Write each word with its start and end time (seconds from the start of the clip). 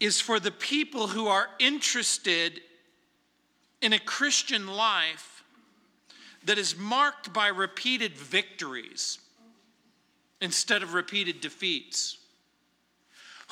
is 0.00 0.20
for 0.20 0.38
the 0.38 0.50
people 0.50 1.08
who 1.08 1.26
are 1.26 1.48
interested 1.58 2.60
in 3.80 3.92
a 3.92 3.98
Christian 3.98 4.66
life 4.66 5.44
that 6.44 6.58
is 6.58 6.76
marked 6.76 7.32
by 7.32 7.48
repeated 7.48 8.16
victories 8.16 9.18
instead 10.40 10.82
of 10.82 10.94
repeated 10.94 11.40
defeats, 11.40 12.18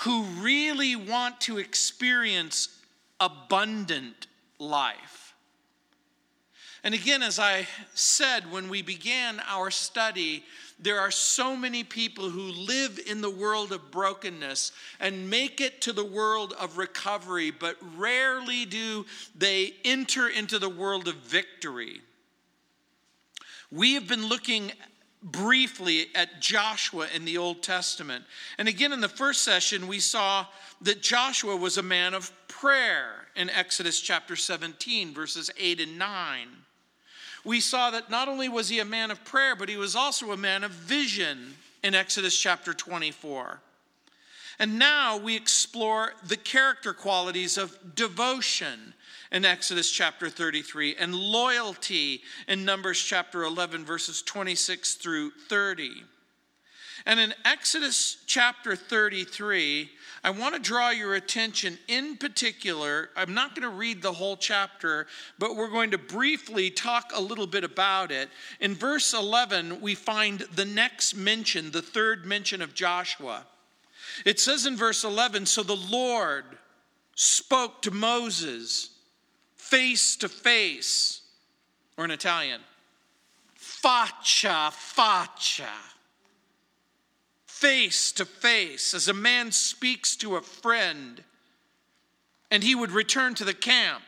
who 0.01 0.23
really 0.41 0.95
want 0.95 1.41
to 1.41 1.59
experience 1.59 2.81
abundant 3.19 4.29
life. 4.59 5.26
And 6.85 6.95
again, 6.95 7.23
as 7.23 7.39
I 7.39 7.67
said 7.95 8.51
when 8.51 8.69
we 8.69 8.83
began 8.83 9.41
our 9.49 9.71
study, 9.71 10.45
there 10.79 11.01
are 11.01 11.11
so 11.11 11.57
many 11.57 11.85
people 11.85 12.29
who 12.29 12.53
live 12.53 13.01
in 13.07 13.23
the 13.23 13.31
world 13.31 13.73
of 13.73 13.91
brokenness 13.91 14.73
and 15.01 15.31
make 15.31 15.61
it 15.61 15.81
to 15.83 15.93
the 15.93 16.05
world 16.05 16.55
of 16.61 16.77
recovery, 16.77 17.51
but 17.51 17.77
rarely 17.97 18.67
do 18.67 19.07
they 19.37 19.75
enter 19.85 20.29
into 20.29 20.59
the 20.59 20.69
world 20.69 21.09
of 21.09 21.17
victory. 21.17 22.03
We 23.71 23.95
have 23.95 24.07
been 24.07 24.27
looking 24.27 24.73
briefly 25.23 26.07
at 26.15 26.41
Joshua 26.41 27.09
in 27.15 27.25
the 27.25 27.39
Old 27.39 27.63
Testament. 27.63 28.25
And 28.59 28.69
again, 28.69 28.93
in 28.93 29.01
the 29.01 29.09
first 29.09 29.43
session, 29.43 29.89
we 29.89 29.99
saw 29.99 30.47
that 30.83 31.03
Joshua 31.03 31.57
was 31.57 31.79
a 31.79 31.83
man 31.83 32.13
of 32.13 32.31
prayer 32.49 33.27
in 33.35 33.51
Exodus 33.51 34.01
chapter 34.01 34.37
17, 34.37 35.15
verses 35.15 35.51
8 35.59 35.81
and 35.81 35.99
9 35.99 36.49
we 37.47 37.61
saw 37.61 37.93
that 37.93 38.11
not 38.11 38.29
only 38.29 38.49
was 38.49 38.69
he 38.69 38.81
a 38.81 38.85
man 38.85 39.13
of 39.13 39.25
prayer, 39.25 39.55
but 39.55 39.69
he 39.69 39.77
was 39.77 39.95
also 39.95 40.33
a 40.33 40.37
man 40.37 40.65
of 40.65 40.73
vision 40.73 41.55
in 41.85 41.95
Exodus 41.95 42.37
chapter 42.37 42.75
24. 42.75 43.61
And 44.59 44.81
now 44.81 45.17
we 45.17 45.37
explore 45.37 46.13
the 46.27 46.37
character 46.37 46.93
qualities 46.93 47.57
of 47.57 47.95
devotion 47.95 48.95
in 49.31 49.45
Exodus 49.45 49.91
chapter 49.91 50.29
33 50.29 50.97
and 50.97 51.15
loyalty 51.15 52.23
in 52.49 52.65
Numbers 52.65 53.01
chapter 53.01 53.45
11, 53.45 53.85
verses 53.85 54.23
26 54.23 54.95
through 54.95 55.31
30. 55.49 56.03
And 57.05 57.21
in 57.21 57.33
Exodus 57.45 58.17
chapter 58.27 58.75
33, 58.75 59.89
I 60.27 60.31
want 60.31 60.57
to 60.57 60.61
draw 60.61 60.91
your 60.91 61.15
attention 61.15 61.79
in 61.87 62.17
particular. 62.17 63.11
I'm 63.15 63.33
not 63.33 63.55
going 63.55 63.63
to 63.63 63.77
read 63.77 64.03
the 64.03 64.13
whole 64.13 64.37
chapter, 64.37 65.07
but 65.39 65.55
we're 65.55 65.71
going 65.71 65.93
to 65.93 65.99
briefly 65.99 66.69
talk 66.69 67.13
a 67.15 67.21
little 67.21 67.47
bit 67.47 67.63
about 67.63 68.11
it. 68.11 68.29
In 68.59 68.75
verse 68.75 69.15
11, 69.15 69.81
we 69.81 69.95
find 69.95 70.41
the 70.53 70.65
next 70.65 71.15
mention, 71.15 71.71
the 71.71 71.81
third 71.81 72.27
mention 72.27 72.61
of 72.61 72.75
Joshua. 72.75 73.47
It 74.25 74.41
says 74.41 74.67
in 74.67 74.77
verse 74.77 75.05
11 75.05 75.47
So 75.47 75.63
the 75.63 75.77
Lord 75.77 76.45
spoke 77.15 77.81
to 77.83 77.93
Moses 77.93 78.91
face 79.55 80.17
to 80.17 80.29
face, 80.29 81.21
or 81.97 82.05
in 82.05 82.11
Italian, 82.11 82.63
faccia 83.57 84.73
faccia 84.73 85.71
face 87.57 88.13
to 88.13 88.25
face, 88.27 88.93
as 88.93 89.09
a 89.09 89.15
man 89.15 89.51
speaks 89.51 90.15
to 90.17 90.37
a 90.37 90.43
friend, 90.43 91.25
and 92.51 92.63
he 92.63 92.75
would 92.75 92.91
return 92.91 93.35
to 93.35 93.45
the 93.45 93.55
camp. 93.55 94.03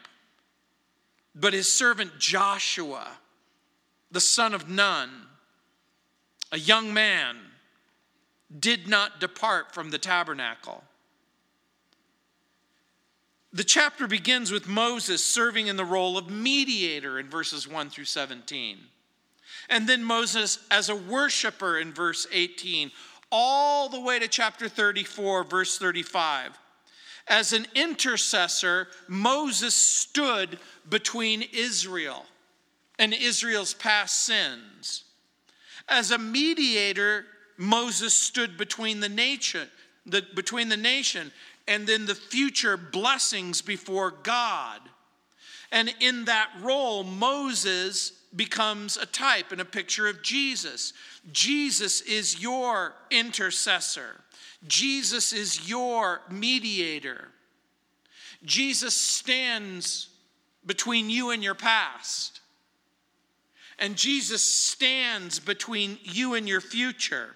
But 1.34 1.54
his 1.54 1.72
servant 1.72 2.18
Joshua, 2.18 3.08
the 4.10 4.20
son 4.20 4.52
of 4.52 4.68
Nun, 4.68 5.10
a 6.52 6.58
young 6.58 6.92
man, 6.92 7.36
did 8.58 8.86
not 8.86 9.18
depart 9.18 9.72
from 9.72 9.90
the 9.90 9.98
tabernacle. 9.98 10.84
The 13.52 13.64
chapter 13.64 14.06
begins 14.06 14.52
with 14.52 14.68
Moses 14.68 15.24
serving 15.24 15.68
in 15.68 15.76
the 15.76 15.84
role 15.84 16.18
of 16.18 16.30
mediator 16.30 17.18
in 17.18 17.30
verses 17.30 17.66
1 17.66 17.88
through 17.88 18.04
17. 18.04 18.78
And 19.70 19.88
then 19.88 20.04
Moses 20.04 20.58
as 20.70 20.88
a 20.88 20.96
worshiper 20.96 21.78
in 21.78 21.92
verse 21.92 22.26
18, 22.30 22.90
all 23.30 23.88
the 23.88 24.00
way 24.00 24.18
to 24.18 24.28
chapter 24.28 24.68
34, 24.68 25.44
verse 25.44 25.78
35. 25.78 26.58
As 27.26 27.52
an 27.52 27.66
intercessor, 27.74 28.88
Moses 29.06 29.74
stood 29.74 30.58
between 30.88 31.44
Israel 31.52 32.24
and 32.98 33.12
Israel's 33.12 33.74
past 33.74 34.24
sins. 34.24 35.04
As 35.88 36.10
a 36.10 36.18
mediator, 36.18 37.26
Moses 37.56 38.14
stood 38.14 38.56
between 38.56 39.00
the 39.00 39.08
nation, 39.08 39.68
the, 40.06 40.24
between 40.34 40.68
the 40.68 40.76
nation 40.76 41.32
and 41.66 41.86
then 41.86 42.06
the 42.06 42.14
future 42.14 42.76
blessings 42.76 43.60
before 43.60 44.10
God. 44.10 44.80
And 45.70 45.94
in 46.00 46.24
that 46.24 46.50
role, 46.62 47.04
Moses 47.04 48.12
becomes 48.34 48.96
a 48.96 49.06
type 49.06 49.52
and 49.52 49.60
a 49.60 49.64
picture 49.64 50.06
of 50.08 50.22
Jesus. 50.22 50.92
Jesus 51.32 52.00
is 52.02 52.40
your 52.40 52.94
intercessor, 53.10 54.20
Jesus 54.66 55.32
is 55.32 55.68
your 55.68 56.20
mediator. 56.30 57.28
Jesus 58.44 58.94
stands 58.94 60.08
between 60.64 61.10
you 61.10 61.30
and 61.30 61.42
your 61.42 61.56
past. 61.56 62.40
And 63.80 63.96
Jesus 63.96 64.42
stands 64.42 65.38
between 65.38 65.98
you 66.02 66.34
and 66.34 66.48
your 66.48 66.60
future. 66.60 67.34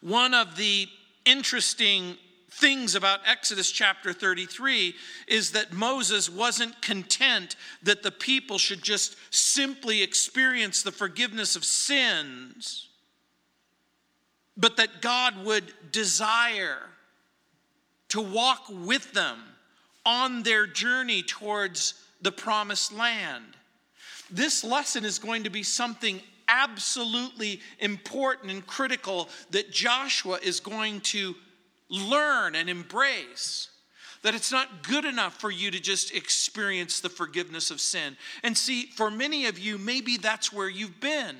One 0.00 0.34
of 0.34 0.56
the 0.56 0.88
interesting 1.24 2.16
things 2.54 2.94
about 2.94 3.20
Exodus 3.26 3.72
chapter 3.72 4.12
33 4.12 4.94
is 5.26 5.52
that 5.52 5.72
Moses 5.72 6.30
wasn't 6.30 6.80
content 6.80 7.56
that 7.82 8.02
the 8.02 8.12
people 8.12 8.58
should 8.58 8.82
just 8.82 9.16
simply 9.34 10.02
experience 10.02 10.82
the 10.82 10.92
forgiveness 10.92 11.56
of 11.56 11.64
sins, 11.64 12.88
but 14.56 14.76
that 14.76 15.02
God 15.02 15.44
would 15.44 15.72
desire 15.90 16.78
to 18.10 18.20
walk 18.20 18.66
with 18.70 19.12
them 19.12 19.38
on 20.06 20.44
their 20.44 20.66
journey 20.66 21.22
towards 21.22 21.94
the 22.22 22.32
promised 22.32 22.92
land. 22.92 23.56
This 24.30 24.62
lesson 24.62 25.04
is 25.04 25.18
going 25.18 25.42
to 25.44 25.50
be 25.50 25.64
something 25.64 26.20
absolutely 26.46 27.60
important 27.80 28.52
and 28.52 28.64
critical 28.64 29.28
that 29.50 29.72
Joshua 29.72 30.38
is 30.42 30.60
going 30.60 31.00
to 31.00 31.34
learn 31.94 32.54
and 32.54 32.68
embrace 32.68 33.68
that 34.22 34.34
it's 34.34 34.50
not 34.50 34.82
good 34.82 35.04
enough 35.04 35.38
for 35.38 35.50
you 35.50 35.70
to 35.70 35.78
just 35.78 36.14
experience 36.14 37.00
the 37.00 37.10
forgiveness 37.10 37.70
of 37.70 37.80
sin. 37.80 38.16
And 38.42 38.56
see, 38.56 38.86
for 38.86 39.10
many 39.10 39.46
of 39.46 39.58
you, 39.58 39.76
maybe 39.76 40.16
that's 40.16 40.52
where 40.52 40.68
you've 40.68 40.98
been. 40.98 41.36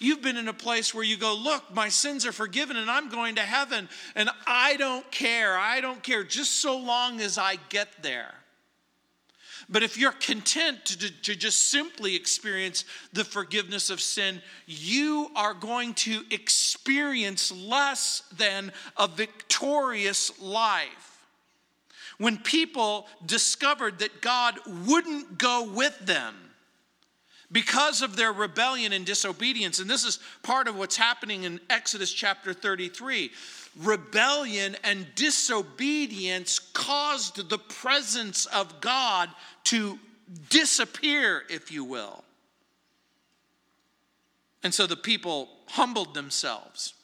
You've 0.00 0.20
been 0.20 0.36
in 0.36 0.48
a 0.48 0.52
place 0.52 0.92
where 0.92 1.04
you 1.04 1.16
go, 1.16 1.34
Look, 1.34 1.72
my 1.72 1.88
sins 1.88 2.26
are 2.26 2.32
forgiven 2.32 2.76
and 2.76 2.90
I'm 2.90 3.08
going 3.08 3.36
to 3.36 3.42
heaven, 3.42 3.88
and 4.14 4.30
I 4.46 4.76
don't 4.76 5.08
care. 5.10 5.56
I 5.56 5.80
don't 5.80 6.02
care, 6.02 6.24
just 6.24 6.60
so 6.60 6.76
long 6.76 7.20
as 7.20 7.38
I 7.38 7.56
get 7.68 8.02
there. 8.02 8.34
But 9.68 9.82
if 9.82 9.98
you're 9.98 10.12
content 10.12 10.84
to, 10.86 11.22
to, 11.22 11.36
just 11.36 11.70
simply 11.70 12.16
experience 12.16 12.86
the 13.12 13.24
forgiveness 13.24 13.90
of 13.90 14.00
sin, 14.00 14.40
you 14.66 15.30
are 15.36 15.52
going 15.52 15.92
to 15.94 16.22
experience 16.30 17.52
less 17.52 18.22
than 18.36 18.72
a 18.96 19.06
victorious 19.06 20.40
life. 20.40 21.26
When 22.16 22.38
people 22.38 23.06
discovered 23.26 23.98
that 23.98 24.22
God 24.22 24.58
wouldn't 24.86 25.36
go 25.38 25.70
with 25.70 25.98
them, 25.98 26.34
because 27.50 28.02
of 28.02 28.16
their 28.16 28.32
rebellion 28.32 28.92
and 28.92 29.06
disobedience. 29.06 29.78
And 29.78 29.88
this 29.88 30.04
is 30.04 30.18
part 30.42 30.68
of 30.68 30.76
what's 30.76 30.96
happening 30.96 31.44
in 31.44 31.60
Exodus 31.70 32.12
chapter 32.12 32.52
33 32.52 33.30
rebellion 33.78 34.76
and 34.84 35.06
disobedience 35.14 36.58
caused 36.58 37.48
the 37.48 37.58
presence 37.58 38.46
of 38.46 38.80
God 38.80 39.30
to 39.64 39.98
disappear, 40.50 41.42
if 41.48 41.70
you 41.70 41.84
will. 41.84 42.24
And 44.62 44.74
so 44.74 44.86
the 44.86 44.96
people 44.96 45.48
humbled 45.66 46.14
themselves. 46.14 46.94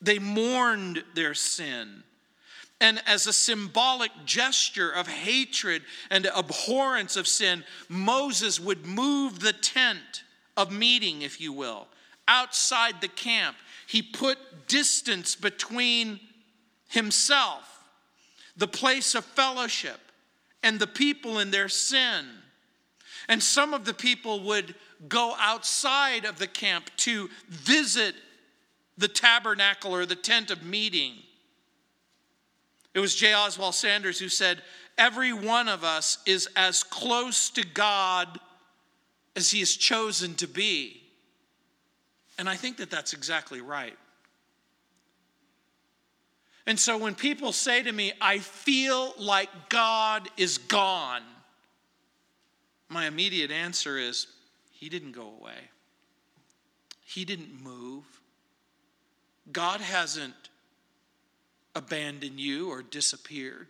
They 0.00 0.18
mourned 0.18 1.02
their 1.14 1.34
sin. 1.34 2.04
And 2.80 3.02
as 3.06 3.26
a 3.26 3.32
symbolic 3.32 4.12
gesture 4.24 4.90
of 4.90 5.08
hatred 5.08 5.82
and 6.10 6.26
abhorrence 6.26 7.16
of 7.16 7.26
sin, 7.26 7.64
Moses 7.88 8.60
would 8.60 8.86
move 8.86 9.40
the 9.40 9.52
tent 9.52 10.22
of 10.56 10.70
meeting, 10.70 11.22
if 11.22 11.40
you 11.40 11.52
will, 11.52 11.88
outside 12.28 13.00
the 13.00 13.08
camp 13.08 13.56
he 13.88 14.02
put 14.02 14.38
distance 14.68 15.34
between 15.34 16.20
himself, 16.90 17.88
the 18.54 18.68
place 18.68 19.14
of 19.14 19.24
fellowship, 19.24 19.98
and 20.62 20.78
the 20.78 20.86
people 20.86 21.38
in 21.38 21.50
their 21.50 21.70
sin. 21.70 22.26
And 23.30 23.42
some 23.42 23.72
of 23.72 23.86
the 23.86 23.94
people 23.94 24.40
would 24.44 24.74
go 25.08 25.34
outside 25.38 26.26
of 26.26 26.38
the 26.38 26.46
camp 26.46 26.90
to 26.98 27.30
visit 27.48 28.14
the 28.98 29.08
tabernacle 29.08 29.94
or 29.94 30.04
the 30.04 30.14
tent 30.14 30.50
of 30.50 30.62
meeting. 30.62 31.14
It 32.92 33.00
was 33.00 33.14
J. 33.14 33.32
Oswald 33.32 33.74
Sanders 33.74 34.18
who 34.18 34.28
said, 34.28 34.60
Every 34.98 35.32
one 35.32 35.66
of 35.66 35.82
us 35.82 36.18
is 36.26 36.46
as 36.56 36.82
close 36.82 37.48
to 37.50 37.64
God 37.64 38.38
as 39.34 39.50
he 39.50 39.62
is 39.62 39.78
chosen 39.78 40.34
to 40.34 40.46
be. 40.46 41.07
And 42.38 42.48
I 42.48 42.54
think 42.54 42.76
that 42.76 42.90
that's 42.90 43.12
exactly 43.12 43.60
right. 43.60 43.96
And 46.66 46.78
so 46.78 46.96
when 46.96 47.14
people 47.14 47.52
say 47.52 47.82
to 47.82 47.90
me, 47.90 48.12
I 48.20 48.38
feel 48.38 49.14
like 49.18 49.48
God 49.68 50.28
is 50.36 50.58
gone, 50.58 51.22
my 52.88 53.06
immediate 53.06 53.50
answer 53.50 53.98
is, 53.98 54.28
He 54.70 54.88
didn't 54.88 55.12
go 55.12 55.32
away. 55.40 55.70
He 57.04 57.24
didn't 57.24 57.62
move. 57.62 58.04
God 59.50 59.80
hasn't 59.80 60.34
abandoned 61.74 62.38
you 62.38 62.70
or 62.70 62.82
disappeared. 62.82 63.68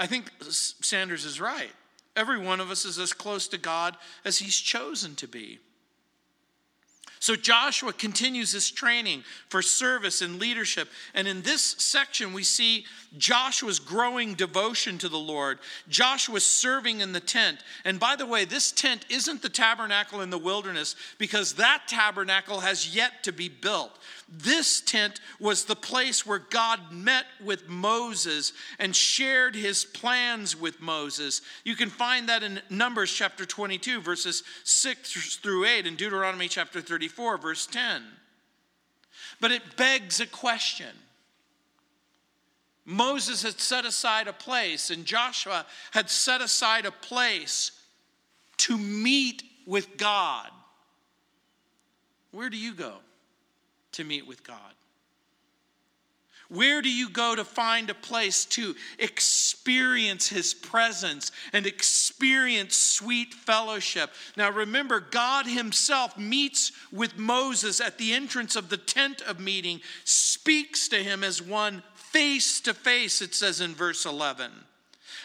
I 0.00 0.06
think 0.06 0.30
Sanders 0.40 1.24
is 1.24 1.38
right. 1.40 1.70
Every 2.16 2.38
one 2.38 2.60
of 2.60 2.70
us 2.70 2.84
is 2.84 2.98
as 2.98 3.12
close 3.12 3.46
to 3.48 3.58
God 3.58 3.96
as 4.24 4.38
He's 4.38 4.56
chosen 4.56 5.14
to 5.16 5.28
be. 5.28 5.58
So 7.22 7.36
Joshua 7.36 7.92
continues 7.92 8.50
his 8.50 8.68
training 8.68 9.22
for 9.48 9.62
service 9.62 10.22
and 10.22 10.40
leadership. 10.40 10.88
And 11.14 11.28
in 11.28 11.42
this 11.42 11.62
section, 11.62 12.32
we 12.32 12.42
see 12.42 12.84
Joshua's 13.16 13.78
growing 13.78 14.34
devotion 14.34 14.98
to 14.98 15.08
the 15.08 15.20
Lord, 15.20 15.60
Joshua's 15.88 16.44
serving 16.44 17.00
in 17.00 17.12
the 17.12 17.20
tent. 17.20 17.58
And 17.84 18.00
by 18.00 18.16
the 18.16 18.26
way, 18.26 18.44
this 18.44 18.72
tent 18.72 19.06
isn't 19.08 19.40
the 19.40 19.48
tabernacle 19.48 20.20
in 20.20 20.30
the 20.30 20.38
wilderness 20.38 20.96
because 21.18 21.52
that 21.54 21.84
tabernacle 21.86 22.58
has 22.58 22.92
yet 22.92 23.22
to 23.22 23.32
be 23.32 23.48
built. 23.48 23.96
This 24.34 24.80
tent 24.80 25.20
was 25.38 25.66
the 25.66 25.76
place 25.76 26.24
where 26.24 26.38
God 26.38 26.90
met 26.90 27.26
with 27.44 27.68
Moses 27.68 28.54
and 28.78 28.96
shared 28.96 29.54
his 29.54 29.84
plans 29.84 30.58
with 30.58 30.80
Moses. 30.80 31.42
You 31.64 31.76
can 31.76 31.90
find 31.90 32.30
that 32.30 32.42
in 32.42 32.62
Numbers 32.70 33.12
chapter 33.12 33.44
22, 33.44 34.00
verses 34.00 34.42
6 34.64 35.36
through 35.36 35.66
8, 35.66 35.86
and 35.86 35.98
Deuteronomy 35.98 36.48
chapter 36.48 36.80
34, 36.80 37.36
verse 37.36 37.66
10. 37.66 38.02
But 39.38 39.52
it 39.52 39.76
begs 39.76 40.18
a 40.18 40.26
question. 40.26 40.96
Moses 42.86 43.42
had 43.42 43.60
set 43.60 43.84
aside 43.84 44.28
a 44.28 44.32
place, 44.32 44.88
and 44.88 45.04
Joshua 45.04 45.66
had 45.90 46.08
set 46.08 46.40
aside 46.40 46.86
a 46.86 46.90
place 46.90 47.72
to 48.56 48.78
meet 48.78 49.42
with 49.66 49.98
God. 49.98 50.48
Where 52.30 52.48
do 52.48 52.56
you 52.56 52.72
go? 52.72 52.94
To 53.92 54.04
meet 54.04 54.26
with 54.26 54.44
God? 54.44 54.74
Where 56.52 56.82
do 56.82 56.90
you 56.90 57.08
go 57.08 57.34
to 57.34 57.44
find 57.44 57.88
a 57.88 57.94
place 57.94 58.44
to 58.46 58.74
experience 58.98 60.28
His 60.28 60.52
presence 60.52 61.32
and 61.54 61.66
experience 61.66 62.76
sweet 62.76 63.32
fellowship? 63.32 64.10
Now 64.36 64.50
remember, 64.50 65.00
God 65.00 65.46
Himself 65.46 66.18
meets 66.18 66.72
with 66.92 67.16
Moses 67.16 67.80
at 67.80 67.96
the 67.96 68.12
entrance 68.12 68.54
of 68.54 68.68
the 68.68 68.76
tent 68.76 69.22
of 69.22 69.40
meeting, 69.40 69.80
speaks 70.04 70.88
to 70.88 70.96
him 70.96 71.24
as 71.24 71.40
one 71.40 71.82
face 71.94 72.60
to 72.60 72.74
face, 72.74 73.22
it 73.22 73.34
says 73.34 73.62
in 73.62 73.74
verse 73.74 74.04
11. 74.04 74.50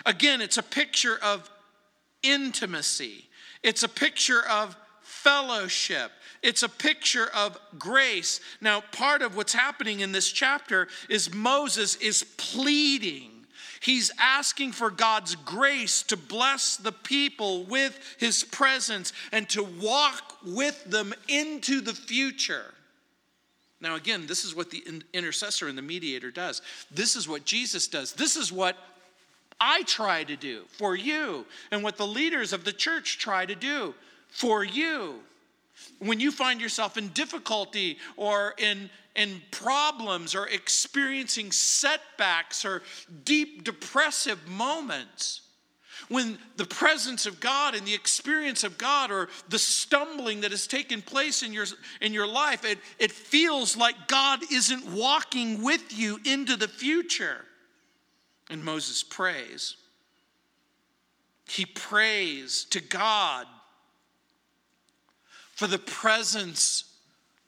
Again, 0.06 0.40
it's 0.40 0.58
a 0.58 0.63
picture 0.63 1.18
of 1.22 1.50
intimacy, 2.24 3.25
it's 3.63 3.84
a 3.84 3.90
picture 3.90 4.48
of 4.48 4.78
fellowship. 5.02 6.12
It's 6.44 6.63
a 6.63 6.69
picture 6.69 7.28
of 7.36 7.57
grace. 7.78 8.39
Now, 8.62 8.81
part 8.92 9.22
of 9.22 9.36
what's 9.36 9.54
happening 9.54 10.01
in 10.01 10.12
this 10.12 10.31
chapter 10.31 10.88
is 11.10 11.34
Moses 11.34 11.95
is 11.98 12.24
pleading. 12.38 13.31
He's 13.80 14.12
asking 14.19 14.72
for 14.72 14.89
God's 14.89 15.36
grace 15.36 16.04
to 16.04 16.18
bless 16.18 16.78
the 16.78 16.92
people 16.92 17.63
with 17.63 18.00
his 18.18 18.44
presence 18.44 19.13
and 19.31 19.48
to 19.50 19.63
walk 19.63 20.38
with 20.45 20.84
them 20.86 21.13
into 21.28 21.81
the 21.81 21.94
future. 21.94 22.74
Now, 23.80 23.95
again, 23.95 24.25
this 24.25 24.44
is 24.44 24.56
what 24.56 24.72
the 24.72 24.84
intercessor 25.13 25.68
and 25.68 25.78
the 25.78 25.84
mediator 25.84 26.31
does. 26.31 26.62
This 26.89 27.16
is 27.16 27.28
what 27.28 27.45
Jesus 27.45 27.88
does. 27.88 28.13
This 28.13 28.36
is 28.36 28.51
what 28.51 28.75
I 29.60 29.84
try 29.84 30.24
to 30.24 30.36
do 30.36 30.63
for 30.72 30.95
you, 30.95 31.45
and 31.72 31.84
what 31.84 31.98
the 31.98 32.07
leaders 32.07 32.54
of 32.54 32.63
the 32.63 32.72
church 32.72 33.18
try 33.18 33.45
to 33.45 33.56
do 33.56 33.94
for 34.30 34.63
you. 34.63 35.22
When 36.00 36.20
you 36.20 36.32
find 36.32 36.62
yourself 36.62 36.98
in 36.98 37.10
difficulty 37.10 37.98
or 38.16 38.54
in, 38.58 38.90
in 39.16 39.42
problems 39.52 40.36
or 40.36 40.48
experiencing 40.48 41.52
setbacks 41.52 42.66
or 42.66 42.84
deep 43.24 43.64
depressive 43.64 44.48
moments, 44.48 45.42
when 46.10 46.38
the 46.56 46.66
presence 46.66 47.26
of 47.26 47.40
God 47.40 47.76
and 47.76 47.86
the 47.86 47.94
experience 47.94 48.64
of 48.64 48.78
God 48.78 49.12
or 49.12 49.28
the 49.50 49.60
stumbling 49.60 50.42
that 50.42 50.52
has 50.52 50.68
taken 50.68 51.02
place 51.02 51.44
in 51.44 51.52
your, 51.52 51.66
in 52.02 52.14
your 52.14 52.28
life, 52.28 52.64
it, 52.64 52.80
it 53.00 53.12
feels 53.12 53.76
like 53.76 54.08
God 54.08 54.40
isn't 54.52 54.88
walking 54.88 55.64
with 55.64 55.98
you 55.98 56.20
into 56.24 56.56
the 56.56 56.68
future. 56.68 57.44
And 58.50 58.64
Moses 58.64 59.04
prays. 59.04 59.76
He 61.50 61.66
prays 61.66 62.66
to 62.72 62.80
God 62.80 63.48
for 65.57 65.65
the 65.65 65.80
presence 65.80 66.83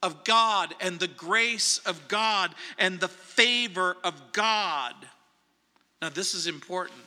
of 0.02 0.24
God 0.24 0.74
and 0.80 0.98
the 0.98 1.06
grace 1.06 1.78
of 1.86 2.08
God 2.08 2.52
and 2.76 2.98
the 2.98 3.06
favor 3.06 3.96
of 4.02 4.32
God. 4.32 4.94
Now, 6.02 6.08
this 6.08 6.34
is 6.34 6.48
important 6.48 6.98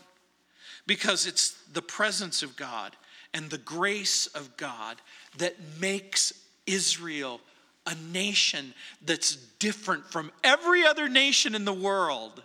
because 0.87 1.27
it's 1.27 1.61
the 1.73 1.81
presence 1.81 2.41
of 2.41 2.55
God 2.55 2.95
and 3.33 3.49
the 3.49 3.57
grace 3.57 4.27
of 4.27 4.55
God 4.55 4.95
that 5.39 5.57
makes 5.81 6.31
Israel 6.65 7.41
a 7.85 7.95
nation 8.13 8.73
that's 9.05 9.35
different 9.59 10.05
from 10.09 10.31
every 10.41 10.85
other 10.85 11.09
nation 11.09 11.53
in 11.53 11.65
the 11.65 11.73
world. 11.73 12.41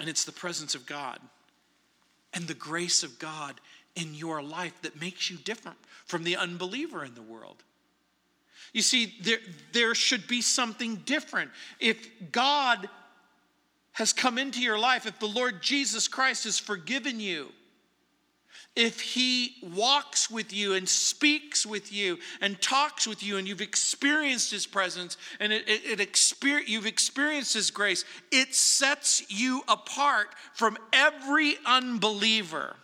And 0.00 0.08
it's 0.08 0.24
the 0.24 0.32
presence 0.32 0.74
of 0.74 0.84
God 0.84 1.20
and 2.34 2.48
the 2.48 2.54
grace 2.54 3.04
of 3.04 3.20
God 3.20 3.60
in 3.96 4.14
your 4.14 4.42
life 4.42 4.74
that 4.82 5.00
makes 5.00 5.30
you 5.30 5.36
different 5.38 5.78
from 6.04 6.22
the 6.22 6.36
unbeliever 6.36 7.04
in 7.04 7.14
the 7.14 7.22
world. 7.22 7.62
You 8.72 8.82
see, 8.82 9.14
there, 9.22 9.38
there 9.72 9.94
should 9.94 10.28
be 10.28 10.42
something 10.42 10.96
different. 11.06 11.50
If 11.80 12.06
God 12.30 12.88
has 13.92 14.12
come 14.12 14.38
into 14.38 14.60
your 14.60 14.78
life, 14.78 15.06
if 15.06 15.18
the 15.18 15.26
Lord 15.26 15.62
Jesus 15.62 16.06
Christ 16.06 16.44
has 16.44 16.58
forgiven 16.58 17.18
you, 17.18 17.50
if 18.74 19.00
he 19.00 19.54
walks 19.62 20.30
with 20.30 20.52
you 20.52 20.74
and 20.74 20.86
speaks 20.86 21.64
with 21.64 21.90
you 21.90 22.18
and 22.42 22.60
talks 22.60 23.06
with 23.06 23.22
you 23.22 23.38
and 23.38 23.48
you've 23.48 23.62
experienced 23.62 24.50
his 24.50 24.66
presence 24.66 25.16
and 25.40 25.50
it, 25.50 25.66
it, 25.66 25.98
it 25.98 26.12
exper- 26.12 26.68
you've 26.68 26.84
experienced 26.84 27.54
his 27.54 27.70
grace, 27.70 28.04
it 28.30 28.54
sets 28.54 29.24
you 29.30 29.62
apart 29.66 30.28
from 30.52 30.76
every 30.92 31.56
unbeliever. 31.64 32.76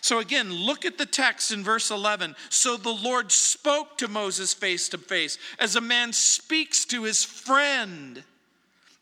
So 0.00 0.18
again, 0.18 0.52
look 0.52 0.84
at 0.84 0.98
the 0.98 1.06
text 1.06 1.52
in 1.52 1.64
verse 1.64 1.90
11. 1.90 2.36
So 2.48 2.76
the 2.76 2.90
Lord 2.90 3.32
spoke 3.32 3.98
to 3.98 4.08
Moses 4.08 4.54
face 4.54 4.88
to 4.90 4.98
face, 4.98 5.38
as 5.58 5.76
a 5.76 5.80
man 5.80 6.12
speaks 6.12 6.84
to 6.86 7.04
his 7.04 7.24
friend. 7.24 8.22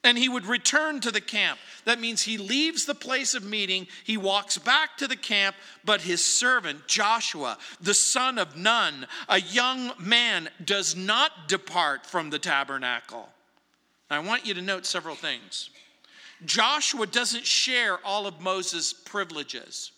And 0.02 0.18
he 0.18 0.28
would 0.28 0.44
return 0.44 1.00
to 1.00 1.10
the 1.10 1.20
camp. 1.20 1.58
That 1.86 1.98
means 1.98 2.22
he 2.22 2.36
leaves 2.36 2.84
the 2.84 2.94
place 2.94 3.34
of 3.34 3.42
meeting, 3.42 3.86
he 4.04 4.16
walks 4.16 4.58
back 4.58 4.98
to 4.98 5.08
the 5.08 5.16
camp, 5.16 5.56
but 5.84 6.02
his 6.02 6.24
servant, 6.24 6.86
Joshua, 6.86 7.56
the 7.80 7.94
son 7.94 8.38
of 8.38 8.56
Nun, 8.56 9.06
a 9.28 9.40
young 9.40 9.92
man, 9.98 10.50
does 10.62 10.94
not 10.94 11.48
depart 11.48 12.04
from 12.04 12.28
the 12.30 12.38
tabernacle. 12.38 13.30
I 14.10 14.18
want 14.18 14.46
you 14.46 14.54
to 14.54 14.62
note 14.62 14.84
several 14.84 15.14
things. 15.14 15.70
Joshua 16.44 17.06
doesn't 17.06 17.46
share 17.46 17.98
all 18.04 18.26
of 18.26 18.40
Moses' 18.40 18.92
privileges. 18.92 19.92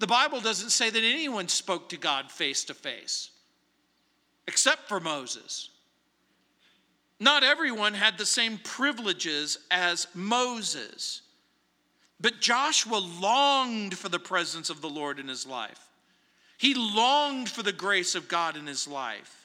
The 0.00 0.06
Bible 0.06 0.40
doesn't 0.40 0.70
say 0.70 0.88
that 0.88 1.04
anyone 1.04 1.46
spoke 1.48 1.90
to 1.90 1.98
God 1.98 2.32
face 2.32 2.64
to 2.64 2.74
face, 2.74 3.30
except 4.48 4.88
for 4.88 4.98
Moses. 4.98 5.68
Not 7.20 7.44
everyone 7.44 7.92
had 7.92 8.16
the 8.16 8.24
same 8.24 8.58
privileges 8.64 9.58
as 9.70 10.06
Moses. 10.14 11.20
But 12.18 12.40
Joshua 12.40 12.96
longed 12.96 13.96
for 13.96 14.08
the 14.08 14.18
presence 14.18 14.70
of 14.70 14.80
the 14.80 14.88
Lord 14.88 15.18
in 15.18 15.28
his 15.28 15.46
life. 15.46 15.86
He 16.56 16.72
longed 16.72 17.50
for 17.50 17.62
the 17.62 17.72
grace 17.72 18.14
of 18.14 18.26
God 18.26 18.56
in 18.56 18.66
his 18.66 18.88
life. 18.88 19.39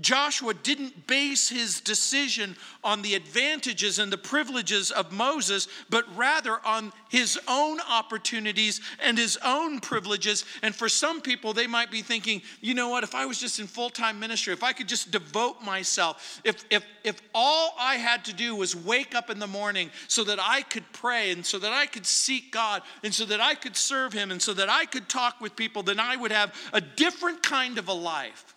Joshua 0.00 0.54
didn't 0.54 1.06
base 1.06 1.48
his 1.48 1.80
decision 1.80 2.56
on 2.84 3.02
the 3.02 3.14
advantages 3.14 3.98
and 3.98 4.12
the 4.12 4.18
privileges 4.18 4.90
of 4.90 5.12
Moses, 5.12 5.66
but 5.90 6.04
rather 6.16 6.64
on 6.64 6.92
his 7.08 7.38
own 7.48 7.80
opportunities 7.88 8.80
and 9.02 9.18
his 9.18 9.38
own 9.44 9.80
privileges. 9.80 10.44
And 10.62 10.74
for 10.74 10.88
some 10.88 11.20
people, 11.20 11.52
they 11.52 11.66
might 11.66 11.90
be 11.90 12.02
thinking, 12.02 12.42
you 12.60 12.74
know 12.74 12.88
what, 12.88 13.02
if 13.02 13.14
I 13.14 13.26
was 13.26 13.40
just 13.40 13.58
in 13.58 13.66
full 13.66 13.90
time 13.90 14.20
ministry, 14.20 14.52
if 14.52 14.62
I 14.62 14.72
could 14.72 14.88
just 14.88 15.10
devote 15.10 15.62
myself, 15.62 16.40
if, 16.44 16.64
if, 16.70 16.84
if 17.02 17.20
all 17.34 17.74
I 17.78 17.96
had 17.96 18.24
to 18.26 18.32
do 18.32 18.54
was 18.54 18.76
wake 18.76 19.14
up 19.14 19.30
in 19.30 19.38
the 19.38 19.46
morning 19.46 19.90
so 20.06 20.22
that 20.24 20.38
I 20.40 20.62
could 20.62 20.84
pray 20.92 21.30
and 21.30 21.44
so 21.44 21.58
that 21.58 21.72
I 21.72 21.86
could 21.86 22.06
seek 22.06 22.52
God 22.52 22.82
and 23.02 23.12
so 23.12 23.24
that 23.24 23.40
I 23.40 23.54
could 23.54 23.76
serve 23.76 24.12
Him 24.12 24.30
and 24.30 24.40
so 24.40 24.54
that 24.54 24.68
I 24.68 24.84
could 24.84 25.08
talk 25.08 25.40
with 25.40 25.56
people, 25.56 25.82
then 25.82 25.98
I 25.98 26.16
would 26.16 26.32
have 26.32 26.54
a 26.72 26.80
different 26.80 27.42
kind 27.42 27.78
of 27.78 27.88
a 27.88 27.92
life. 27.92 28.54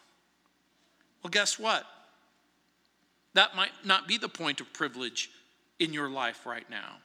Well, 1.23 1.31
guess 1.31 1.59
what? 1.59 1.85
That 3.33 3.55
might 3.55 3.71
not 3.85 4.07
be 4.07 4.17
the 4.17 4.29
point 4.29 4.61
of 4.61 4.73
privilege 4.73 5.29
in 5.79 5.93
your 5.93 6.09
life 6.09 6.45
right 6.45 6.69
now. 6.69 6.97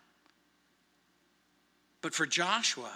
But 2.02 2.14
for 2.14 2.26
Joshua, 2.26 2.92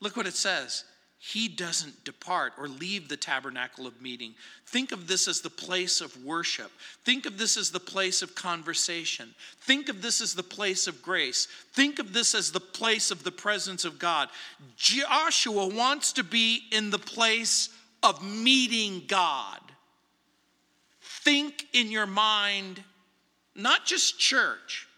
look 0.00 0.16
what 0.16 0.26
it 0.26 0.34
says. 0.34 0.84
He 1.24 1.46
doesn't 1.46 2.04
depart 2.04 2.54
or 2.58 2.66
leave 2.66 3.08
the 3.08 3.16
tabernacle 3.16 3.86
of 3.86 4.02
meeting. 4.02 4.34
Think 4.66 4.90
of 4.90 5.06
this 5.06 5.28
as 5.28 5.40
the 5.40 5.50
place 5.50 6.00
of 6.00 6.24
worship. 6.24 6.72
Think 7.04 7.26
of 7.26 7.38
this 7.38 7.56
as 7.56 7.70
the 7.70 7.78
place 7.78 8.22
of 8.22 8.34
conversation. 8.34 9.32
Think 9.60 9.88
of 9.88 10.02
this 10.02 10.20
as 10.20 10.34
the 10.34 10.42
place 10.42 10.88
of 10.88 11.00
grace. 11.00 11.46
Think 11.74 12.00
of 12.00 12.12
this 12.12 12.34
as 12.34 12.50
the 12.50 12.58
place 12.58 13.12
of 13.12 13.22
the 13.22 13.30
presence 13.30 13.84
of 13.84 14.00
God. 14.00 14.30
Joshua 14.76 15.68
wants 15.68 16.12
to 16.14 16.24
be 16.24 16.62
in 16.72 16.90
the 16.90 16.98
place 16.98 17.68
of 18.02 18.24
meeting 18.24 19.04
God 19.06 19.61
think 21.24 21.66
in 21.72 21.90
your 21.90 22.06
mind 22.06 22.82
not 23.54 23.84
just 23.84 24.18
church, 24.18 24.88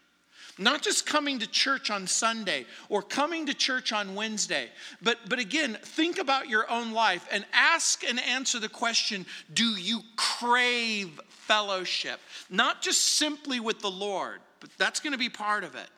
not 0.58 0.82
just 0.82 1.06
coming 1.06 1.40
to 1.40 1.46
church 1.46 1.90
on 1.90 2.06
Sunday 2.06 2.66
or 2.88 3.02
coming 3.02 3.46
to 3.46 3.54
church 3.54 3.92
on 3.92 4.14
Wednesday, 4.14 4.68
but, 5.02 5.18
but 5.28 5.38
again, 5.38 5.76
think 5.82 6.18
about 6.18 6.48
your 6.48 6.70
own 6.70 6.92
life 6.92 7.26
and 7.32 7.44
ask 7.52 8.04
and 8.08 8.20
answer 8.20 8.60
the 8.60 8.68
question 8.68 9.26
do 9.52 9.64
you 9.64 10.00
crave 10.16 11.20
fellowship? 11.28 12.20
Not 12.48 12.82
just 12.82 13.18
simply 13.18 13.58
with 13.58 13.80
the 13.80 13.90
Lord, 13.90 14.40
but 14.60 14.70
that's 14.78 15.00
going 15.00 15.12
to 15.12 15.18
be 15.18 15.28
part 15.28 15.64
of 15.64 15.74
it. 15.74 15.88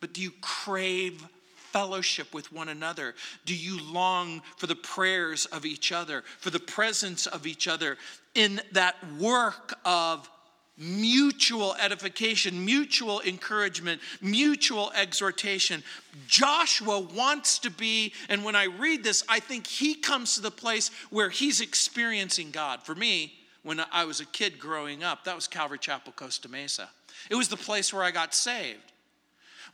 But 0.00 0.12
do 0.12 0.20
you 0.20 0.32
crave 0.40 1.24
fellowship 1.74 2.32
with 2.32 2.52
one 2.52 2.68
another? 2.68 3.14
Do 3.44 3.54
you 3.54 3.82
long 3.82 4.42
for 4.56 4.66
the 4.66 4.76
prayers 4.76 5.44
of 5.46 5.66
each 5.66 5.92
other, 5.92 6.22
for 6.38 6.50
the 6.50 6.60
presence 6.60 7.26
of 7.26 7.46
each 7.46 7.68
other? 7.68 7.98
in 8.34 8.60
that 8.72 8.96
work 9.18 9.78
of 9.84 10.28
mutual 10.76 11.74
edification, 11.80 12.64
mutual 12.64 13.20
encouragement, 13.20 14.00
mutual 14.20 14.90
exhortation. 14.94 15.84
Joshua 16.26 16.98
wants 16.98 17.60
to 17.60 17.70
be, 17.70 18.12
and 18.28 18.44
when 18.44 18.56
I 18.56 18.64
read 18.64 19.04
this, 19.04 19.22
I 19.28 19.38
think 19.38 19.66
he 19.66 19.94
comes 19.94 20.34
to 20.34 20.40
the 20.40 20.50
place 20.50 20.90
where 21.10 21.30
he's 21.30 21.60
experiencing 21.60 22.50
God. 22.50 22.82
For 22.82 22.94
me, 22.94 23.34
when 23.62 23.80
I 23.92 24.04
was 24.04 24.20
a 24.20 24.26
kid 24.26 24.58
growing 24.58 25.04
up, 25.04 25.24
that 25.24 25.36
was 25.36 25.46
Calvary 25.46 25.78
Chapel, 25.78 26.12
Costa 26.12 26.48
Mesa. 26.48 26.90
It 27.30 27.36
was 27.36 27.48
the 27.48 27.56
place 27.56 27.92
where 27.92 28.02
I 28.02 28.10
got 28.10 28.34
saved. 28.34 28.92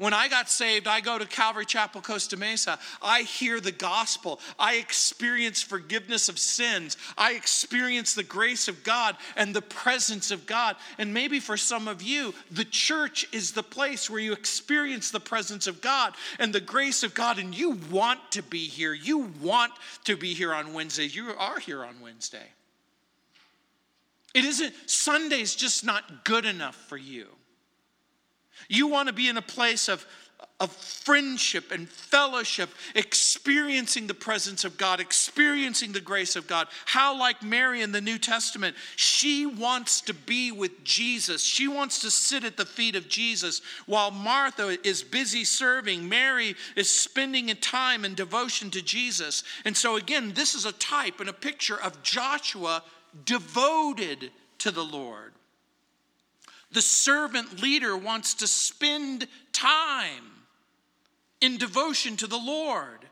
When 0.01 0.15
I 0.15 0.29
got 0.29 0.49
saved, 0.49 0.89
I 0.89 1.03
go 1.03 1.19
to 1.19 1.27
Calvary 1.27 1.67
Chapel, 1.67 2.01
Costa 2.01 2.35
Mesa. 2.39 2.79
I 3.03 3.21
hear 3.21 3.61
the 3.61 3.71
gospel. 3.71 4.41
I 4.59 4.77
experience 4.77 5.61
forgiveness 5.61 6.31
of 6.31 6.39
sins. 6.39 6.97
I 7.19 7.35
experience 7.35 8.15
the 8.15 8.23
grace 8.23 8.67
of 8.67 8.83
God 8.83 9.19
and 9.37 9.55
the 9.55 9.61
presence 9.61 10.31
of 10.31 10.47
God. 10.47 10.77
And 10.97 11.13
maybe 11.13 11.39
for 11.39 11.59
some 11.59 11.87
of 11.87 12.01
you, 12.01 12.33
the 12.51 12.65
church 12.65 13.27
is 13.31 13.53
the 13.53 13.63
place 13.63 14.09
where 14.09 14.21
you 14.21 14.33
experience 14.33 15.11
the 15.11 15.21
presence 15.21 15.67
of 15.67 15.83
God 15.83 16.15
and 16.39 16.51
the 16.51 16.63
grace 16.63 17.03
of 17.03 17.13
God, 17.13 17.39
and 17.39 17.55
you 17.55 17.73
want 17.91 18.21
to 18.31 18.43
be 18.43 18.69
here. 18.69 18.95
You 18.95 19.31
want 19.43 19.73
to 20.05 20.17
be 20.17 20.33
here 20.33 20.55
on 20.55 20.73
Wednesdays. 20.73 21.15
You 21.15 21.35
are 21.37 21.59
here 21.59 21.85
on 21.85 22.01
Wednesday. 22.01 22.49
It 24.33 24.47
isn't, 24.47 24.73
Sunday's 24.87 25.55
just 25.55 25.85
not 25.85 26.25
good 26.25 26.47
enough 26.47 26.77
for 26.89 26.97
you. 26.97 27.27
You 28.69 28.89
want 28.89 29.09
to 29.09 29.15
be 29.15 29.29
in 29.29 29.37
a 29.37 29.43
place 29.43 29.89
of, 29.89 30.07
of 30.61 30.71
friendship 30.71 31.73
and 31.73 31.89
fellowship, 31.89 32.69
experiencing 32.95 34.07
the 34.07 34.15
presence 34.15 34.65
of 34.65 34.77
God, 34.77 35.01
experiencing 35.01 35.93
the 35.93 36.01
grace 36.01 36.37
of 36.37 36.47
God. 36.47 36.69
How, 36.85 37.19
like 37.19 37.43
Mary 37.43 37.81
in 37.83 37.93
the 37.93 38.01
New 38.01 38.19
Testament, 38.19 38.77
she 38.97 39.47
wants 39.47 40.03
to 40.03 40.15
be 40.15 40.53
with 40.53 40.85
Jesus. 40.85 41.43
She 41.43 41.67
wants 41.67 42.01
to 42.01 42.11
sit 42.11 42.45
at 42.45 42.57
the 42.57 42.67
feet 42.67 42.95
of 42.95 43.09
Jesus 43.09 43.63
while 43.87 44.11
Martha 44.11 44.77
is 44.87 45.03
busy 45.03 45.45
serving. 45.45 46.09
Mary 46.09 46.55
is 46.77 46.91
spending 46.91 47.49
time 47.57 48.05
in 48.05 48.15
devotion 48.15 48.71
to 48.71 48.83
Jesus. 48.83 49.43
And 49.65 49.77
so, 49.77 49.97
again, 49.97 50.33
this 50.35 50.55
is 50.55 50.67
a 50.67 50.73
type 50.73 51.21
and 51.21 51.29
a 51.29 51.35
picture 51.35 51.81
of 51.81 52.03
Joshua 52.03 52.83
devoted 53.25 54.31
to 54.59 54.71
the 54.71 54.85
Lord. 54.85 55.33
The 56.73 56.83
servant 56.83 57.63
leader 57.63 57.97
wants 57.97 58.35
to 58.35 58.47
spend 58.47 59.27
time 59.53 60.25
in 61.41 61.57
devotion 61.57 62.17
to 62.19 62.27
the 62.27 62.39
Lord. 62.39 63.07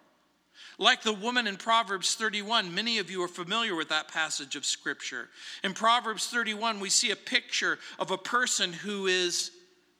Like 0.78 1.02
the 1.02 1.12
woman 1.12 1.48
in 1.48 1.56
Proverbs 1.56 2.14
31, 2.14 2.72
many 2.72 2.98
of 2.98 3.10
you 3.10 3.22
are 3.22 3.28
familiar 3.28 3.74
with 3.74 3.88
that 3.88 4.06
passage 4.06 4.54
of 4.54 4.64
Scripture. 4.64 5.28
In 5.64 5.74
Proverbs 5.74 6.28
31, 6.28 6.78
we 6.78 6.88
see 6.88 7.10
a 7.10 7.16
picture 7.16 7.80
of 7.98 8.12
a 8.12 8.18
person 8.18 8.72
who 8.72 9.08
is 9.08 9.50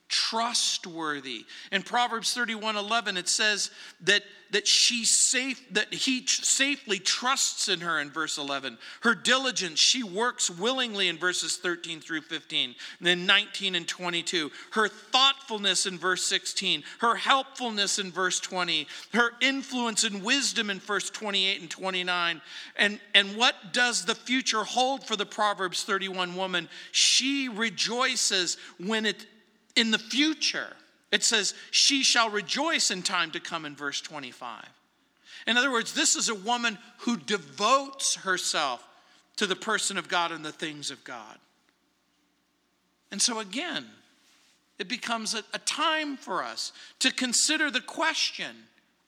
trustworthy. 0.08 1.44
In 1.70 1.82
Proverbs 1.82 2.32
31 2.32 2.76
11, 2.76 3.16
it 3.16 3.28
says 3.28 3.70
that, 4.02 4.22
that 4.52 4.66
she 4.66 5.04
safe 5.04 5.62
that 5.72 5.92
he 5.92 6.26
safely 6.26 6.98
trusts 6.98 7.68
in 7.68 7.80
her 7.80 8.00
in 8.00 8.10
verse 8.10 8.38
11. 8.38 8.78
Her 9.02 9.14
diligence, 9.14 9.78
she 9.78 10.02
works 10.02 10.50
willingly 10.50 11.08
in 11.08 11.18
verses 11.18 11.58
13 11.58 12.00
through 12.00 12.22
15, 12.22 12.74
and 12.98 13.06
then 13.06 13.26
19 13.26 13.74
and 13.74 13.86
22. 13.86 14.50
Her 14.72 14.88
thoughtfulness 14.88 15.84
in 15.84 15.98
verse 15.98 16.24
16, 16.24 16.84
her 17.00 17.14
helpfulness 17.14 17.98
in 17.98 18.10
verse 18.10 18.40
20, 18.40 18.86
her 19.12 19.32
influence 19.42 20.04
and 20.04 20.24
wisdom 20.24 20.70
in 20.70 20.78
verse 20.80 21.10
28 21.10 21.60
and 21.60 21.70
29. 21.70 22.40
And, 22.76 22.98
and 23.14 23.36
what 23.36 23.74
does 23.74 24.06
the 24.06 24.14
future 24.14 24.64
hold 24.64 25.06
for 25.06 25.16
the 25.16 25.26
Proverbs 25.26 25.84
31 25.84 26.34
woman? 26.34 26.68
She 26.92 27.50
rejoices 27.50 28.56
when 28.78 29.04
it 29.04 29.26
in 29.78 29.90
the 29.90 29.98
future. 29.98 30.72
It 31.10 31.24
says, 31.24 31.54
She 31.70 32.02
shall 32.02 32.30
rejoice 32.30 32.90
in 32.90 33.02
time 33.02 33.30
to 33.30 33.40
come 33.40 33.64
in 33.64 33.74
verse 33.74 34.00
25. 34.00 34.64
In 35.46 35.56
other 35.56 35.70
words, 35.70 35.94
this 35.94 36.16
is 36.16 36.28
a 36.28 36.34
woman 36.34 36.76
who 36.98 37.16
devotes 37.16 38.16
herself 38.16 38.86
to 39.36 39.46
the 39.46 39.56
person 39.56 39.96
of 39.96 40.08
God 40.08 40.32
and 40.32 40.44
the 40.44 40.52
things 40.52 40.90
of 40.90 41.02
God. 41.04 41.38
And 43.10 43.22
so, 43.22 43.38
again, 43.38 43.86
it 44.78 44.88
becomes 44.88 45.34
a, 45.34 45.42
a 45.54 45.58
time 45.60 46.16
for 46.16 46.42
us 46.42 46.72
to 46.98 47.10
consider 47.12 47.70
the 47.70 47.80
question 47.80 48.54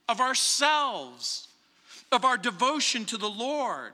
of 0.09 0.21
ourselves, 0.21 1.49
of 2.11 2.25
our 2.25 2.37
devotion 2.37 3.05
to 3.07 3.19
the 3.19 3.29
Lord. 3.29 3.93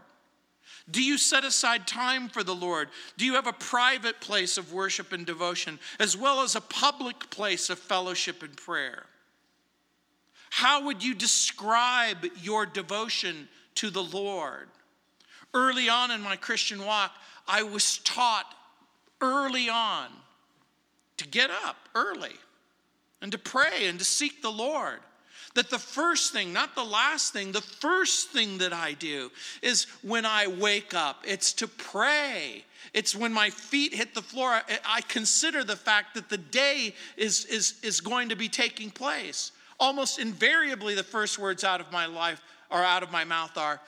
Do 0.90 1.02
you 1.02 1.18
set 1.18 1.44
aside 1.44 1.86
time 1.86 2.28
for 2.28 2.44
the 2.44 2.54
Lord? 2.54 2.88
Do 3.16 3.24
you 3.24 3.34
have 3.34 3.46
a 3.46 3.52
private 3.52 4.20
place 4.20 4.56
of 4.56 4.72
worship 4.72 5.12
and 5.12 5.26
devotion, 5.26 5.80
as 5.98 6.16
well 6.16 6.42
as 6.42 6.54
a 6.54 6.60
public 6.60 7.28
place 7.30 7.70
of 7.70 7.78
fellowship 7.78 8.42
and 8.42 8.56
prayer? 8.56 9.06
How 10.50 10.84
would 10.84 11.02
you 11.02 11.14
describe 11.14 12.24
your 12.40 12.66
devotion 12.66 13.48
to 13.76 13.90
the 13.90 14.02
Lord? 14.02 14.68
Early 15.52 15.88
on 15.88 16.10
in 16.10 16.20
my 16.20 16.36
Christian 16.36 16.84
walk, 16.84 17.12
I 17.48 17.62
was 17.62 17.98
taught 17.98 18.54
early 19.20 19.68
on 19.68 20.08
to 21.16 21.26
get 21.26 21.50
up 21.50 21.76
early 21.94 22.36
and 23.20 23.32
to 23.32 23.38
pray 23.38 23.86
and 23.86 23.98
to 23.98 24.04
seek 24.04 24.40
the 24.40 24.52
Lord 24.52 25.00
that 25.54 25.70
the 25.70 25.78
first 25.78 26.32
thing, 26.32 26.52
not 26.52 26.74
the 26.74 26.84
last 26.84 27.32
thing, 27.32 27.52
the 27.52 27.60
first 27.60 28.30
thing 28.30 28.58
that 28.58 28.72
I 28.72 28.92
do 28.92 29.30
is 29.62 29.86
when 30.02 30.26
I 30.26 30.46
wake 30.46 30.94
up, 30.94 31.24
it's 31.26 31.52
to 31.54 31.68
pray. 31.68 32.64
It's 32.92 33.14
when 33.14 33.32
my 33.32 33.50
feet 33.50 33.94
hit 33.94 34.14
the 34.14 34.22
floor, 34.22 34.60
I 34.86 35.00
consider 35.02 35.64
the 35.64 35.76
fact 35.76 36.14
that 36.14 36.28
the 36.28 36.38
day 36.38 36.94
is, 37.16 37.44
is, 37.46 37.74
is 37.82 38.00
going 38.00 38.28
to 38.30 38.36
be 38.36 38.48
taking 38.48 38.90
place. 38.90 39.52
Almost 39.78 40.18
invariably, 40.18 40.94
the 40.94 41.02
first 41.02 41.38
words 41.38 41.64
out 41.64 41.80
of 41.80 41.92
my 41.92 42.06
life 42.06 42.40
or 42.70 42.82
out 42.82 43.02
of 43.02 43.12
my 43.12 43.24
mouth 43.24 43.56
are, 43.58 43.80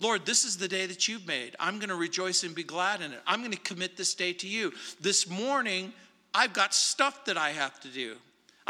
Lord, 0.00 0.24
this 0.24 0.44
is 0.44 0.56
the 0.56 0.68
day 0.68 0.86
that 0.86 1.08
you've 1.08 1.26
made. 1.26 1.54
I'm 1.60 1.78
going 1.78 1.90
to 1.90 1.94
rejoice 1.94 2.42
and 2.42 2.54
be 2.54 2.64
glad 2.64 3.02
in 3.02 3.12
it. 3.12 3.20
I'm 3.26 3.40
going 3.40 3.52
to 3.52 3.58
commit 3.58 3.96
this 3.96 4.14
day 4.14 4.32
to 4.32 4.48
you. 4.48 4.72
This 5.00 5.28
morning, 5.28 5.92
I've 6.34 6.52
got 6.52 6.74
stuff 6.74 7.24
that 7.26 7.36
I 7.36 7.50
have 7.50 7.78
to 7.80 7.88
do. 7.88 8.16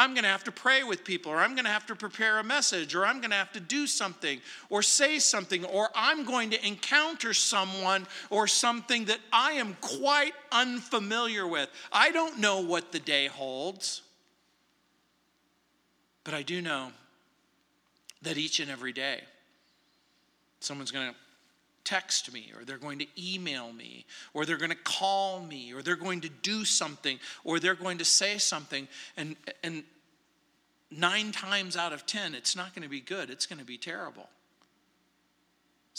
I'm 0.00 0.14
going 0.14 0.24
to 0.24 0.30
have 0.30 0.44
to 0.44 0.52
pray 0.52 0.82
with 0.82 1.04
people, 1.04 1.30
or 1.30 1.36
I'm 1.36 1.54
going 1.54 1.66
to 1.66 1.70
have 1.70 1.84
to 1.88 1.94
prepare 1.94 2.38
a 2.38 2.42
message, 2.42 2.94
or 2.94 3.04
I'm 3.04 3.20
going 3.20 3.32
to 3.32 3.36
have 3.36 3.52
to 3.52 3.60
do 3.60 3.86
something, 3.86 4.40
or 4.70 4.82
say 4.82 5.18
something, 5.18 5.62
or 5.66 5.90
I'm 5.94 6.24
going 6.24 6.48
to 6.50 6.66
encounter 6.66 7.34
someone 7.34 8.06
or 8.30 8.46
something 8.46 9.04
that 9.04 9.18
I 9.30 9.52
am 9.52 9.76
quite 9.82 10.32
unfamiliar 10.50 11.46
with. 11.46 11.68
I 11.92 12.12
don't 12.12 12.38
know 12.38 12.62
what 12.62 12.92
the 12.92 12.98
day 12.98 13.26
holds, 13.26 14.00
but 16.24 16.32
I 16.32 16.40
do 16.44 16.62
know 16.62 16.92
that 18.22 18.38
each 18.38 18.58
and 18.58 18.70
every 18.70 18.94
day, 18.94 19.20
someone's 20.60 20.92
going 20.92 21.10
to 21.10 21.16
text 21.84 22.32
me, 22.32 22.52
or 22.56 22.64
they're 22.64 22.78
going 22.78 22.98
to 22.98 23.06
email 23.18 23.72
me, 23.72 24.06
or 24.34 24.44
they're 24.44 24.56
going 24.56 24.70
to 24.70 24.76
call 24.76 25.40
me, 25.40 25.72
or 25.72 25.82
they're 25.82 25.96
going 25.96 26.20
to 26.22 26.28
do 26.28 26.64
something, 26.64 27.18
or 27.44 27.58
they're 27.58 27.74
going 27.74 27.98
to 27.98 28.04
say 28.04 28.38
something. 28.38 28.88
And, 29.16 29.36
and 29.62 29.84
nine 30.90 31.32
times 31.32 31.76
out 31.76 31.92
of 31.92 32.06
ten, 32.06 32.34
it's 32.34 32.56
not 32.56 32.74
going 32.74 32.82
to 32.82 32.88
be 32.88 33.00
good, 33.00 33.30
it's 33.30 33.46
going 33.46 33.58
to 33.58 33.64
be 33.64 33.78
terrible 33.78 34.28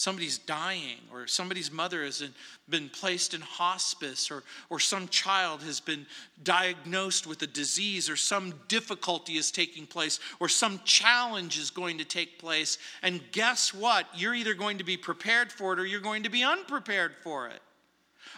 somebody's 0.01 0.39
dying 0.39 0.97
or 1.13 1.27
somebody's 1.27 1.71
mother 1.71 2.03
has 2.03 2.27
been 2.67 2.89
placed 2.89 3.35
in 3.35 3.41
hospice 3.41 4.31
or, 4.31 4.41
or 4.71 4.79
some 4.79 5.07
child 5.09 5.61
has 5.61 5.79
been 5.79 6.07
diagnosed 6.43 7.27
with 7.27 7.39
a 7.43 7.47
disease 7.47 8.09
or 8.09 8.15
some 8.15 8.51
difficulty 8.67 9.33
is 9.33 9.51
taking 9.51 9.85
place 9.85 10.19
or 10.39 10.49
some 10.49 10.81
challenge 10.85 11.59
is 11.59 11.69
going 11.69 11.99
to 11.99 12.03
take 12.03 12.39
place 12.39 12.79
and 13.03 13.21
guess 13.31 13.75
what? 13.75 14.07
You're 14.15 14.33
either 14.33 14.55
going 14.55 14.79
to 14.79 14.83
be 14.83 14.97
prepared 14.97 15.51
for 15.51 15.73
it 15.73 15.79
or 15.79 15.85
you're 15.85 15.99
going 15.99 16.23
to 16.23 16.31
be 16.31 16.43
unprepared 16.43 17.13
for 17.21 17.49
it. 17.49 17.61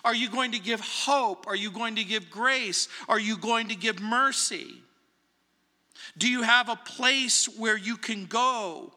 Are 0.03 0.13
you 0.13 0.27
going 0.27 0.51
to 0.51 0.59
give 0.59 0.81
hope? 0.81 1.47
Are 1.47 1.55
you 1.55 1.71
going 1.71 1.95
to 1.95 2.03
give 2.03 2.29
grace? 2.29 2.89
Are 3.07 3.19
you 3.21 3.37
going 3.37 3.69
to 3.69 3.75
give 3.75 4.01
mercy? 4.01 4.67
Do 6.17 6.29
you 6.29 6.41
have 6.41 6.67
a 6.67 6.75
place 6.75 7.45
where 7.57 7.77
you 7.77 7.95
can 7.95 8.25
go 8.25 8.91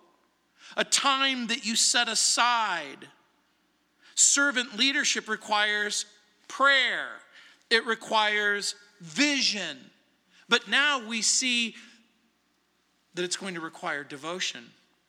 a 0.77 0.85
time 0.85 1.49
that 1.49 1.65
you 1.65 1.77
set 1.77 2.09
aside. 2.09 3.09
Servant 4.15 4.77
leadership 4.79 5.29
requires 5.29 6.07
prayer, 6.49 7.09
it 7.71 7.85
requires 7.87 8.75
vision. 9.01 9.79
But 10.49 10.69
now 10.69 11.07
we 11.07 11.23
see 11.23 11.75
that 13.15 13.25
it's 13.25 13.37
going 13.37 13.55
to 13.55 13.61
require 13.61 14.05
devotion 14.05 14.65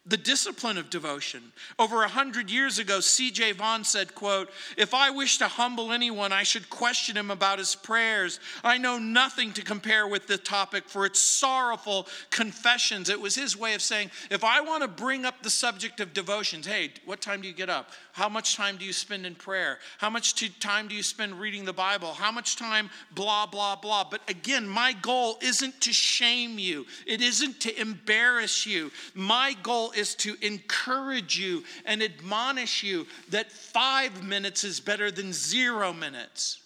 the 0.08 0.18
discipline 0.18 0.78
of 0.78 0.90
devotion. 0.90 1.52
Over 1.78 2.04
a 2.04 2.08
hundred 2.08 2.50
years 2.50 2.80
ago, 2.80 3.02
C.J. 3.02 3.54
Vaughan 3.54 3.84
said, 3.84 4.16
quote, 4.16 4.50
If 4.78 4.94
I 4.94 5.10
wish 5.10 5.38
to 5.40 5.48
humble 5.48 5.92
anyone, 5.92 6.32
I 6.32 6.44
should 6.44 6.70
question 6.70 7.18
him 7.18 7.30
about 7.30 7.60
his 7.60 7.76
prayers. 7.76 8.40
I 8.64 8.78
know 8.78 8.98
nothing 8.98 9.52
to 9.54 9.62
compare 9.62 10.08
with 10.08 10.28
the 10.28 10.38
topic 10.38 10.88
for 10.88 11.06
its 11.06 11.20
sorrowful 11.20 12.08
confessions. 12.30 13.10
It 13.10 13.20
was 13.20 13.36
his 13.36 13.58
way 13.58 13.74
of 13.74 13.82
saying, 13.82 14.12
if 14.32 14.44
I 14.44 14.62
want 14.62 14.84
to 14.84 14.88
bring 14.88 15.26
up 15.26 15.44
the 15.44 15.50
subject 15.50 16.00
of 16.00 16.14
devotions, 16.14 16.66
hey, 16.66 16.92
what 17.06 17.20
time 17.20 17.42
do 17.42 17.48
you 17.48 17.54
get 17.54 17.70
up? 17.70 17.92
How 18.14 18.30
much 18.30 18.56
time 18.56 18.78
do 18.78 18.86
you 18.86 18.94
spend 18.94 19.26
in 19.26 19.36
prayer? 19.36 19.80
How 19.98 20.10
much 20.10 20.36
time 20.60 20.88
do 20.88 20.96
you 20.96 21.04
spend 21.04 21.40
reading 21.40 21.66
the 21.66 21.74
Bible? 21.74 22.14
How 22.14 22.32
much 22.32 22.56
time, 22.56 22.90
blah, 23.14 23.46
blah, 23.46 23.76
blah. 23.76 24.06
But 24.10 24.22
again, 24.30 24.68
my 24.68 24.94
goal 24.94 25.38
isn't 25.42 25.82
to 25.82 25.92
shame 25.92 26.58
you, 26.58 26.86
it 27.06 27.22
isn't 27.22 27.60
to 27.62 27.80
embarrass 27.80 28.66
you. 28.66 28.92
My 29.14 29.56
goal 29.64 29.92
is 29.98 30.16
to 30.16 30.36
encourage 30.42 31.38
you 31.38 31.64
and 31.86 32.02
admonish 32.02 32.84
you 32.84 33.08
that 33.30 33.52
five 33.52 34.24
minutes 34.24 34.64
is 34.64 34.80
better 34.80 35.10
than 35.12 35.34
zero 35.34 35.92
minutes. 35.92 36.62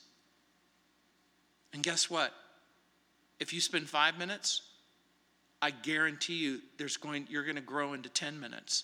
And 1.74 1.82
guess 1.82 2.10
what? 2.10 2.34
If 3.40 3.54
you 3.54 3.62
spend 3.62 3.90
five 3.90 4.18
minutes, 4.18 4.62
I 5.62 5.72
guarantee 5.72 6.36
you 6.36 6.60
there's 6.78 6.98
going, 6.98 7.28
you're 7.30 7.46
going 7.46 7.56
to 7.56 7.62
grow 7.62 7.94
into 7.94 8.10
10 8.10 8.40
minutes 8.40 8.84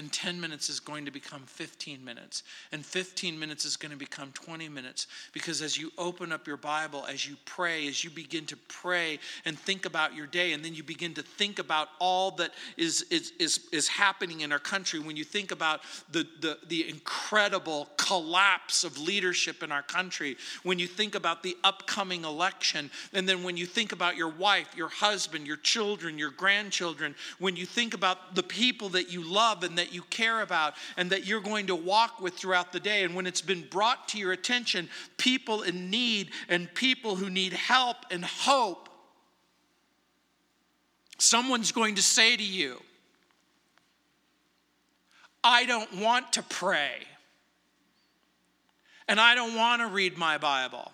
and 0.00 0.10
10 0.10 0.40
minutes 0.40 0.70
is 0.70 0.80
going 0.80 1.04
to 1.04 1.10
become 1.10 1.42
15 1.42 2.02
minutes 2.02 2.42
and 2.72 2.86
15 2.86 3.38
minutes 3.38 3.66
is 3.66 3.76
going 3.76 3.92
to 3.92 3.98
become 3.98 4.32
20 4.32 4.66
minutes 4.70 5.06
because 5.34 5.60
as 5.60 5.76
you 5.76 5.92
open 5.98 6.32
up 6.32 6.46
your 6.46 6.56
bible 6.56 7.04
as 7.06 7.28
you 7.28 7.36
pray 7.44 7.86
as 7.86 8.02
you 8.02 8.08
begin 8.08 8.46
to 8.46 8.56
pray 8.66 9.18
and 9.44 9.58
think 9.58 9.84
about 9.84 10.14
your 10.14 10.26
day 10.26 10.54
and 10.54 10.64
then 10.64 10.74
you 10.74 10.82
begin 10.82 11.12
to 11.12 11.20
think 11.20 11.58
about 11.58 11.88
all 11.98 12.30
that 12.30 12.52
is 12.78 13.02
is 13.10 13.34
is, 13.38 13.68
is 13.72 13.88
happening 13.88 14.40
in 14.40 14.52
our 14.52 14.58
country 14.58 14.98
when 14.98 15.16
you 15.16 15.24
think 15.24 15.52
about 15.52 15.82
the, 16.10 16.26
the 16.40 16.56
the 16.68 16.88
incredible 16.88 17.86
collapse 17.98 18.84
of 18.84 18.98
leadership 18.98 19.62
in 19.62 19.70
our 19.70 19.82
country 19.82 20.34
when 20.62 20.78
you 20.78 20.86
think 20.86 21.14
about 21.14 21.42
the 21.42 21.54
upcoming 21.62 22.24
election 22.24 22.90
and 23.12 23.28
then 23.28 23.42
when 23.42 23.58
you 23.58 23.66
think 23.66 23.92
about 23.92 24.16
your 24.16 24.30
wife 24.30 24.74
your 24.74 24.88
husband 24.88 25.46
your 25.46 25.58
children 25.58 26.18
your 26.18 26.30
grandchildren 26.30 27.14
when 27.38 27.54
you 27.54 27.66
think 27.66 27.92
about 27.92 28.34
the 28.34 28.42
people 28.42 28.88
that 28.88 29.12
you 29.12 29.22
love 29.22 29.62
and 29.62 29.76
that 29.76 29.89
you 29.92 30.02
care 30.02 30.42
about 30.42 30.74
and 30.96 31.10
that 31.10 31.26
you're 31.26 31.40
going 31.40 31.66
to 31.66 31.76
walk 31.76 32.20
with 32.20 32.34
throughout 32.34 32.72
the 32.72 32.80
day. 32.80 33.04
And 33.04 33.14
when 33.14 33.26
it's 33.26 33.42
been 33.42 33.66
brought 33.70 34.08
to 34.08 34.18
your 34.18 34.32
attention, 34.32 34.88
people 35.16 35.62
in 35.62 35.90
need 35.90 36.30
and 36.48 36.72
people 36.74 37.16
who 37.16 37.30
need 37.30 37.52
help 37.52 37.96
and 38.10 38.24
hope, 38.24 38.88
someone's 41.18 41.72
going 41.72 41.96
to 41.96 42.02
say 42.02 42.36
to 42.36 42.44
you, 42.44 42.80
I 45.42 45.64
don't 45.64 45.96
want 45.98 46.34
to 46.34 46.42
pray. 46.42 47.06
And 49.08 49.18
I 49.18 49.34
don't 49.34 49.56
want 49.56 49.82
to 49.82 49.88
read 49.88 50.16
my 50.16 50.38
Bible. 50.38 50.92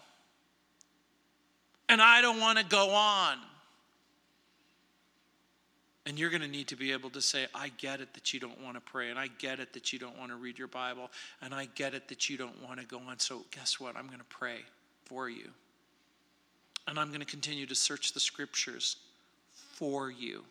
And 1.88 2.00
I 2.00 2.20
don't 2.20 2.40
want 2.40 2.58
to 2.58 2.64
go 2.64 2.90
on. 2.90 3.36
And 6.06 6.18
you're 6.18 6.30
going 6.30 6.42
to 6.42 6.48
need 6.48 6.68
to 6.68 6.76
be 6.76 6.92
able 6.92 7.10
to 7.10 7.20
say, 7.20 7.46
I 7.52 7.70
get 7.78 8.00
it 8.00 8.14
that 8.14 8.32
you 8.32 8.38
don't 8.38 8.62
want 8.62 8.76
to 8.76 8.80
pray, 8.80 9.10
and 9.10 9.18
I 9.18 9.26
get 9.26 9.58
it 9.58 9.72
that 9.72 9.92
you 9.92 9.98
don't 9.98 10.16
want 10.16 10.30
to 10.30 10.36
read 10.36 10.56
your 10.56 10.68
Bible, 10.68 11.10
and 11.42 11.52
I 11.52 11.66
get 11.74 11.94
it 11.94 12.06
that 12.08 12.30
you 12.30 12.36
don't 12.36 12.62
want 12.62 12.78
to 12.78 12.86
go 12.86 13.00
on. 13.08 13.18
So, 13.18 13.44
guess 13.50 13.80
what? 13.80 13.96
I'm 13.96 14.06
going 14.06 14.20
to 14.20 14.24
pray 14.24 14.60
for 15.04 15.28
you. 15.28 15.50
And 16.86 16.98
I'm 16.98 17.08
going 17.08 17.20
to 17.20 17.26
continue 17.26 17.66
to 17.66 17.74
search 17.74 18.12
the 18.12 18.20
scriptures 18.20 18.96
for 19.72 20.08
you 20.08 20.44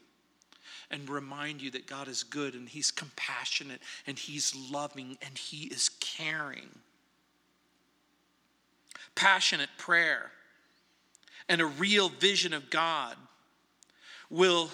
and 0.92 1.10
remind 1.10 1.62
you 1.62 1.72
that 1.72 1.88
God 1.88 2.08
is 2.08 2.24
good 2.24 2.54
and 2.54 2.68
He's 2.68 2.92
compassionate 2.92 3.82
and 4.06 4.20
He's 4.20 4.54
loving 4.72 5.18
and 5.26 5.38
He 5.38 5.68
is 5.68 5.90
caring. 6.00 6.70
Passionate 9.16 9.70
prayer 9.78 10.32
and 11.48 11.62
a 11.62 11.66
real 11.66 12.10
vision 12.10 12.54
of 12.54 12.70
God 12.70 13.16
will 14.30 14.70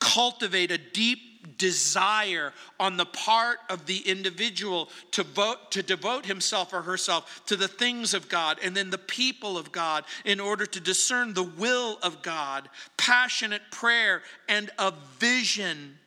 cultivate 0.00 0.70
a 0.70 0.78
deep 0.78 1.58
desire 1.58 2.52
on 2.78 2.96
the 2.96 3.06
part 3.06 3.58
of 3.70 3.86
the 3.86 3.98
individual 3.98 4.88
to 5.12 5.22
vote 5.22 5.70
to 5.70 5.82
devote 5.82 6.26
himself 6.26 6.72
or 6.72 6.82
herself 6.82 7.42
to 7.46 7.56
the 7.56 7.68
things 7.68 8.14
of 8.14 8.28
God 8.28 8.58
and 8.62 8.76
then 8.76 8.90
the 8.90 8.98
people 8.98 9.56
of 9.56 9.72
God 9.72 10.04
in 10.24 10.40
order 10.40 10.66
to 10.66 10.80
discern 10.80 11.34
the 11.34 11.42
will 11.42 11.98
of 12.02 12.22
God 12.22 12.68
passionate 12.96 13.62
prayer 13.70 14.22
and 14.48 14.70
a 14.78 14.92
vision 15.18 15.98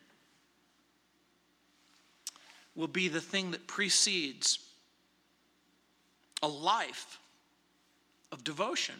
will 2.76 2.88
be 2.88 3.08
the 3.08 3.20
thing 3.20 3.50
that 3.50 3.66
precedes 3.66 4.58
a 6.42 6.48
life 6.48 7.18
of 8.30 8.44
devotion 8.44 8.94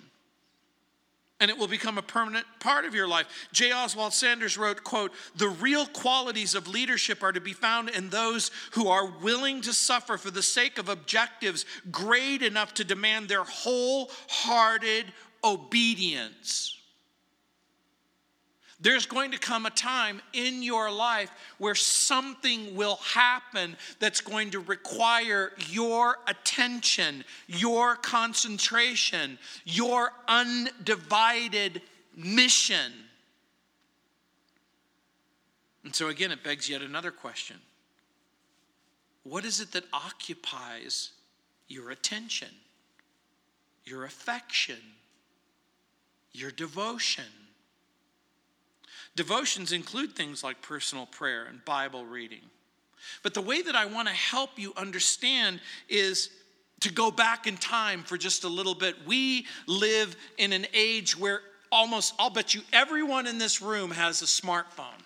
and 1.41 1.51
it 1.51 1.59
will 1.59 1.67
become 1.67 1.99
a 1.99 2.03
permanent 2.03 2.47
part 2.61 2.85
of 2.85 2.95
your 2.95 3.09
life. 3.09 3.27
J. 3.51 3.73
Oswald 3.73 4.13
Sanders 4.13 4.59
wrote, 4.59 4.85
quote, 4.85 5.13
"The 5.35 5.49
real 5.49 5.87
qualities 5.87 6.55
of 6.55 6.69
leadership 6.69 7.23
are 7.23 7.33
to 7.33 7.41
be 7.41 7.55
found 7.55 7.89
in 7.89 8.11
those 8.11 8.51
who 8.73 8.89
are 8.89 9.07
willing 9.07 9.63
to 9.63 9.73
suffer 9.73 10.19
for 10.19 10.31
the 10.31 10.43
sake 10.43 10.79
of 10.79 10.89
objectives 10.89 11.65
great 11.91 12.43
enough 12.43 12.75
to 12.75 12.85
demand 12.85 13.29
their 13.29 13.45
wholehearted 13.45 15.13
obedience." 15.43 16.77
There's 18.83 19.05
going 19.05 19.33
to 19.33 19.39
come 19.39 19.67
a 19.67 19.71
time 19.71 20.23
in 20.33 20.63
your 20.63 20.91
life 20.91 21.31
where 21.59 21.75
something 21.75 22.75
will 22.75 22.97
happen 22.97 23.77
that's 23.99 24.23
going 24.23 24.53
to 24.53 24.61
require 24.61 25.53
your 25.69 26.17
attention, 26.27 27.25
your 27.47 27.97
concentration, 27.97 29.39
your 29.67 30.13
undivided 30.27 31.83
mission. 32.17 32.93
And 35.85 35.95
so, 35.95 36.09
again, 36.09 36.31
it 36.31 36.43
begs 36.43 36.69
yet 36.69 36.81
another 36.81 37.11
question 37.11 37.57
What 39.25 39.45
is 39.45 39.61
it 39.61 39.73
that 39.73 39.85
occupies 39.93 41.11
your 41.69 41.91
attention, 41.91 42.49
your 43.85 44.05
affection, 44.05 44.79
your 46.33 46.51
devotion? 46.51 47.25
Devotions 49.21 49.73
include 49.73 50.17
things 50.17 50.43
like 50.43 50.63
personal 50.63 51.05
prayer 51.05 51.45
and 51.45 51.63
Bible 51.67 52.07
reading. 52.07 52.41
But 53.23 53.35
the 53.35 53.43
way 53.43 53.61
that 53.61 53.77
I 53.77 53.85
want 53.85 54.09
to 54.09 54.15
help 54.15 54.59
you 54.59 54.73
understand 54.79 55.61
is 55.91 56.31
to 56.81 56.91
go 56.91 57.11
back 57.11 57.47
in 57.47 57.59
time 57.59 58.03
for 58.03 58.17
just 58.17 58.45
a 58.45 58.49
little 58.49 58.75
bit. 58.75 58.95
We 59.07 59.47
live 59.67 60.17
in 60.39 60.55
an 60.55 60.65
age 60.73 61.19
where 61.19 61.43
almost, 61.71 62.15
I'll 62.19 62.31
bet 62.31 62.55
you 62.55 62.63
everyone 62.73 63.27
in 63.27 63.37
this 63.37 63.61
room 63.61 63.91
has 63.91 64.23
a 64.23 64.25
smartphone. 64.25 65.03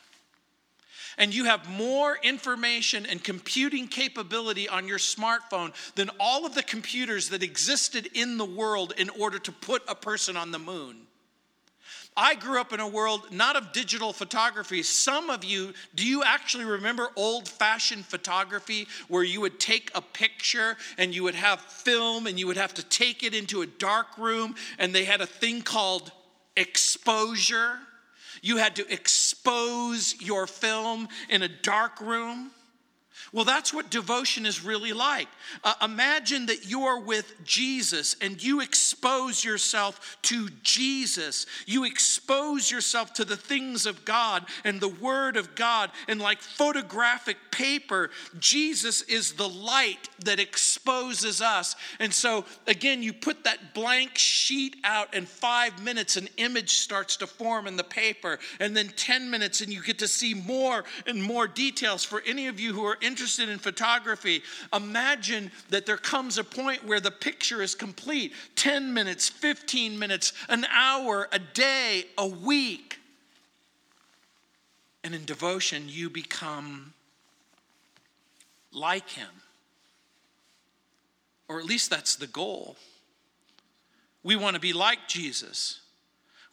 And 1.18 1.34
you 1.34 1.46
have 1.46 1.68
more 1.68 2.16
information 2.22 3.06
and 3.06 3.20
computing 3.20 3.88
capability 3.88 4.68
on 4.68 4.86
your 4.86 4.98
smartphone 4.98 5.72
than 5.96 6.08
all 6.20 6.46
of 6.46 6.54
the 6.54 6.62
computers 6.62 7.30
that 7.30 7.42
existed 7.42 8.10
in 8.14 8.38
the 8.38 8.44
world 8.44 8.92
in 8.96 9.10
order 9.10 9.40
to 9.40 9.50
put 9.50 9.82
a 9.88 9.96
person 9.96 10.36
on 10.36 10.52
the 10.52 10.60
moon. 10.60 11.08
I 12.16 12.36
grew 12.36 12.60
up 12.60 12.72
in 12.72 12.78
a 12.78 12.86
world 12.86 13.32
not 13.32 13.56
of 13.56 13.72
digital 13.72 14.12
photography. 14.12 14.82
Some 14.84 15.30
of 15.30 15.42
you, 15.42 15.72
do 15.94 16.06
you 16.06 16.22
actually 16.22 16.64
remember 16.64 17.08
old 17.16 17.48
fashioned 17.48 18.06
photography 18.06 18.86
where 19.08 19.24
you 19.24 19.40
would 19.40 19.58
take 19.58 19.90
a 19.94 20.00
picture 20.00 20.76
and 20.96 21.12
you 21.12 21.24
would 21.24 21.34
have 21.34 21.60
film 21.60 22.26
and 22.26 22.38
you 22.38 22.46
would 22.46 22.56
have 22.56 22.74
to 22.74 22.84
take 22.84 23.24
it 23.24 23.34
into 23.34 23.62
a 23.62 23.66
dark 23.66 24.16
room 24.16 24.54
and 24.78 24.94
they 24.94 25.04
had 25.04 25.20
a 25.20 25.26
thing 25.26 25.62
called 25.62 26.12
exposure? 26.56 27.78
You 28.42 28.58
had 28.58 28.76
to 28.76 28.92
expose 28.92 30.14
your 30.20 30.46
film 30.46 31.08
in 31.28 31.42
a 31.42 31.48
dark 31.48 32.00
room. 32.00 32.52
Well, 33.34 33.44
that's 33.44 33.74
what 33.74 33.90
devotion 33.90 34.46
is 34.46 34.64
really 34.64 34.92
like. 34.92 35.26
Uh, 35.64 35.74
imagine 35.82 36.46
that 36.46 36.68
you're 36.68 37.00
with 37.00 37.34
Jesus 37.44 38.14
and 38.20 38.40
you 38.40 38.60
expose 38.60 39.42
yourself 39.42 40.16
to 40.22 40.50
Jesus. 40.62 41.44
You 41.66 41.82
expose 41.82 42.70
yourself 42.70 43.12
to 43.14 43.24
the 43.24 43.36
things 43.36 43.86
of 43.86 44.04
God 44.04 44.46
and 44.62 44.80
the 44.80 44.88
Word 44.88 45.36
of 45.36 45.56
God. 45.56 45.90
And 46.06 46.20
like 46.20 46.40
photographic 46.40 47.36
paper, 47.50 48.10
Jesus 48.38 49.02
is 49.02 49.32
the 49.32 49.48
light 49.48 50.08
that 50.20 50.38
exposes 50.38 51.42
us. 51.42 51.74
And 51.98 52.14
so, 52.14 52.44
again, 52.68 53.02
you 53.02 53.12
put 53.12 53.42
that 53.42 53.74
blank 53.74 54.16
sheet 54.16 54.76
out, 54.84 55.08
and 55.12 55.26
five 55.26 55.82
minutes, 55.82 56.16
an 56.16 56.28
image 56.36 56.76
starts 56.76 57.16
to 57.16 57.26
form 57.26 57.66
in 57.66 57.76
the 57.76 57.82
paper. 57.82 58.38
And 58.60 58.76
then 58.76 58.92
10 58.94 59.28
minutes, 59.28 59.60
and 59.60 59.72
you 59.72 59.82
get 59.82 59.98
to 59.98 60.08
see 60.08 60.34
more 60.34 60.84
and 61.04 61.20
more 61.20 61.48
details. 61.48 62.04
For 62.04 62.22
any 62.24 62.46
of 62.46 62.60
you 62.60 62.72
who 62.72 62.84
are 62.84 62.96
interested, 63.00 63.23
interested 63.24 63.48
in 63.48 63.58
photography, 63.58 64.42
imagine 64.74 65.50
that 65.70 65.86
there 65.86 65.96
comes 65.96 66.36
a 66.36 66.44
point 66.44 66.84
where 66.84 67.00
the 67.00 67.10
picture 67.10 67.62
is 67.62 67.74
complete 67.74 68.34
10 68.56 68.92
minutes, 68.92 69.30
15 69.30 69.98
minutes, 69.98 70.34
an 70.50 70.66
hour, 70.70 71.26
a 71.32 71.38
day, 71.38 72.04
a 72.18 72.26
week. 72.26 72.98
And 75.02 75.14
in 75.14 75.24
devotion, 75.24 75.84
you 75.86 76.10
become 76.10 76.92
like 78.72 79.08
him. 79.08 79.28
Or 81.48 81.58
at 81.58 81.64
least 81.64 81.88
that's 81.88 82.16
the 82.16 82.26
goal. 82.26 82.76
We 84.22 84.36
want 84.36 84.54
to 84.54 84.60
be 84.60 84.74
like 84.74 85.08
Jesus. 85.08 85.80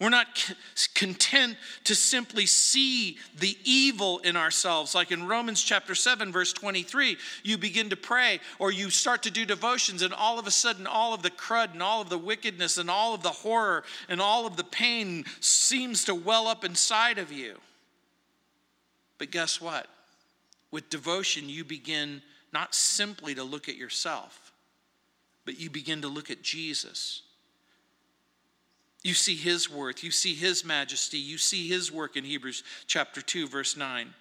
We're 0.01 0.09
not 0.09 0.55
content 0.95 1.57
to 1.83 1.93
simply 1.93 2.47
see 2.47 3.19
the 3.37 3.55
evil 3.63 4.17
in 4.17 4.35
ourselves. 4.35 4.95
Like 4.95 5.11
in 5.11 5.27
Romans 5.27 5.61
chapter 5.61 5.93
7, 5.93 6.31
verse 6.31 6.53
23, 6.53 7.17
you 7.43 7.55
begin 7.59 7.91
to 7.91 7.95
pray 7.95 8.39
or 8.57 8.71
you 8.71 8.89
start 8.89 9.21
to 9.23 9.31
do 9.31 9.45
devotions, 9.45 10.01
and 10.01 10.11
all 10.11 10.39
of 10.39 10.47
a 10.47 10.51
sudden, 10.51 10.87
all 10.87 11.13
of 11.13 11.21
the 11.21 11.29
crud 11.29 11.73
and 11.73 11.83
all 11.83 12.01
of 12.01 12.09
the 12.09 12.17
wickedness 12.17 12.79
and 12.79 12.89
all 12.89 13.13
of 13.13 13.21
the 13.21 13.29
horror 13.29 13.83
and 14.09 14.19
all 14.19 14.47
of 14.47 14.57
the 14.57 14.63
pain 14.63 15.23
seems 15.39 16.03
to 16.05 16.15
well 16.15 16.47
up 16.47 16.65
inside 16.65 17.19
of 17.19 17.31
you. 17.31 17.59
But 19.19 19.29
guess 19.29 19.61
what? 19.61 19.85
With 20.71 20.89
devotion, 20.89 21.47
you 21.47 21.63
begin 21.63 22.23
not 22.51 22.73
simply 22.73 23.35
to 23.35 23.43
look 23.43 23.69
at 23.69 23.75
yourself, 23.75 24.51
but 25.45 25.59
you 25.59 25.69
begin 25.69 26.01
to 26.01 26.07
look 26.07 26.31
at 26.31 26.41
Jesus 26.41 27.21
you 29.03 29.13
see 29.13 29.35
his 29.35 29.69
worth, 29.69 30.03
you 30.03 30.11
see 30.11 30.35
his 30.35 30.63
majesty, 30.63 31.17
you 31.17 31.37
see 31.37 31.67
his 31.67 31.91
work 31.91 32.15
in 32.15 32.23
Hebrews 32.23 32.63
chapter 32.87 33.21
2, 33.21 33.47
verse 33.47 33.75
9. 33.75 34.13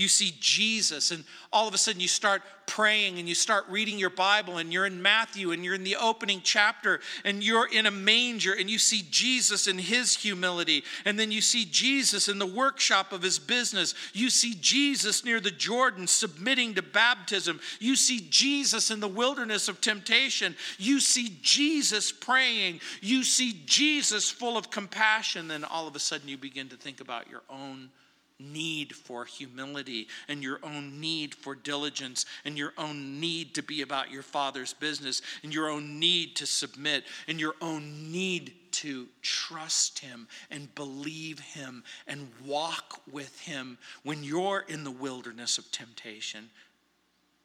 You 0.00 0.08
see 0.08 0.32
Jesus, 0.40 1.10
and 1.10 1.24
all 1.52 1.68
of 1.68 1.74
a 1.74 1.78
sudden 1.78 2.00
you 2.00 2.08
start 2.08 2.40
praying 2.66 3.18
and 3.18 3.28
you 3.28 3.34
start 3.34 3.66
reading 3.68 3.98
your 3.98 4.08
Bible, 4.08 4.56
and 4.56 4.72
you're 4.72 4.86
in 4.86 5.02
Matthew 5.02 5.52
and 5.52 5.62
you're 5.62 5.74
in 5.74 5.84
the 5.84 5.96
opening 5.96 6.40
chapter, 6.42 7.00
and 7.22 7.44
you're 7.44 7.68
in 7.70 7.84
a 7.84 7.90
manger, 7.90 8.54
and 8.54 8.70
you 8.70 8.78
see 8.78 9.04
Jesus 9.10 9.66
in 9.66 9.76
his 9.76 10.16
humility, 10.16 10.84
and 11.04 11.18
then 11.18 11.30
you 11.30 11.42
see 11.42 11.66
Jesus 11.66 12.28
in 12.28 12.38
the 12.38 12.46
workshop 12.46 13.12
of 13.12 13.20
his 13.20 13.38
business. 13.38 13.94
You 14.14 14.30
see 14.30 14.54
Jesus 14.58 15.22
near 15.22 15.38
the 15.38 15.50
Jordan 15.50 16.06
submitting 16.06 16.76
to 16.76 16.82
baptism. 16.82 17.60
You 17.78 17.94
see 17.94 18.26
Jesus 18.30 18.90
in 18.90 19.00
the 19.00 19.06
wilderness 19.06 19.68
of 19.68 19.82
temptation. 19.82 20.56
You 20.78 21.00
see 21.00 21.36
Jesus 21.42 22.10
praying. 22.10 22.80
You 23.02 23.22
see 23.22 23.60
Jesus 23.66 24.30
full 24.30 24.56
of 24.56 24.70
compassion. 24.70 25.48
Then 25.48 25.62
all 25.62 25.86
of 25.86 25.94
a 25.94 26.00
sudden 26.00 26.26
you 26.26 26.38
begin 26.38 26.70
to 26.70 26.76
think 26.76 27.02
about 27.02 27.28
your 27.28 27.42
own 27.50 27.90
need 28.40 28.94
for 28.94 29.24
humility 29.24 30.08
and 30.28 30.42
your 30.42 30.58
own 30.62 31.00
need 31.00 31.34
for 31.34 31.54
diligence 31.54 32.26
and 32.44 32.56
your 32.56 32.72
own 32.78 33.20
need 33.20 33.54
to 33.54 33.62
be 33.62 33.82
about 33.82 34.10
your 34.10 34.22
Father's 34.22 34.72
business 34.72 35.22
and 35.42 35.54
your 35.54 35.68
own 35.68 35.98
need 35.98 36.36
to 36.36 36.46
submit 36.46 37.04
and 37.28 37.38
your 37.38 37.54
own 37.60 38.10
need 38.10 38.52
to 38.72 39.08
trust 39.22 39.98
Him 39.98 40.28
and 40.50 40.74
believe 40.74 41.40
Him 41.40 41.84
and 42.06 42.28
walk 42.44 43.00
with 43.10 43.40
Him 43.40 43.78
when 44.02 44.24
you're 44.24 44.64
in 44.68 44.84
the 44.84 44.90
wilderness 44.90 45.58
of 45.58 45.70
temptation. 45.70 46.50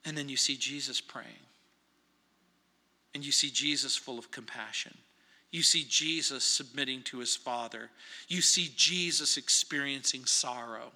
And 0.06 0.18
then 0.18 0.30
you 0.30 0.38
see 0.38 0.56
Jesus 0.56 1.02
praying 1.02 1.46
and 3.14 3.26
you 3.26 3.32
see 3.32 3.50
Jesus 3.50 3.96
full 3.96 4.20
of 4.20 4.30
compassion 4.30 4.96
you 5.56 5.64
see 5.64 5.86
Jesus 5.88 6.44
submitting 6.44 7.02
to 7.04 7.20
his 7.20 7.38
Father. 7.38 7.90
You 8.28 8.42
see 8.42 8.74
Jesus 8.76 9.38
experiencing 9.38 10.26
sorrow. 10.26 10.92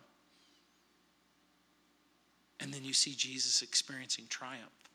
And 2.60 2.74
then 2.74 2.84
you 2.84 2.92
see 2.92 3.14
Jesus 3.16 3.62
experiencing 3.62 4.26
triumph. 4.28 4.90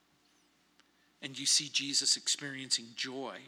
And 1.22 1.38
you 1.38 1.46
see 1.46 1.70
Jesus 1.72 2.18
experiencing 2.18 2.88
joy. 2.94 3.38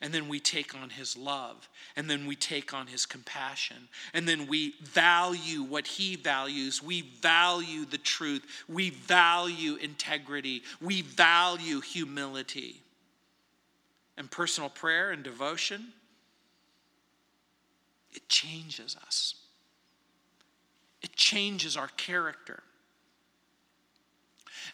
And 0.00 0.14
then 0.14 0.28
we 0.28 0.38
take 0.38 0.72
on 0.72 0.90
his 0.90 1.16
love. 1.16 1.68
And 1.96 2.08
then 2.08 2.24
we 2.24 2.36
take 2.36 2.72
on 2.72 2.86
his 2.86 3.06
compassion. 3.06 3.88
And 4.14 4.28
then 4.28 4.46
we 4.46 4.74
value 4.84 5.64
what 5.64 5.88
he 5.88 6.14
values. 6.14 6.80
We 6.80 7.00
value 7.00 7.84
the 7.84 7.98
truth. 7.98 8.46
We 8.68 8.90
value 8.90 9.74
integrity. 9.74 10.62
We 10.80 11.02
value 11.02 11.80
humility 11.80 12.82
and 14.18 14.30
personal 14.30 14.68
prayer 14.68 15.12
and 15.12 15.22
devotion, 15.22 15.86
it 18.12 18.28
changes 18.28 18.96
us. 19.06 19.36
It 21.02 21.14
changes 21.14 21.76
our 21.76 21.88
character. 21.96 22.62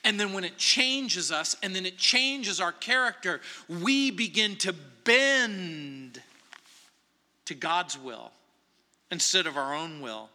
And 0.03 0.19
then 0.19 0.33
when 0.33 0.45
it 0.45 0.57
changes 0.57 1.31
us 1.31 1.57
and 1.63 1.77
then 1.77 1.85
it 1.87 1.99
changes 1.99 2.61
our 2.61 2.73
character, 2.73 3.41
we 3.69 4.11
begin 4.11 4.57
to 4.57 4.75
bend 5.05 6.23
to 7.45 7.55
God's 7.55 7.99
will 7.99 8.33
instead 9.11 9.47
of 9.47 9.57
our 9.57 9.75
own 9.75 10.01
will. 10.01 10.31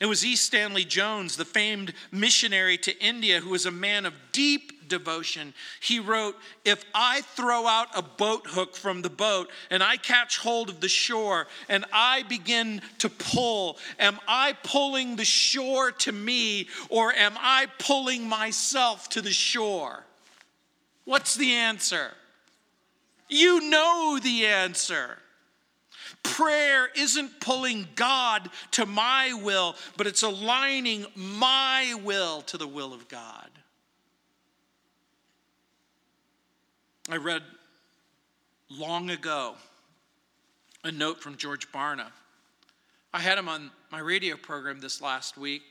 It 0.00 0.06
was 0.06 0.24
E. 0.24 0.36
Stanley 0.36 0.84
Jones, 0.84 1.36
the 1.36 1.44
famed 1.44 1.94
missionary 2.12 2.76
to 2.78 2.98
India, 3.02 3.40
who 3.40 3.50
was 3.50 3.64
a 3.64 3.70
man 3.70 4.04
of 4.04 4.12
deep 4.32 4.73
devotion. 4.88 5.54
He 5.80 5.98
wrote, 5.98 6.36
If 6.64 6.84
I 6.94 7.22
throw 7.22 7.66
out 7.66 7.88
a 7.94 8.02
boat 8.02 8.46
hook 8.46 8.76
from 8.76 9.02
the 9.02 9.10
boat 9.10 9.50
and 9.70 9.82
I 9.82 9.96
catch 9.96 10.38
hold 10.38 10.68
of 10.68 10.80
the 10.80 10.88
shore 10.88 11.46
and 11.68 11.84
I 11.92 12.22
begin 12.24 12.82
to 12.98 13.08
pull, 13.08 13.78
am 13.98 14.18
I 14.28 14.54
pulling 14.62 15.16
the 15.16 15.24
shore 15.24 15.92
to 15.92 16.12
me 16.12 16.68
or 16.88 17.12
am 17.12 17.34
I 17.38 17.66
pulling 17.78 18.28
myself 18.28 19.08
to 19.10 19.20
the 19.20 19.32
shore? 19.32 20.04
What's 21.04 21.34
the 21.34 21.52
answer? 21.52 22.12
You 23.28 23.68
know 23.68 24.18
the 24.22 24.46
answer. 24.46 25.18
Prayer 26.22 26.88
isn't 26.96 27.40
pulling 27.40 27.86
God 27.94 28.50
to 28.72 28.86
my 28.86 29.34
will, 29.34 29.76
but 29.96 30.06
it's 30.06 30.22
aligning 30.22 31.06
my 31.14 31.94
will 32.02 32.40
to 32.42 32.56
the 32.56 32.66
will 32.66 32.94
of 32.94 33.08
God. 33.08 33.50
I 37.10 37.16
read 37.16 37.42
long 38.70 39.10
ago 39.10 39.56
a 40.84 40.90
note 40.90 41.20
from 41.20 41.36
George 41.36 41.70
Barna. 41.70 42.06
I 43.12 43.20
had 43.20 43.36
him 43.36 43.48
on 43.48 43.70
my 43.92 43.98
radio 43.98 44.36
program 44.36 44.80
this 44.80 45.02
last 45.02 45.36
week. 45.36 45.62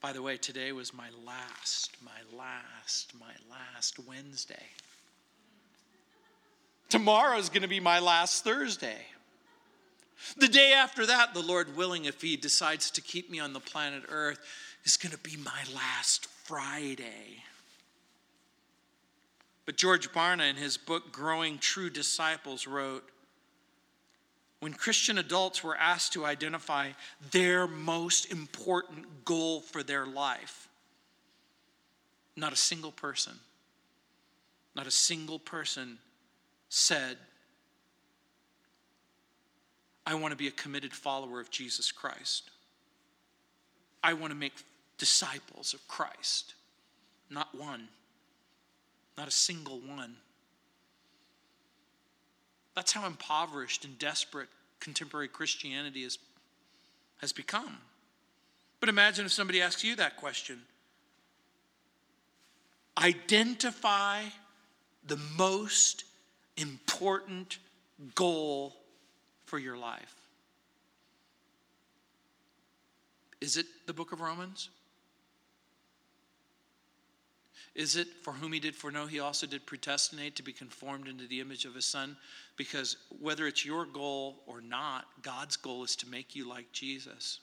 By 0.00 0.12
the 0.12 0.20
way, 0.20 0.36
today 0.36 0.72
was 0.72 0.92
my 0.92 1.08
last, 1.24 1.96
my 2.02 2.36
last, 2.36 3.12
my 3.18 3.32
last 3.48 4.00
Wednesday. 4.08 4.66
Tomorrow 6.88 7.38
is 7.38 7.48
going 7.48 7.62
to 7.62 7.68
be 7.68 7.80
my 7.80 8.00
last 8.00 8.42
Thursday. 8.42 9.06
The 10.36 10.48
day 10.48 10.72
after 10.72 11.06
that, 11.06 11.32
the 11.32 11.40
Lord 11.40 11.76
willing, 11.76 12.06
if 12.06 12.20
He 12.20 12.36
decides 12.36 12.90
to 12.90 13.00
keep 13.00 13.30
me 13.30 13.38
on 13.38 13.52
the 13.52 13.60
planet 13.60 14.02
Earth, 14.08 14.40
is 14.84 14.96
going 14.96 15.12
to 15.12 15.18
be 15.18 15.36
my 15.36 15.62
last 15.72 16.26
Friday. 16.26 17.44
But 19.64 19.76
George 19.76 20.10
Barna, 20.12 20.50
in 20.50 20.56
his 20.56 20.76
book 20.76 21.12
Growing 21.12 21.58
True 21.58 21.90
Disciples, 21.90 22.66
wrote 22.66 23.08
when 24.60 24.72
Christian 24.72 25.18
adults 25.18 25.64
were 25.64 25.76
asked 25.76 26.12
to 26.12 26.24
identify 26.24 26.90
their 27.32 27.66
most 27.66 28.30
important 28.30 29.24
goal 29.24 29.60
for 29.60 29.82
their 29.82 30.06
life, 30.06 30.68
not 32.36 32.52
a 32.52 32.56
single 32.56 32.92
person, 32.92 33.34
not 34.74 34.86
a 34.86 34.90
single 34.90 35.38
person 35.38 35.98
said, 36.68 37.18
I 40.06 40.14
want 40.14 40.32
to 40.32 40.36
be 40.36 40.48
a 40.48 40.52
committed 40.52 40.92
follower 40.92 41.40
of 41.40 41.50
Jesus 41.50 41.92
Christ. 41.92 42.50
I 44.02 44.14
want 44.14 44.32
to 44.32 44.38
make 44.38 44.64
disciples 44.98 45.74
of 45.74 45.86
Christ. 45.88 46.54
Not 47.30 47.54
one, 47.54 47.88
not 49.16 49.28
a 49.28 49.32
single 49.32 49.78
one. 49.80 50.16
That's 52.74 52.92
how 52.92 53.06
impoverished 53.06 53.84
and 53.84 53.98
desperate 53.98 54.48
contemporary 54.80 55.28
Christianity 55.28 56.04
is, 56.04 56.18
has 57.18 57.32
become. 57.32 57.78
But 58.80 58.88
imagine 58.88 59.26
if 59.26 59.32
somebody 59.32 59.60
asks 59.60 59.84
you 59.84 59.96
that 59.96 60.16
question 60.16 60.62
Identify 62.98 64.24
the 65.06 65.18
most 65.38 66.04
important 66.56 67.58
goal 68.14 68.76
for 69.46 69.58
your 69.58 69.76
life. 69.76 70.14
Is 73.40 73.56
it 73.56 73.66
the 73.86 73.92
book 73.92 74.12
of 74.12 74.20
Romans? 74.20 74.68
Is 77.74 77.96
it 77.96 78.08
for 78.22 78.34
whom 78.34 78.52
he 78.52 78.60
did 78.60 78.76
foreknow, 78.76 79.06
he 79.06 79.20
also 79.20 79.46
did 79.46 79.64
predestinate 79.64 80.36
to 80.36 80.42
be 80.42 80.52
conformed 80.52 81.08
into 81.08 81.26
the 81.26 81.40
image 81.40 81.64
of 81.64 81.74
his 81.74 81.86
son? 81.86 82.16
Because 82.56 82.96
whether 83.20 83.46
it's 83.46 83.64
your 83.64 83.86
goal 83.86 84.42
or 84.46 84.60
not, 84.60 85.06
God's 85.22 85.56
goal 85.56 85.82
is 85.82 85.96
to 85.96 86.08
make 86.08 86.36
you 86.36 86.46
like 86.46 86.70
Jesus. 86.72 87.40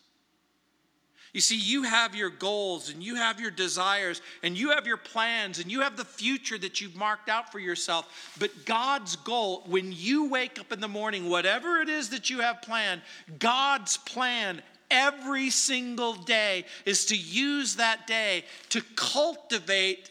You 1.33 1.41
see, 1.41 1.57
you 1.57 1.83
have 1.83 2.15
your 2.15 2.29
goals 2.29 2.89
and 2.89 3.03
you 3.03 3.15
have 3.15 3.39
your 3.39 3.51
desires 3.51 4.21
and 4.41 4.57
you 4.57 4.71
have 4.71 4.87
your 4.87 4.97
plans 4.97 5.59
and 5.59 5.71
you 5.71 5.81
have 5.81 5.95
the 5.95 6.05
future 6.05 6.57
that 6.57 6.81
you've 6.81 6.95
marked 6.95 7.29
out 7.29 7.51
for 7.51 7.59
yourself. 7.59 8.35
But 8.39 8.65
God's 8.65 9.15
goal, 9.15 9.63
when 9.67 9.91
you 9.91 10.29
wake 10.29 10.59
up 10.59 10.71
in 10.71 10.79
the 10.79 10.87
morning, 10.87 11.29
whatever 11.29 11.77
it 11.81 11.89
is 11.89 12.09
that 12.09 12.31
you 12.31 12.39
have 12.39 12.63
planned, 12.63 13.01
God's 13.37 13.97
plan 13.97 14.61
every 14.89 15.51
single 15.51 16.13
day 16.13 16.65
is 16.85 17.05
to 17.05 17.15
use 17.15 17.75
that 17.75 18.07
day 18.07 18.43
to 18.69 18.81
cultivate 18.95 20.09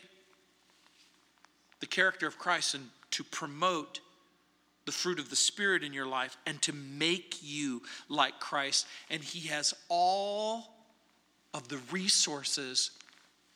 the 1.81 1.87
character 1.87 2.27
of 2.27 2.38
Christ 2.38 2.75
and 2.75 2.88
to 3.12 3.25
promote 3.25 4.01
the 4.85 4.93
fruit 4.93 5.19
of 5.19 5.31
the 5.31 5.37
Spirit 5.37 5.83
in 5.83 5.93
your 5.93 6.07
life 6.07 6.37
and 6.47 6.61
to 6.62 6.73
make 6.73 7.38
you 7.43 7.83
like 8.09 8.41
Christ. 8.41 8.87
And 9.11 9.23
He 9.23 9.49
has 9.49 9.75
all 9.88 10.75
of 11.55 11.69
the 11.69 11.79
resources 11.91 12.91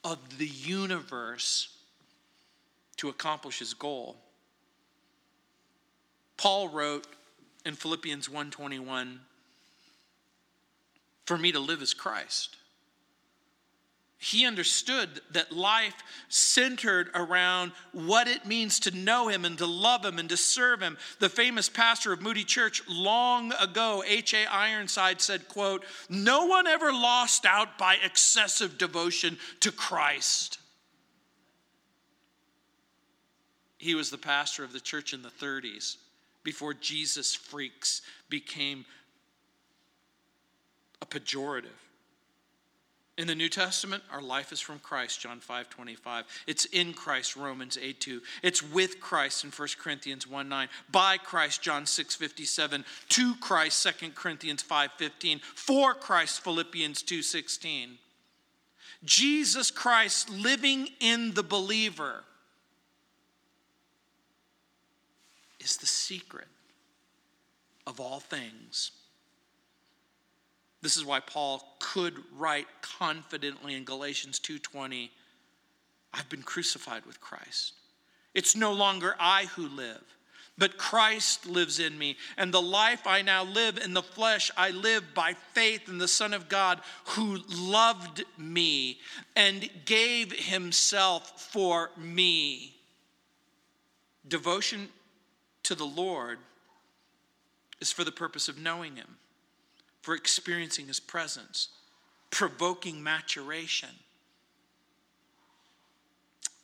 of 0.05 0.39
the 0.39 0.47
universe 0.47 1.77
to 2.97 3.09
accomplish 3.09 3.59
his 3.59 3.75
goal. 3.75 4.17
Paul 6.37 6.69
wrote 6.69 7.07
in 7.65 7.75
Philippians 7.75 8.29
1:21 8.29 9.21
For 11.27 11.39
me 11.39 11.53
to 11.53 11.61
live 11.61 11.83
is 11.83 11.95
Christ 11.95 12.57
he 14.23 14.47
understood 14.47 15.21
that 15.33 15.51
life 15.51 15.97
centered 16.29 17.11
around 17.13 17.73
what 17.91 18.29
it 18.29 18.47
means 18.47 18.79
to 18.79 18.97
know 18.97 19.27
him 19.27 19.45
and 19.45 19.59
to 19.59 19.67
love 19.67 20.05
him 20.05 20.21
and 20.21 20.29
to 20.29 20.37
serve 20.37 20.81
him. 20.81 20.97
The 21.19 21.29
famous 21.29 21.69
pastor 21.69 22.13
of 22.13 22.23
moody 22.23 22.45
church 22.45 22.83
long 22.89 23.53
ago 23.61 24.05
h.a 24.07 24.47
ironside 24.47 25.21
said 25.21 25.49
quote 25.49 25.85
no 26.09 26.47
one 26.47 26.69
ever 26.69 26.93
lost 26.93 27.45
out 27.45 27.77
by 27.79 27.97
excessive 27.97 28.79
devotion 28.79 29.39
to 29.59 29.73
christ. 29.73 30.59
He 33.77 33.97
was 33.97 34.11
the 34.11 34.19
pastor 34.19 34.63
of 34.63 34.73
the 34.73 34.79
church 34.79 35.13
in 35.13 35.23
the 35.23 35.31
30s 35.31 35.97
before 36.45 36.75
jesus 36.75 37.35
freaks 37.35 38.03
became 38.29 38.85
a 41.01 41.07
pejorative 41.07 41.82
in 43.23 43.29
the 43.29 43.35
New 43.37 43.49
Testament, 43.49 44.03
our 44.13 44.21
life 44.21 44.51
is 44.51 44.61
from 44.61 44.81
Christ, 44.81 45.21
John 45.21 45.39
5 45.39 45.71
25. 45.71 46.25
It's 46.49 46.65
in 46.67 46.93
Christ, 46.93 47.37
Romans 47.37 47.79
8 47.81 48.01
2. 48.01 48.21
It's 48.43 48.63
with 48.63 49.01
Christ 49.01 49.45
in 49.45 49.51
1 49.51 49.69
Corinthians 49.79 50.27
1 50.27 50.49
9. 50.49 50.69
By 50.91 51.19
Christ, 51.19 51.63
John 51.63 51.87
6 51.87 52.17
57. 52.17 52.85
To 53.11 53.35
Christ, 53.37 53.87
2 54.01 54.11
Corinthians 54.11 54.61
5 54.63 54.91
15. 54.99 55.41
For 55.55 55.95
Christ, 55.95 56.43
Philippians 56.43 57.03
2 57.03 57.23
16. 57.23 57.91
Jesus 59.05 59.71
Christ 59.71 60.29
living 60.29 60.89
in 60.99 61.33
the 61.35 61.45
believer 61.45 62.25
is 65.61 65.77
the 65.77 65.87
secret 65.87 66.49
of 67.87 68.01
all 68.01 68.19
things. 68.19 68.91
This 70.83 70.97
is 70.97 71.05
why 71.05 71.21
Paul 71.21 71.77
could 71.79 72.23
write 72.33 72.67
confidently 72.83 73.75
in 73.75 73.85
Galatians 73.85 74.41
2:20, 74.41 75.13
I've 76.13 76.29
been 76.29 76.43
crucified 76.43 77.07
with 77.07 77.21
Christ. 77.21 77.75
It's 78.35 78.57
no 78.57 78.73
longer 78.73 79.15
I 79.19 79.47
who 79.47 79.69
live, 79.69 80.03
but 80.59 80.79
Christ 80.79 81.47
lives 81.47 81.79
in 81.79 81.97
me. 81.97 82.19
And 82.37 82.53
the 82.53 82.61
life 82.61 83.07
I 83.07 83.23
now 83.23 83.45
live 83.45 83.79
in 83.79 83.95
the 83.95 84.03
flesh, 84.03 84.51
I 84.57 84.71
live 84.71 85.15
by 85.15 85.35
faith 85.35 85.89
in 85.89 85.99
the 85.99 86.09
Son 86.09 86.35
of 86.35 86.49
God 86.49 86.83
who 87.05 87.37
loved 87.49 88.25
me 88.37 89.01
and 89.37 89.71
gave 89.85 90.33
himself 90.33 91.41
for 91.53 91.93
me. 91.97 92.77
Devotion 94.27 94.93
to 95.63 95.75
the 95.77 95.87
Lord 95.87 96.41
is 97.81 97.93
for 97.93 98.03
the 98.03 98.13
purpose 98.13 98.49
of 98.49 98.59
knowing 98.59 98.97
him 98.97 99.19
for 100.03 100.15
experiencing 100.15 100.89
his 100.89 101.01
presence, 101.01 101.69
provoking 102.31 103.03
maturation. 103.03 103.89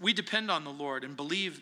We 0.01 0.13
depend 0.13 0.51
on 0.51 0.65
the 0.65 0.71
Lord 0.71 1.05
and 1.05 1.17
believe 1.17 1.61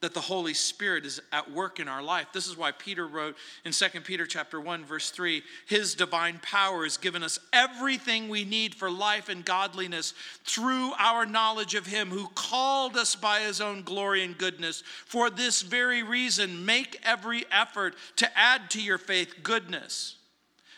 that 0.00 0.14
the 0.14 0.20
Holy 0.20 0.54
Spirit 0.54 1.04
is 1.04 1.20
at 1.30 1.50
work 1.50 1.78
in 1.78 1.86
our 1.86 2.02
life. 2.02 2.28
This 2.32 2.46
is 2.46 2.56
why 2.56 2.72
Peter 2.72 3.06
wrote 3.06 3.36
in 3.66 3.72
2 3.72 4.00
Peter 4.00 4.24
chapter 4.24 4.58
1 4.58 4.86
verse 4.86 5.10
3, 5.10 5.42
his 5.66 5.94
divine 5.94 6.40
power 6.42 6.84
has 6.84 6.96
given 6.96 7.22
us 7.22 7.38
everything 7.52 8.28
we 8.28 8.44
need 8.44 8.74
for 8.74 8.90
life 8.90 9.28
and 9.28 9.44
godliness 9.44 10.14
through 10.44 10.92
our 10.98 11.26
knowledge 11.26 11.74
of 11.74 11.86
him 11.86 12.08
who 12.08 12.28
called 12.34 12.96
us 12.96 13.14
by 13.14 13.40
his 13.40 13.60
own 13.60 13.82
glory 13.82 14.24
and 14.24 14.38
goodness. 14.38 14.82
For 15.04 15.28
this 15.28 15.60
very 15.60 16.02
reason, 16.02 16.64
make 16.64 16.98
every 17.02 17.44
effort 17.52 17.94
to 18.16 18.38
add 18.38 18.70
to 18.70 18.80
your 18.80 18.98
faith 18.98 19.34
goodness 19.42 20.16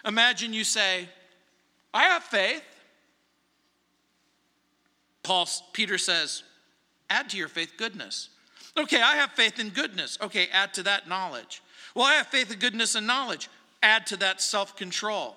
Imagine 0.04 0.52
you 0.52 0.64
say, 0.64 1.08
I 1.94 2.04
have 2.04 2.22
faith. 2.24 2.64
Paul, 5.22 5.48
Peter 5.72 5.98
says, 5.98 6.42
add 7.08 7.30
to 7.30 7.36
your 7.36 7.48
faith 7.48 7.74
goodness. 7.76 8.28
Okay, 8.76 9.00
I 9.00 9.16
have 9.16 9.32
faith 9.32 9.60
in 9.60 9.68
goodness. 9.68 10.18
Okay, 10.20 10.48
add 10.52 10.74
to 10.74 10.82
that 10.84 11.08
knowledge. 11.08 11.62
Well, 11.94 12.06
I 12.06 12.14
have 12.14 12.28
faith 12.28 12.52
in 12.52 12.58
goodness 12.58 12.94
and 12.94 13.06
knowledge. 13.06 13.48
Add 13.82 14.06
to 14.06 14.16
that 14.18 14.40
self 14.40 14.76
control. 14.76 15.36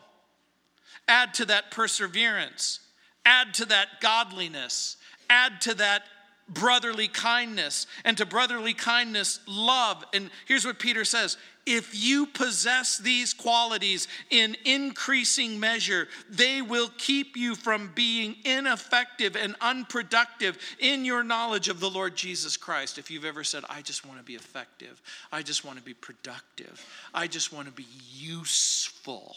Add 1.08 1.34
to 1.36 1.46
that 1.46 1.72
perseverance. 1.72 2.80
Add 3.26 3.54
to 3.56 3.66
that 3.66 4.02
godliness. 4.02 4.98
Add 5.30 5.62
to 5.62 5.74
that 5.76 6.04
brotherly 6.48 7.08
kindness. 7.08 7.88
And 8.06 8.18
to 8.18 8.26
brotherly 8.26 8.74
kindness, 8.74 9.40
love. 9.48 10.04
And 10.14 10.30
here's 10.48 10.66
what 10.66 10.80
Peter 10.80 11.04
says 11.04 11.38
if 11.66 11.96
you 11.96 12.28
possess 12.28 12.98
these 12.98 13.34
qualities 13.34 14.08
in 14.30 14.56
increasing 14.66 15.60
measure, 15.60 16.08
they 16.30 16.62
will 16.62 16.90
keep 16.98 17.36
you 17.36 17.56
from 17.56 17.92
being 17.96 18.36
ineffective 18.46 19.36
and 19.36 19.56
unproductive 19.62 20.58
in 20.80 21.06
your 21.06 21.24
knowledge 21.24 21.68
of 21.68 21.80
the 21.80 21.90
Lord 21.90 22.16
Jesus 22.16 22.56
Christ. 22.56 22.98
If 22.98 23.10
you've 23.10 23.26
ever 23.26 23.44
said, 23.44 23.64
I 23.70 23.82
just 23.82 24.06
want 24.06 24.20
to 24.20 24.24
be 24.24 24.36
effective, 24.36 25.02
I 25.32 25.42
just 25.42 25.66
want 25.66 25.78
to 25.78 25.84
be 25.84 25.94
productive, 25.94 26.86
I 27.14 27.28
just 27.28 27.52
want 27.52 27.68
to 27.68 27.74
be 27.74 27.88
useful. 28.14 29.36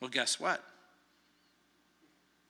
Well, 0.00 0.10
guess 0.10 0.38
what? 0.38 0.62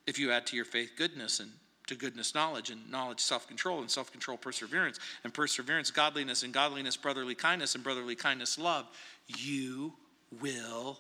If 0.07 0.19
you 0.19 0.33
add 0.33 0.47
to 0.49 0.57
your 0.57 0.65
faith 0.65 0.93
goodness 0.97 1.41
and 1.41 1.51
to 1.91 1.95
goodness 1.95 2.35
knowledge 2.35 2.71
and 2.71 2.91
knowledge 2.91 3.21
self-control 3.21 3.81
and 3.81 3.91
self-control 3.91 4.39
perseverance 4.39 4.99
and 5.25 5.35
perseverance 5.35 5.91
godliness 5.91 6.43
and 6.43 6.53
godliness 6.55 6.97
brotherly 6.97 7.35
kindness 7.35 7.75
and 7.75 7.85
brotherly 7.85 8.17
kindness 8.17 8.59
love 8.59 8.87
you 9.27 9.93
will 10.41 10.99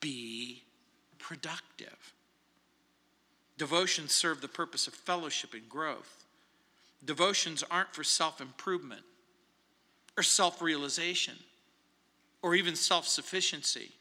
be 0.00 0.62
productive 1.18 2.14
devotions 3.56 4.12
serve 4.12 4.40
the 4.40 4.48
purpose 4.48 4.86
of 4.86 4.94
fellowship 4.94 5.52
and 5.52 5.68
growth 5.68 6.24
Devotions 7.04 7.62
aren't 7.70 7.94
for 7.94 8.04
self 8.04 8.40
improvement 8.40 9.02
or 10.16 10.22
self 10.22 10.60
realization 10.60 11.34
or 12.42 12.54
even 12.54 12.74
self 12.74 13.06
sufficiency. 13.06 13.92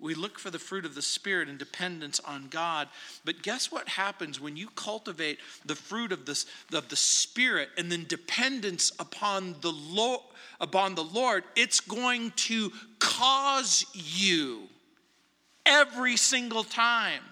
We 0.00 0.14
look 0.14 0.38
for 0.38 0.50
the 0.50 0.58
fruit 0.58 0.84
of 0.86 0.94
the 0.94 1.02
Spirit 1.02 1.48
and 1.48 1.58
dependence 1.58 2.20
on 2.20 2.48
God. 2.48 2.88
But 3.24 3.42
guess 3.42 3.70
what 3.70 3.88
happens 3.88 4.40
when 4.40 4.56
you 4.56 4.68
cultivate 4.74 5.38
the 5.64 5.74
fruit 5.74 6.10
of, 6.10 6.24
this, 6.24 6.46
of 6.72 6.88
the 6.88 6.96
Spirit 6.96 7.68
and 7.76 7.92
then 7.92 8.06
dependence 8.08 8.92
upon 8.98 9.56
the, 9.60 9.72
Lord, 9.72 10.22
upon 10.60 10.94
the 10.94 11.04
Lord? 11.04 11.44
It's 11.54 11.80
going 11.80 12.32
to 12.36 12.72
cause 12.98 13.84
you 13.92 14.68
every 15.66 16.16
single 16.16 16.64
time 16.64 17.22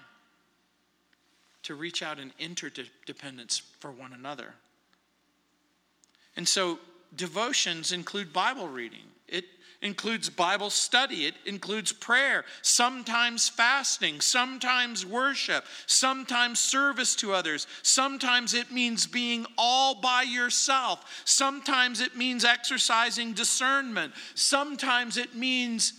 to 1.63 1.75
reach 1.75 2.01
out 2.03 2.19
in 2.19 2.31
interdependence 2.39 3.61
for 3.79 3.91
one 3.91 4.13
another. 4.13 4.53
And 6.35 6.47
so 6.47 6.79
devotions 7.15 7.91
include 7.91 8.31
Bible 8.31 8.67
reading. 8.67 9.05
Includes 9.81 10.29
Bible 10.29 10.69
study, 10.69 11.25
it 11.25 11.35
includes 11.45 11.93
prayer, 11.93 12.43
sometimes 12.61 13.47
fasting, 13.47 14.19
sometimes 14.19 15.05
worship, 15.05 15.63
sometimes 15.85 16.59
service 16.59 17.15
to 17.15 17.31
others. 17.31 17.65
Sometimes 17.81 18.53
it 18.53 18.71
means 18.73 19.07
being 19.07 19.45
all 19.57 19.95
by 19.95 20.23
yourself. 20.23 21.21
Sometimes 21.23 22.01
it 22.01 22.17
means 22.17 22.43
exercising 22.43 23.31
discernment. 23.31 24.11
Sometimes 24.35 25.15
it 25.15 25.33
means 25.33 25.93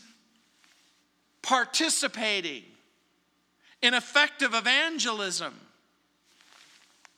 participating 1.40 2.64
in 3.80 3.94
effective 3.94 4.52
evangelism. 4.52 5.54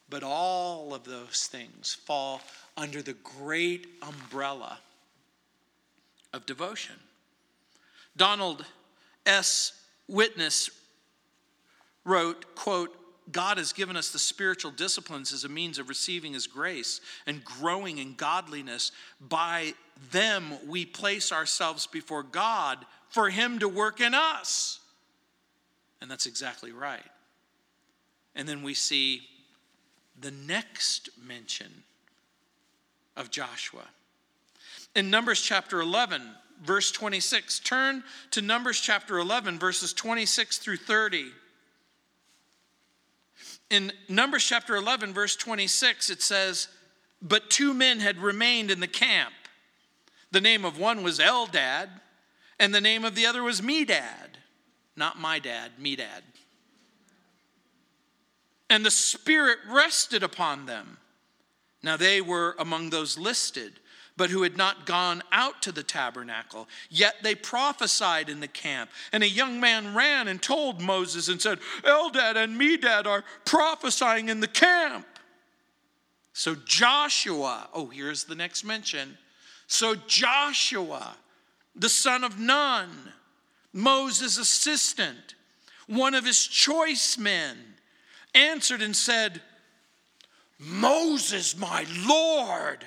But 0.09 0.23
all 0.23 0.95
of 0.95 1.03
those 1.03 1.49
things 1.51 1.93
fall 1.93 2.41
under 2.77 3.03
the 3.03 3.15
great 3.15 3.89
umbrella 4.01 4.79
of 6.33 6.47
devotion. 6.47 6.97
Donald 8.17 8.65
S. 9.27 9.73
Whitney 10.09 10.49
wrote, 12.05 12.55
quote, 12.55 12.97
God 13.31 13.59
has 13.59 13.73
given 13.73 13.97
us 13.97 14.11
the 14.11 14.19
spiritual 14.19 14.73
disciplines 14.73 15.33
as 15.33 15.45
a 15.45 15.49
means 15.49 15.79
of 15.79 15.89
receiving 15.89 16.35
His 16.35 16.47
grace 16.47 17.01
and 17.27 17.45
growing 17.45 17.99
in 17.99 18.15
godliness. 18.15 18.91
By 19.21 19.75
them, 20.11 20.53
we 20.67 20.85
place 20.85 21.33
ourselves 21.33 21.87
before 21.87 22.25
God 22.25 22.79
for 23.11 23.31
Him 23.31 23.61
to 23.61 23.69
work 23.69 24.01
in 24.01 24.13
us. 24.13 24.81
And 26.01 26.11
that's 26.11 26.27
exactly 26.27 26.73
right. 26.73 27.01
And 28.35 28.49
then 28.49 28.63
we 28.63 28.75
see 28.75 29.23
the 30.21 30.33
next 30.33 31.11
mention 31.25 31.85
of 33.17 33.31
Joshua. 33.31 33.85
In 34.95 35.11
Numbers 35.11 35.41
chapter 35.41 35.81
11, 35.81 36.23
verse 36.63 36.91
26, 36.93 37.61
turn 37.61 38.05
to 38.31 38.43
Numbers 38.43 38.81
chapter 38.81 39.19
11, 39.19 39.59
verses 39.59 39.93
26 39.93 40.59
through 40.59 40.77
30. 40.77 41.33
In 43.71 43.93
Numbers 44.09 44.45
chapter 44.45 44.77
11, 44.77 45.15
verse 45.15 45.35
26, 45.35 46.11
it 46.11 46.21
says, 46.21 46.69
But 47.23 47.49
two 47.49 47.73
men 47.73 48.01
had 48.01 48.19
remained 48.19 48.71
in 48.71 48.81
the 48.81 48.87
camp. 48.87 49.33
The 50.31 50.43
name 50.43 50.65
of 50.65 50.79
one 50.79 51.03
was 51.03 51.19
Eldad, 51.19 51.89
and 52.59 52.75
the 52.75 52.81
name 52.81 53.05
of 53.05 53.15
the 53.15 53.25
other 53.25 53.43
was 53.43 53.63
Medad. 53.63 54.37
Not 54.95 55.19
my 55.19 55.39
dad, 55.39 55.73
Medad. 55.81 56.21
And 58.69 58.85
the 58.85 58.91
Spirit 58.91 59.59
rested 59.71 60.23
upon 60.23 60.67
them. 60.67 60.99
Now 61.83 61.97
they 61.97 62.21
were 62.21 62.55
among 62.59 62.91
those 62.91 63.19
listed, 63.19 63.81
but 64.17 64.31
who 64.31 64.43
had 64.43 64.57
not 64.57 64.87
gone 64.87 65.23
out 65.33 65.63
to 65.63 65.73
the 65.73 65.83
tabernacle. 65.83 66.69
Yet 66.91 67.17
they 67.23 67.35
prophesied 67.35 68.29
in 68.29 68.41
the 68.41 68.49
camp. 68.49 68.91
And 69.13 69.23
a 69.23 69.29
young 69.29 69.61
man 69.61 69.95
ran 69.95 70.29
and 70.29 70.41
told 70.41 70.81
Moses 70.81 71.29
and 71.29 71.41
said, 71.41 71.59
Eldad 71.83 72.37
and 72.37 72.61
Medad 72.61 73.07
are 73.07 73.25
prophesying 73.45 74.29
in 74.29 74.41
the 74.41 74.49
camp. 74.49 75.07
So 76.35 76.55
Joshua, 76.65 77.69
oh, 77.75 77.87
here's 77.87 78.25
the 78.25 78.35
next 78.35 78.65
mention. 78.65 79.19
So 79.67 79.95
Joshua, 79.95 81.17
the 81.75 81.89
son 81.89 82.25
of 82.25 82.39
Nun, 82.39 82.89
Moses' 83.73 84.39
assistant, 84.39 85.35
one 85.87 86.15
of 86.15 86.25
his 86.25 86.47
choice 86.47 87.17
men, 87.17 87.57
answered 88.35 88.83
and 88.83 88.95
said, 88.95 89.41
Moses, 90.59 91.57
my 91.57 91.87
Lord, 92.07 92.85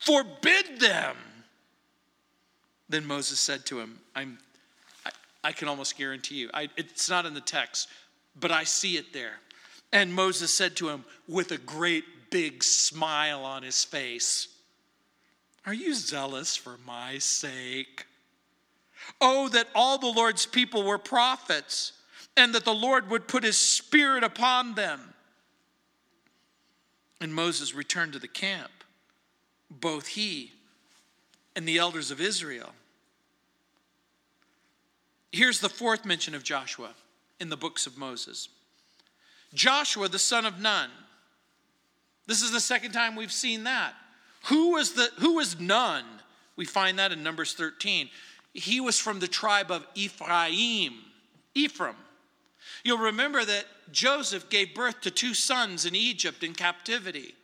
forbid 0.00 0.80
them. 0.80 1.16
Then 2.88 3.06
Moses 3.06 3.38
said 3.38 3.64
to 3.66 3.78
him, 3.78 4.00
I'm, 4.16 4.38
I, 5.06 5.10
I 5.44 5.52
can 5.52 5.68
almost 5.68 5.96
guarantee 5.96 6.36
you, 6.36 6.50
I, 6.52 6.68
it's 6.76 7.08
not 7.08 7.24
in 7.24 7.34
the 7.34 7.40
text, 7.40 7.88
but 8.38 8.50
I 8.50 8.64
see 8.64 8.96
it 8.96 9.12
there. 9.12 9.38
And 9.92 10.12
Moses 10.12 10.52
said 10.52 10.76
to 10.76 10.88
him 10.88 11.04
with 11.28 11.52
a 11.52 11.58
great 11.58 12.04
big 12.30 12.62
smile 12.62 13.44
on 13.44 13.62
his 13.62 13.84
face, 13.84 14.48
Are 15.66 15.74
you 15.74 15.94
zealous 15.94 16.56
for 16.56 16.76
my 16.84 17.18
sake? 17.18 18.06
Oh, 19.20 19.48
that 19.48 19.68
all 19.74 19.98
the 19.98 20.06
Lord's 20.06 20.46
people 20.46 20.82
were 20.82 20.98
prophets, 20.98 21.92
and 22.36 22.54
that 22.54 22.64
the 22.64 22.74
Lord 22.74 23.10
would 23.10 23.28
put 23.28 23.44
his 23.44 23.56
spirit 23.56 24.22
upon 24.22 24.74
them. 24.74 25.14
And 27.20 27.34
Moses 27.34 27.74
returned 27.74 28.12
to 28.14 28.18
the 28.18 28.28
camp, 28.28 28.70
both 29.70 30.08
he 30.08 30.52
and 31.54 31.66
the 31.66 31.78
elders 31.78 32.10
of 32.10 32.20
Israel. 32.20 32.70
Here's 35.32 35.60
the 35.60 35.68
fourth 35.68 36.04
mention 36.04 36.34
of 36.34 36.42
Joshua 36.42 36.90
in 37.38 37.48
the 37.48 37.56
books 37.56 37.86
of 37.86 37.96
Moses 37.96 38.48
Joshua, 39.54 40.08
the 40.08 40.18
son 40.18 40.44
of 40.44 40.60
Nun. 40.60 40.90
This 42.26 42.42
is 42.42 42.52
the 42.52 42.60
second 42.60 42.92
time 42.92 43.16
we've 43.16 43.32
seen 43.32 43.64
that. 43.64 43.94
Who 44.44 44.72
was, 44.72 44.92
the, 44.92 45.08
who 45.18 45.34
was 45.34 45.58
Nun? 45.58 46.04
We 46.56 46.64
find 46.64 46.98
that 46.98 47.12
in 47.12 47.22
Numbers 47.22 47.54
13 47.54 48.08
he 48.52 48.80
was 48.80 48.98
from 48.98 49.20
the 49.20 49.28
tribe 49.28 49.70
of 49.70 49.86
Ephraim. 49.94 50.94
Ephraim. 51.54 51.96
You'll 52.84 52.98
remember 52.98 53.44
that 53.44 53.64
Joseph 53.92 54.48
gave 54.50 54.74
birth 54.74 55.00
to 55.02 55.10
two 55.10 55.34
sons 55.34 55.86
in 55.86 55.94
Egypt 55.94 56.42
in 56.42 56.54
captivity. 56.54 57.34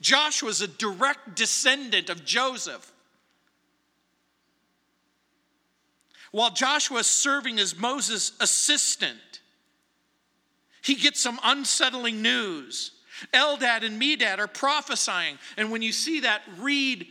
Joshua 0.00 0.48
was 0.48 0.60
a 0.60 0.68
direct 0.68 1.34
descendant 1.34 2.10
of 2.10 2.24
Joseph. 2.24 2.92
While 6.32 6.50
Joshua 6.50 6.98
is 6.98 7.06
serving 7.06 7.58
as 7.58 7.78
Moses' 7.78 8.32
assistant, 8.40 9.40
he 10.82 10.94
gets 10.94 11.20
some 11.20 11.40
unsettling 11.42 12.20
news. 12.20 12.92
Eldad 13.32 13.82
and 13.84 14.00
Medad 14.00 14.38
are 14.38 14.46
prophesying. 14.46 15.38
And 15.56 15.70
when 15.70 15.82
you 15.82 15.92
see 15.92 16.20
that, 16.20 16.42
read 16.58 17.06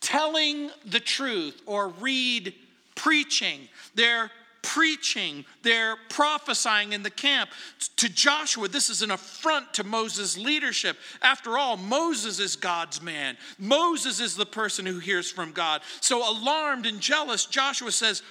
telling 0.00 0.70
the 0.86 1.00
truth 1.00 1.60
or 1.66 1.88
read 1.88 2.54
preaching. 2.94 3.68
They're 3.94 4.30
preaching, 4.62 5.44
they're 5.62 5.96
prophesying 6.08 6.92
in 6.92 7.02
the 7.02 7.10
camp. 7.10 7.50
To 7.96 8.08
Joshua, 8.08 8.68
this 8.68 8.90
is 8.90 9.02
an 9.02 9.10
affront 9.10 9.74
to 9.74 9.84
Moses' 9.84 10.36
leadership. 10.36 10.96
After 11.22 11.58
all, 11.58 11.76
Moses 11.76 12.38
is 12.38 12.56
God's 12.56 13.00
man, 13.00 13.36
Moses 13.58 14.20
is 14.20 14.36
the 14.36 14.46
person 14.46 14.86
who 14.86 14.98
hears 14.98 15.30
from 15.30 15.52
God. 15.52 15.82
So, 16.00 16.18
alarmed 16.18 16.86
and 16.86 17.00
jealous, 17.00 17.46
Joshua 17.46 17.92
says, 17.92 18.22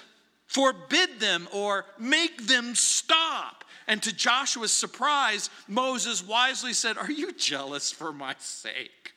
Forbid 0.46 1.20
them 1.20 1.46
or 1.52 1.84
make 1.98 2.46
them 2.46 2.74
stop. 2.74 3.64
And 3.86 4.02
to 4.02 4.14
Joshua's 4.14 4.72
surprise, 4.72 5.50
Moses 5.66 6.26
wisely 6.26 6.72
said, 6.72 6.96
Are 6.98 7.10
you 7.10 7.32
jealous 7.32 7.90
for 7.90 8.12
my 8.12 8.34
sake? 8.38 9.12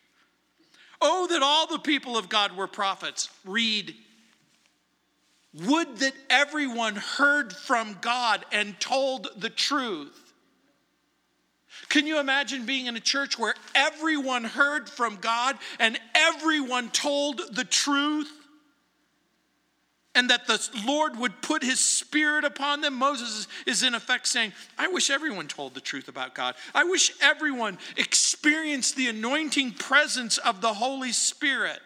Oh, 1.02 1.28
that 1.28 1.41
all 1.41 1.67
the 1.67 1.80
people 1.80 2.17
of 2.17 2.30
God 2.30 2.56
were 2.56 2.67
prophets. 2.67 3.30
Read, 3.43 3.95
would 5.53 5.97
that 5.97 6.13
everyone 6.29 6.95
heard 6.95 7.53
from 7.53 7.97
God 8.01 8.45
and 8.51 8.79
told 8.79 9.27
the 9.37 9.49
truth. 9.49 10.17
Can 11.89 12.07
you 12.07 12.19
imagine 12.19 12.65
being 12.65 12.85
in 12.85 12.95
a 12.95 13.01
church 13.01 13.37
where 13.37 13.55
everyone 13.75 14.45
heard 14.45 14.89
from 14.89 15.17
God 15.17 15.57
and 15.79 15.99
everyone 16.15 16.89
told 16.89 17.41
the 17.53 17.65
truth? 17.65 18.31
and 20.13 20.29
that 20.29 20.47
the 20.47 20.59
Lord 20.85 21.17
would 21.17 21.41
put 21.41 21.63
his 21.63 21.79
spirit 21.79 22.43
upon 22.43 22.81
them. 22.81 22.95
Moses 22.95 23.47
is 23.65 23.83
in 23.83 23.95
effect 23.95 24.27
saying, 24.27 24.52
I 24.77 24.87
wish 24.89 25.10
everyone 25.10 25.47
told 25.47 25.73
the 25.73 25.81
truth 25.81 26.08
about 26.08 26.35
God. 26.35 26.56
I 26.75 26.83
wish 26.83 27.13
everyone 27.21 27.77
experienced 27.95 28.95
the 28.95 29.08
anointing 29.08 29.71
presence 29.73 30.37
of 30.37 30.60
the 30.62 30.73
Holy 30.73 31.13
Spirit. 31.13 31.79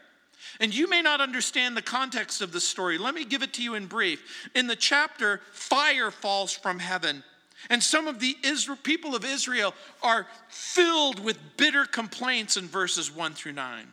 And 0.59 0.73
you 0.73 0.89
may 0.89 1.01
not 1.01 1.21
understand 1.21 1.75
the 1.75 1.81
context 1.81 2.41
of 2.41 2.51
the 2.51 2.61
story. 2.61 2.97
Let 2.97 3.13
me 3.13 3.25
give 3.25 3.43
it 3.43 3.53
to 3.53 3.63
you 3.63 3.75
in 3.75 3.87
brief. 3.87 4.49
In 4.55 4.67
the 4.67 4.75
chapter, 4.75 5.41
fire 5.51 6.11
falls 6.11 6.53
from 6.53 6.79
heaven 6.79 7.23
And 7.69 7.81
some 7.81 8.07
of 8.07 8.19
the 8.19 8.37
Israel, 8.43 8.77
people 8.81 9.15
of 9.15 9.25
Israel 9.25 9.73
are 10.03 10.27
filled 10.49 11.19
with 11.19 11.37
bitter 11.57 11.85
complaints 11.85 12.57
in 12.57 12.67
verses 12.67 13.11
1 13.11 13.33
through 13.33 13.53
9. 13.53 13.91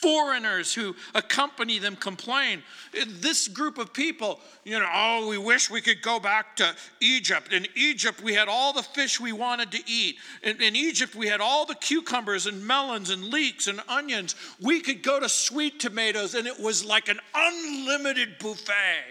Foreigners 0.00 0.72
who 0.72 0.94
accompany 1.14 1.78
them 1.78 1.96
complain. 1.96 2.62
This 3.06 3.48
group 3.48 3.78
of 3.78 3.92
people, 3.92 4.40
you 4.64 4.78
know, 4.78 4.88
oh, 4.92 5.28
we 5.28 5.36
wish 5.36 5.70
we 5.70 5.80
could 5.80 6.00
go 6.00 6.18
back 6.18 6.56
to 6.56 6.74
Egypt. 7.00 7.52
In 7.52 7.66
Egypt, 7.74 8.22
we 8.22 8.34
had 8.34 8.48
all 8.48 8.72
the 8.72 8.82
fish 8.82 9.20
we 9.20 9.32
wanted 9.32 9.70
to 9.72 9.80
eat. 9.86 10.16
In, 10.42 10.60
in 10.62 10.74
Egypt, 10.74 11.14
we 11.14 11.26
had 11.26 11.40
all 11.40 11.66
the 11.66 11.74
cucumbers 11.74 12.46
and 12.46 12.66
melons 12.66 13.10
and 13.10 13.24
leeks 13.24 13.66
and 13.66 13.80
onions. 13.88 14.34
We 14.60 14.80
could 14.80 15.02
go 15.02 15.20
to 15.20 15.28
sweet 15.28 15.80
tomatoes, 15.80 16.34
and 16.34 16.46
it 16.46 16.58
was 16.58 16.84
like 16.84 17.08
an 17.08 17.20
unlimited 17.34 18.38
buffet. 18.38 19.04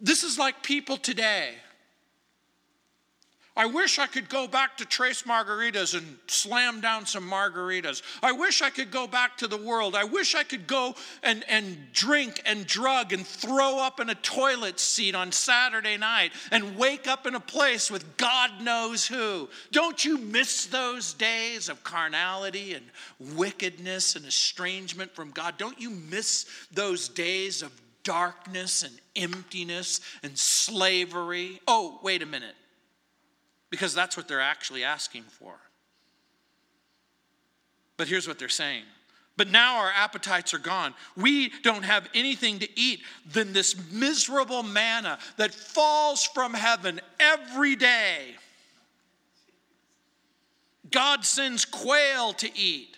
This 0.00 0.22
is 0.22 0.38
like 0.38 0.62
people 0.62 0.96
today. 0.96 1.54
I 3.56 3.66
wish 3.66 4.00
I 4.00 4.08
could 4.08 4.28
go 4.28 4.48
back 4.48 4.78
to 4.78 4.84
Trace 4.84 5.22
Margaritas 5.22 5.96
and 5.96 6.18
slam 6.26 6.80
down 6.80 7.06
some 7.06 7.30
margaritas. 7.30 8.02
I 8.20 8.32
wish 8.32 8.62
I 8.62 8.70
could 8.70 8.90
go 8.90 9.06
back 9.06 9.36
to 9.38 9.46
the 9.46 9.56
world. 9.56 9.94
I 9.94 10.02
wish 10.02 10.34
I 10.34 10.42
could 10.42 10.66
go 10.66 10.96
and, 11.22 11.44
and 11.48 11.92
drink 11.92 12.42
and 12.46 12.66
drug 12.66 13.12
and 13.12 13.24
throw 13.24 13.78
up 13.78 14.00
in 14.00 14.10
a 14.10 14.14
toilet 14.16 14.80
seat 14.80 15.14
on 15.14 15.30
Saturday 15.30 15.96
night 15.96 16.32
and 16.50 16.76
wake 16.76 17.06
up 17.06 17.26
in 17.28 17.36
a 17.36 17.40
place 17.40 17.92
with 17.92 18.16
God 18.16 18.60
knows 18.60 19.06
who. 19.06 19.48
Don't 19.70 20.04
you 20.04 20.18
miss 20.18 20.66
those 20.66 21.14
days 21.14 21.68
of 21.68 21.84
carnality 21.84 22.74
and 22.74 22.84
wickedness 23.36 24.16
and 24.16 24.26
estrangement 24.26 25.14
from 25.14 25.30
God? 25.30 25.58
Don't 25.58 25.80
you 25.80 25.90
miss 25.90 26.46
those 26.72 27.08
days 27.08 27.62
of 27.62 27.70
darkness 28.02 28.82
and 28.82 28.92
emptiness 29.16 30.00
and 30.22 30.36
slavery. 30.36 31.60
Oh, 31.66 31.98
wait 32.02 32.20
a 32.20 32.26
minute. 32.26 32.54
Because 33.70 33.94
that's 33.94 34.16
what 34.16 34.28
they're 34.28 34.40
actually 34.40 34.84
asking 34.84 35.24
for. 35.24 35.54
But 37.96 38.08
here's 38.08 38.28
what 38.28 38.38
they're 38.38 38.48
saying. 38.48 38.84
But 39.36 39.50
now 39.50 39.78
our 39.78 39.90
appetites 39.90 40.54
are 40.54 40.58
gone. 40.58 40.94
We 41.16 41.50
don't 41.62 41.82
have 41.82 42.08
anything 42.14 42.60
to 42.60 42.80
eat 42.80 43.02
than 43.32 43.52
this 43.52 43.74
miserable 43.90 44.62
manna 44.62 45.18
that 45.38 45.52
falls 45.52 46.24
from 46.24 46.54
heaven 46.54 47.00
every 47.18 47.74
day. 47.74 48.36
God 50.90 51.24
sends 51.24 51.64
quail 51.64 52.32
to 52.34 52.56
eat. 52.56 52.96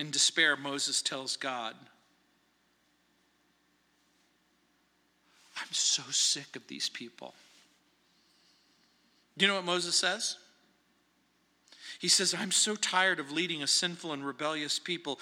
In 0.00 0.10
despair, 0.10 0.56
Moses 0.56 1.00
tells 1.00 1.36
God, 1.36 1.76
I'm 5.56 5.72
so 5.72 6.02
sick 6.10 6.56
of 6.56 6.66
these 6.66 6.88
people. 6.88 7.34
Do 9.36 9.44
you 9.44 9.50
know 9.50 9.56
what 9.56 9.64
Moses 9.64 9.94
says? 9.94 10.36
He 11.98 12.08
says, 12.08 12.34
I'm 12.34 12.50
so 12.50 12.74
tired 12.74 13.20
of 13.20 13.30
leading 13.30 13.62
a 13.62 13.66
sinful 13.66 14.12
and 14.12 14.26
rebellious 14.26 14.78
people. 14.78 15.18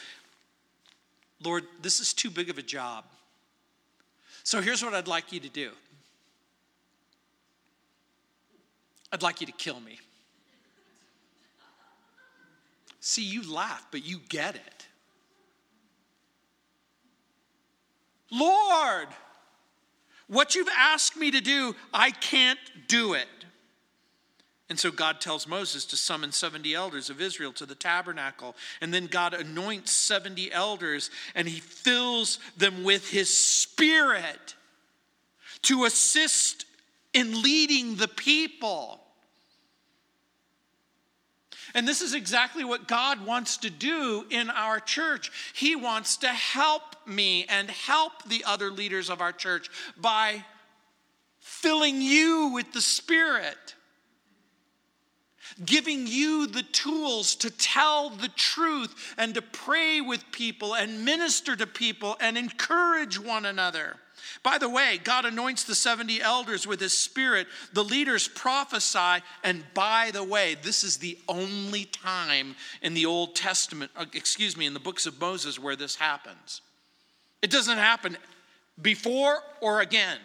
Lord, 1.43 1.65
this 1.81 2.01
is 2.01 2.13
too 2.13 2.31
big 2.31 2.51
of 2.51 2.59
a 2.59 2.63
job. 2.63 3.05
So 4.45 4.61
here's 4.61 4.85
what 4.85 4.95
I'd 4.95 5.09
like 5.09 5.33
you 5.33 5.41
to 5.41 5.49
do 5.49 5.71
I'd 9.13 9.23
like 9.23 9.41
you 9.41 9.47
to 9.47 9.53
kill 9.53 9.81
me. 9.81 10.01
See, 13.01 13.25
you 13.25 13.53
laugh, 13.53 13.87
but 13.91 14.05
you 14.05 14.21
get 14.29 14.55
it. 14.55 14.87
Lord, 18.31 19.09
what 20.33 20.55
you've 20.55 20.69
asked 20.75 21.17
me 21.17 21.31
to 21.31 21.41
do, 21.43 21.77
I 21.93 22.11
can't 22.11 22.59
do 22.89 23.13
it. 23.13 23.29
And 24.71 24.81
so 24.81 24.91
God 24.91 25.21
tells 25.21 25.47
Moses 25.47 25.85
to 25.87 25.99
summon 25.99 26.33
70 26.33 26.75
elders 26.75 27.11
of 27.11 27.21
Israel 27.21 27.53
to 27.53 27.67
the 27.67 27.75
tabernacle. 27.75 28.57
And 28.81 28.95
then 28.95 29.07
God 29.07 29.35
anoints 29.35 29.93
70 29.93 30.51
elders 30.51 31.11
and 31.35 31.47
he 31.47 31.61
fills 31.61 32.39
them 32.57 32.83
with 32.83 33.11
his 33.11 33.29
spirit 33.37 34.55
to 35.63 35.85
assist 35.85 36.65
in 37.13 37.43
leading 37.43 37.97
the 37.97 38.09
people. 38.09 39.03
And 41.75 41.87
this 41.87 42.01
is 42.01 42.15
exactly 42.15 42.65
what 42.65 42.89
God 42.89 43.27
wants 43.27 43.59
to 43.59 43.71
do 43.71 44.25
in 44.31 44.49
our 44.49 44.81
church. 44.81 45.31
He 45.55 45.77
wants 45.77 46.17
to 46.19 46.29
help 46.29 46.92
me 47.07 47.45
and 47.49 47.71
help 47.71 48.25
the 48.25 48.45
other 48.45 48.71
leaders 48.71 49.11
of 49.11 49.21
our 49.21 49.33
church 49.33 49.69
by 49.97 50.45
filling 51.41 52.01
you 52.01 52.51
with 52.55 52.73
the 52.73 52.81
Spirit, 52.81 53.75
giving 55.65 56.07
you 56.07 56.47
the 56.47 56.63
tools 56.63 57.35
to 57.37 57.51
tell 57.51 58.11
the 58.11 58.29
truth 58.29 59.15
and 59.19 59.35
to 59.35 59.43
pray 59.43 60.01
with 60.01 60.25
people 60.33 60.75
and 60.75 61.05
minister 61.05 61.57
to 61.57 61.67
people 61.67 62.17
and 62.21 62.39
encourage 62.39 63.19
one 63.19 63.45
another. 63.45 63.97
By 64.43 64.59
the 64.59 64.69
way, 64.69 64.99
God 65.03 65.25
anoints 65.25 65.65
the 65.65 65.75
70 65.75 66.21
elders 66.21 66.67
with 66.67 66.81
his 66.81 66.97
spirit. 66.97 67.47
The 67.73 67.85
leaders 67.85 68.29
prophesy. 68.29 69.23
And 69.45 69.65
by 69.75 70.11
the 70.13 70.25
way, 70.25 70.57
this 70.61 70.85
is 70.85 70.97
the 70.97 71.19
only 71.29 71.85
time 71.85 72.57
in 72.83 72.95
the 72.95 73.07
Old 73.07 73.35
Testament, 73.35 73.91
uh, 73.97 74.07
excuse 74.15 74.57
me, 74.57 74.67
in 74.67 74.75
the 74.75 74.81
books 74.81 75.07
of 75.07 75.21
Moses 75.21 75.59
where 75.59 75.77
this 75.77 75.97
happens. 75.97 76.61
It 77.43 77.51
doesn't 77.51 77.79
happen 77.79 78.17
before 78.81 79.43
or 79.61 79.81
again. 79.81 80.19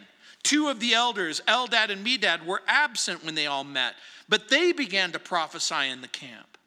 Two 0.43 0.69
of 0.69 0.79
the 0.79 0.93
elders, 0.93 1.41
Eldad 1.47 1.89
and 1.89 2.05
Medad, 2.05 2.45
were 2.45 2.61
absent 2.67 3.25
when 3.25 3.35
they 3.35 3.47
all 3.47 3.63
met, 3.63 3.95
but 4.29 4.49
they 4.49 4.71
began 4.71 5.11
to 5.11 5.19
prophesy 5.19 5.89
in 5.89 6.01
the 6.01 6.07
camp. 6.07 6.57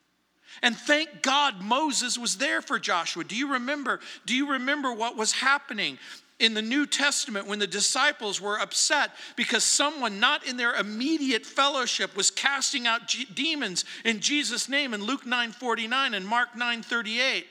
And 0.62 0.76
thank 0.76 1.22
God 1.22 1.62
Moses 1.62 2.18
was 2.18 2.36
there 2.36 2.60
for 2.60 2.78
Joshua. 2.78 3.24
Do 3.24 3.36
you 3.36 3.52
remember? 3.52 4.00
Do 4.26 4.34
you 4.34 4.52
remember 4.52 4.92
what 4.92 5.16
was 5.16 5.32
happening? 5.32 5.98
in 6.40 6.54
the 6.54 6.62
New 6.62 6.86
Testament 6.86 7.46
when 7.46 7.58
the 7.58 7.66
disciples 7.66 8.40
were 8.40 8.58
upset 8.58 9.10
because 9.36 9.62
someone 9.62 10.18
not 10.18 10.46
in 10.46 10.56
their 10.56 10.74
immediate 10.74 11.44
fellowship 11.44 12.16
was 12.16 12.30
casting 12.30 12.86
out 12.86 13.06
G- 13.06 13.26
demons 13.26 13.84
in 14.06 14.20
Jesus' 14.20 14.66
name 14.66 14.94
in 14.94 15.04
Luke 15.04 15.26
9 15.26 15.52
49 15.52 16.14
and 16.14 16.26
Mark 16.26 16.56
9 16.56 16.82
38. 16.82 17.46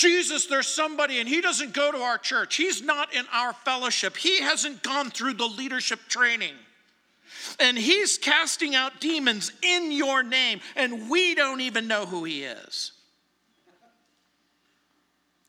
Jesus, 0.00 0.46
there's 0.46 0.66
somebody, 0.66 1.18
and 1.18 1.28
he 1.28 1.42
doesn't 1.42 1.74
go 1.74 1.92
to 1.92 1.98
our 1.98 2.16
church. 2.16 2.56
He's 2.56 2.80
not 2.82 3.12
in 3.12 3.26
our 3.34 3.52
fellowship. 3.52 4.16
He 4.16 4.40
hasn't 4.40 4.82
gone 4.82 5.10
through 5.10 5.34
the 5.34 5.44
leadership 5.44 6.00
training. 6.08 6.54
And 7.58 7.76
he's 7.76 8.16
casting 8.16 8.74
out 8.74 8.98
demons 8.98 9.52
in 9.60 9.92
your 9.92 10.22
name, 10.22 10.62
and 10.74 11.10
we 11.10 11.34
don't 11.34 11.60
even 11.60 11.86
know 11.86 12.06
who 12.06 12.24
he 12.24 12.44
is. 12.44 12.92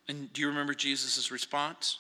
And 0.10 0.32
do 0.34 0.42
you 0.42 0.50
remember 0.50 0.74
Jesus' 0.74 1.32
response? 1.32 2.00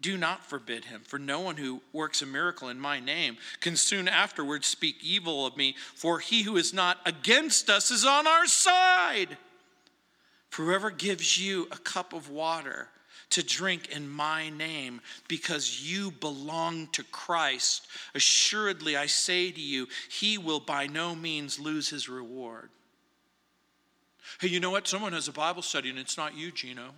Do 0.00 0.16
not 0.16 0.44
forbid 0.44 0.86
him, 0.86 1.02
for 1.06 1.20
no 1.20 1.38
one 1.38 1.56
who 1.56 1.80
works 1.92 2.22
a 2.22 2.26
miracle 2.26 2.70
in 2.70 2.80
my 2.80 2.98
name 2.98 3.36
can 3.60 3.76
soon 3.76 4.08
afterwards 4.08 4.66
speak 4.66 4.96
evil 5.00 5.46
of 5.46 5.56
me, 5.56 5.76
for 5.94 6.18
he 6.18 6.42
who 6.42 6.56
is 6.56 6.74
not 6.74 6.98
against 7.06 7.70
us 7.70 7.92
is 7.92 8.04
on 8.04 8.26
our 8.26 8.46
side. 8.46 9.38
Whoever 10.56 10.90
gives 10.90 11.38
you 11.38 11.68
a 11.70 11.76
cup 11.76 12.14
of 12.14 12.30
water 12.30 12.88
to 13.30 13.42
drink 13.42 13.88
in 13.88 14.08
my 14.08 14.48
name 14.48 15.02
because 15.28 15.82
you 15.82 16.10
belong 16.10 16.86
to 16.92 17.02
Christ, 17.04 17.86
assuredly 18.14 18.96
I 18.96 19.04
say 19.04 19.50
to 19.50 19.60
you, 19.60 19.86
he 20.08 20.38
will 20.38 20.60
by 20.60 20.86
no 20.86 21.14
means 21.14 21.58
lose 21.58 21.90
his 21.90 22.08
reward. 22.08 22.70
Hey, 24.40 24.48
you 24.48 24.58
know 24.58 24.70
what? 24.70 24.88
Someone 24.88 25.12
has 25.12 25.28
a 25.28 25.32
Bible 25.32 25.60
study 25.62 25.90
and 25.90 25.98
it's 25.98 26.16
not 26.16 26.34
you, 26.34 26.50
Gino. 26.50 26.94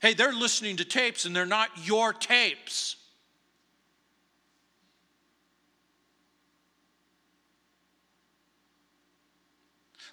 Hey, 0.00 0.14
they're 0.14 0.32
listening 0.32 0.76
to 0.76 0.84
tapes 0.84 1.24
and 1.24 1.34
they're 1.34 1.44
not 1.46 1.70
your 1.84 2.12
tapes. 2.12 2.96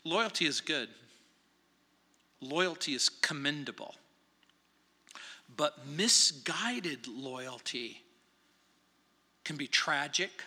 Loyalty 0.03 0.45
is 0.45 0.62
good, 0.62 0.89
loyalty 2.41 2.93
is 2.93 3.09
commendable. 3.09 3.95
But 5.55 5.87
misguided 5.87 7.07
loyalty 7.07 8.01
can 9.43 9.57
be 9.57 9.67
tragic, 9.67 10.43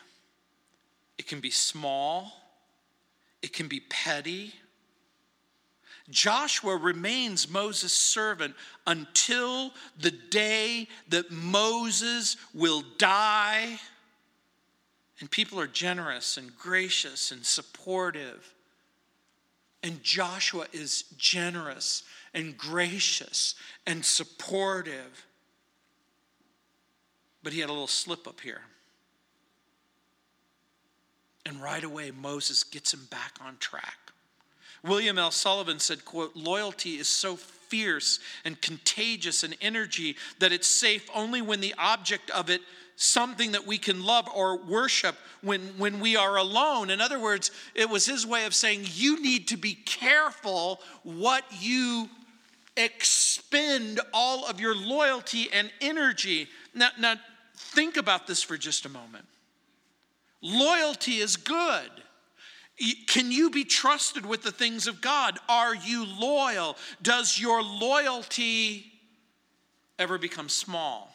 it 1.19 1.27
can 1.27 1.41
be 1.41 1.51
small, 1.51 2.33
it 3.43 3.53
can 3.53 3.69
be 3.69 3.81
petty, 3.81 4.55
Joshua 6.11 6.77
remains 6.77 7.49
Moses' 7.49 7.93
servant 7.93 8.55
until 8.87 9.73
the 9.99 10.11
day 10.11 10.89
that 11.09 11.31
Moses 11.31 12.37
will 12.53 12.83
die. 12.99 13.79
And 15.21 15.31
people 15.31 15.61
are 15.61 15.69
generous 15.69 16.37
and 16.37 16.57
gracious 16.57 17.31
and 17.31 17.45
supportive. 17.45 18.53
And 19.83 20.03
Joshua 20.03 20.67
is 20.73 21.05
generous 21.17 22.05
and 22.35 22.57
gracious 22.57 23.55
and 23.87 24.05
supportive. 24.05 25.27
But 27.43 27.53
he 27.53 27.61
had 27.61 27.69
a 27.69 27.73
little 27.73 27.89
slip 27.89 28.29
up 28.29 28.41
here. 28.41 28.61
And 31.45 31.61
right 31.61 31.83
away, 31.83 32.13
Moses 32.13 32.63
gets 32.63 32.95
him 32.95 33.07
back 33.11 33.35
on 33.45 33.57
track. 33.59 33.99
William 34.85 35.19
L. 35.19 35.31
Sullivan 35.31 35.79
said, 35.79 36.05
quote, 36.05 36.35
loyalty 36.35 36.97
is 36.97 37.09
so 37.09 37.37
fierce 37.37 38.21
and 38.45 38.61
contagious 38.61 39.43
an 39.43 39.55
energy 39.61 40.17
that 40.39 40.53
it's 40.53 40.67
safe 40.67 41.09
only 41.15 41.41
when 41.41 41.61
the 41.61 41.75
object 41.79 42.31
of 42.31 42.51
it 42.51 42.61
something 42.97 43.53
that 43.53 43.67
we 43.67 43.79
can 43.79 44.05
love 44.05 44.29
or 44.35 44.59
worship 44.59 45.17
when, 45.43 45.61
when 45.79 46.01
we 46.01 46.17
are 46.17 46.37
alone. 46.37 46.91
In 46.91 47.01
other 47.01 47.19
words, 47.19 47.51
it 47.75 47.89
was 47.89 48.07
his 48.07 48.27
way 48.27 48.45
of 48.45 48.55
saying, 48.55 48.87
you 48.93 49.21
need 49.21 49.49
to 49.49 49.57
be 49.57 49.75
careful 49.75 50.81
what 51.03 51.45
you 51.61 52.09
expend 52.77 54.01
all 54.15 54.47
of 54.47 54.61
your 54.61 54.75
loyalty 54.75 55.49
and 55.53 55.71
energy. 55.81 56.49
Now, 56.75 56.91
now 56.99 57.15
think 57.57 57.97
about 57.97 58.27
this 58.27 58.43
for 58.43 58.57
just 58.57 58.87
a 58.87 58.89
moment. 58.89 59.27
Loyalty 60.41 61.17
is 61.17 61.37
good. 61.37 61.91
Can 63.07 63.31
you 63.31 63.51
be 63.51 63.65
trusted 63.65 64.27
with 64.27 64.43
the 64.43 64.51
things 64.51 64.87
of 64.87 65.01
God? 65.01 65.39
Are 65.49 65.75
you 65.75 66.05
loyal? 66.05 66.77
Does 67.03 67.39
your 67.39 67.63
loyalty 67.63 68.93
ever 69.99 70.19
become 70.19 70.49
small? 70.49 71.12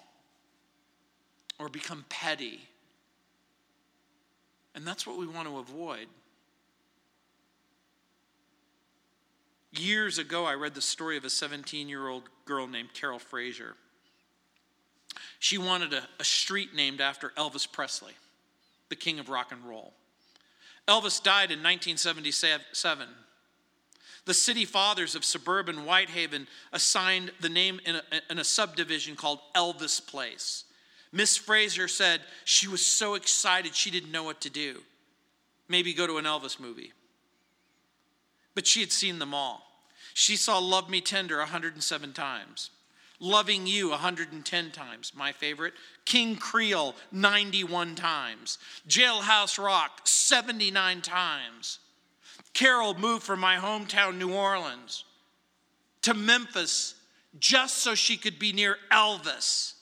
Or 1.60 1.70
become 1.70 2.06
petty. 2.10 2.62
And 4.76 4.86
that's 4.86 5.08
what 5.08 5.18
we 5.18 5.26
want 5.26 5.48
to 5.48 5.58
avoid. 5.58 6.08
Years 9.72 10.18
ago, 10.18 10.46
I 10.46 10.54
read 10.54 10.76
the 10.76 10.82
story 10.82 11.18
of 11.18 11.26
a 11.26 11.30
17 11.30 11.90
year 11.90 12.08
old 12.08 12.24
girl 12.46 12.68
named 12.68 12.94
Carol 12.94 13.20
Fraser. 13.20 13.76
She 15.40 15.58
wanted 15.58 15.94
a, 15.94 16.04
a, 16.20 16.24
street 16.24 16.76
named 16.76 17.02
after 17.02 17.30
Elvis 17.38 17.72
Presley, 17.72 18.14
the 18.90 18.96
king 18.96 19.20
of 19.20 19.30
rock 19.30 19.52
and 19.52 19.64
roll. 19.64 19.94
Elvis 20.88 21.22
died 21.22 21.52
in 21.52 21.60
1977. 21.60 23.08
The 24.26 24.34
city 24.34 24.66
fathers 24.66 25.16
of 25.16 25.24
suburban 25.24 25.86
Whitehaven 25.86 26.48
assigned 26.74 27.32
the 27.40 27.50
name 27.50 27.80
in 27.86 27.96
a, 27.96 28.02
in 28.30 28.40
a 28.40 28.44
subdivision 28.44 29.16
called 29.16 29.40
Elvis 29.56 30.06
Place. 30.06 30.66
Miss 31.12 31.38
Fraser 31.38 31.88
said 31.88 32.22
she 32.46 32.68
was 32.68 32.86
so 32.86 33.16
excited 33.16 33.76
she 33.76 33.92
didn't 33.92 34.12
know 34.12 34.24
what 34.24 34.42
to 34.42 34.50
do. 34.50 34.82
Maybe 35.68 35.94
go 35.94 36.08
to 36.08 36.18
an 36.18 36.26
Elvis 36.26 36.60
movie. 36.60 36.94
But 38.56 38.68
she 38.68 38.82
had 38.82 38.92
seen 38.92 39.20
them 39.20 39.34
all. 39.34 39.64
She 40.14 40.36
saw 40.36 40.58
Love 40.58 40.90
Me 40.90 41.00
Tender 41.00 41.38
107 41.38 42.14
times, 42.14 42.72
Loving 43.20 43.68
You 43.68 43.90
110 43.90 44.72
times, 44.72 45.12
my 45.16 45.32
favorite, 45.32 45.74
King 46.06 46.36
Creole 46.36 46.96
91 47.12 47.96
times, 47.96 48.58
Jailhouse 48.88 49.64
Rock 49.64 50.02
79 50.06 51.02
times. 51.02 51.80
Carol 52.54 52.96
moved 52.96 53.24
from 53.24 53.40
my 53.40 53.58
hometown, 53.58 54.18
New 54.18 54.34
Orleans, 54.34 55.06
to 56.02 56.14
Memphis 56.14 56.96
just 57.40 57.78
so 57.78 57.94
she 57.94 58.18
could 58.18 58.40
be 58.40 58.54
near 58.54 58.78
Elvis. 58.92 59.74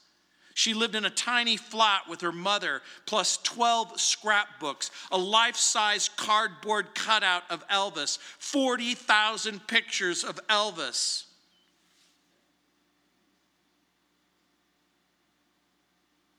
She 0.56 0.74
lived 0.74 0.96
in 0.96 1.04
a 1.04 1.10
tiny 1.10 1.58
flat 1.58 2.08
with 2.10 2.22
her 2.22 2.32
mother, 2.32 2.82
plus 3.06 3.36
12 3.44 4.00
scrapbooks, 4.00 4.90
a 5.12 5.18
life 5.18 5.58
size 5.58 6.10
cardboard 6.16 6.96
cutout 6.96 7.44
of 7.50 7.68
Elvis, 7.68 8.18
40,000 8.40 9.68
pictures 9.68 10.24
of 10.24 10.40
Elvis. 10.48 11.26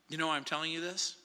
You 0.09 0.17
know 0.17 0.25
why 0.25 0.35
I'm 0.35 0.43
telling 0.43 0.71
you 0.71 0.81
this? 0.81 1.15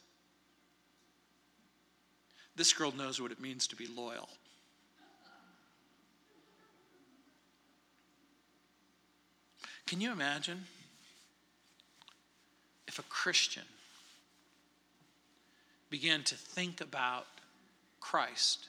This 2.57 2.75
girl 2.75 2.93
knows 2.93 3.19
what 3.19 3.33
it 3.33 3.41
means 3.41 3.67
to 3.69 3.77
be 3.77 3.87
loyal. 3.87 4.29
Can 9.87 10.03
you 10.03 10.13
imagine? 10.13 10.67
If 12.93 12.99
a 12.99 13.03
Christian 13.05 13.63
began 15.89 16.23
to 16.25 16.35
think 16.35 16.83
about 16.83 17.27
Christ 18.01 18.69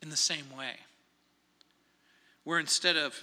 in 0.00 0.08
the 0.08 0.16
same 0.16 0.46
way, 0.56 0.76
where 2.44 2.58
instead 2.58 2.96
of 2.96 3.22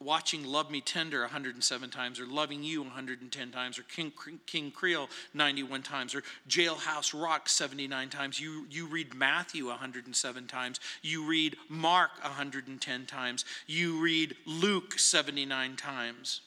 watching 0.00 0.44
Love 0.44 0.72
Me 0.72 0.80
Tender 0.80 1.20
107 1.20 1.90
times, 1.90 2.18
or 2.18 2.26
Loving 2.26 2.64
You 2.64 2.82
110 2.82 3.50
times, 3.52 3.78
or 3.78 3.82
King, 3.82 4.12
King 4.46 4.72
Creole 4.72 5.08
91 5.32 5.82
times, 5.82 6.16
or 6.16 6.24
Jailhouse 6.48 7.14
Rock 7.14 7.48
79 7.48 8.08
times. 8.08 8.40
You, 8.40 8.66
you 8.70 8.88
read 8.88 9.14
Matthew 9.14 9.66
107 9.66 10.48
times. 10.48 10.80
You 11.02 11.28
read 11.28 11.54
Mark 11.68 12.10
110 12.22 13.06
times. 13.06 13.44
You 13.68 14.00
read 14.00 14.34
Luke 14.46 14.98
79 14.98 15.76
times. 15.76 16.40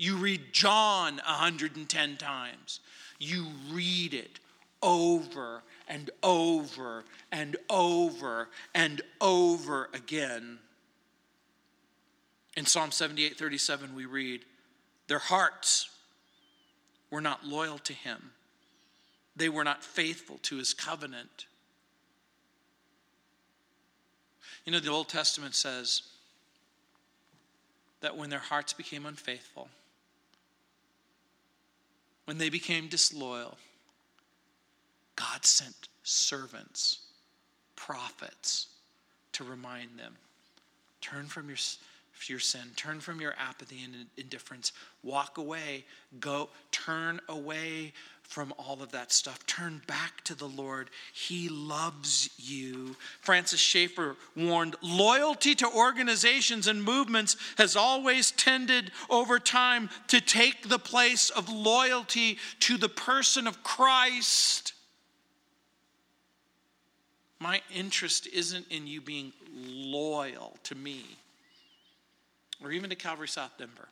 You 0.00 0.16
read 0.16 0.54
John 0.54 1.16
110 1.26 2.16
times. 2.16 2.80
You 3.18 3.48
read 3.70 4.14
it 4.14 4.40
over 4.82 5.62
and 5.86 6.08
over 6.22 7.04
and 7.30 7.58
over 7.68 8.48
and 8.74 9.02
over 9.20 9.90
again. 9.92 10.58
In 12.56 12.64
Psalm 12.64 12.92
78 12.92 13.36
37, 13.36 13.94
we 13.94 14.06
read, 14.06 14.46
Their 15.06 15.18
hearts 15.18 15.90
were 17.10 17.20
not 17.20 17.44
loyal 17.44 17.76
to 17.80 17.92
him, 17.92 18.30
they 19.36 19.50
were 19.50 19.64
not 19.64 19.84
faithful 19.84 20.38
to 20.44 20.56
his 20.56 20.72
covenant. 20.72 21.44
You 24.64 24.72
know, 24.72 24.80
the 24.80 24.90
Old 24.90 25.10
Testament 25.10 25.54
says 25.54 26.04
that 28.00 28.16
when 28.16 28.30
their 28.30 28.38
hearts 28.38 28.72
became 28.72 29.04
unfaithful, 29.04 29.68
when 32.30 32.38
they 32.38 32.48
became 32.48 32.86
disloyal, 32.86 33.58
God 35.16 35.44
sent 35.44 35.88
servants, 36.04 37.00
prophets, 37.74 38.68
to 39.32 39.42
remind 39.42 39.98
them 39.98 40.14
turn 41.00 41.26
from 41.26 41.48
your, 41.48 41.58
your 42.28 42.38
sin, 42.38 42.60
turn 42.76 43.00
from 43.00 43.20
your 43.20 43.34
apathy 43.36 43.82
and 43.82 44.06
indifference, 44.16 44.70
walk 45.02 45.38
away, 45.38 45.84
go, 46.20 46.50
turn 46.70 47.18
away 47.28 47.92
from 48.30 48.54
all 48.58 48.80
of 48.80 48.92
that 48.92 49.10
stuff. 49.10 49.44
Turn 49.44 49.82
back 49.88 50.22
to 50.22 50.36
the 50.36 50.46
Lord. 50.46 50.88
He 51.12 51.48
loves 51.48 52.30
you. 52.38 52.94
Francis 53.20 53.58
Schaeffer 53.58 54.14
warned 54.36 54.76
loyalty 54.80 55.56
to 55.56 55.68
organizations 55.68 56.68
and 56.68 56.84
movements 56.84 57.36
has 57.58 57.74
always 57.74 58.30
tended 58.30 58.92
over 59.10 59.40
time 59.40 59.90
to 60.06 60.20
take 60.20 60.68
the 60.68 60.78
place 60.78 61.30
of 61.30 61.48
loyalty 61.48 62.38
to 62.60 62.76
the 62.76 62.88
person 62.88 63.48
of 63.48 63.64
Christ. 63.64 64.74
My 67.40 67.62
interest 67.74 68.28
isn't 68.28 68.66
in 68.70 68.86
you 68.86 69.00
being 69.00 69.32
loyal 69.52 70.56
to 70.64 70.76
me 70.76 71.04
or 72.62 72.70
even 72.70 72.90
to 72.90 72.96
Calvary 72.96 73.26
South 73.26 73.58
Denver. 73.58 73.88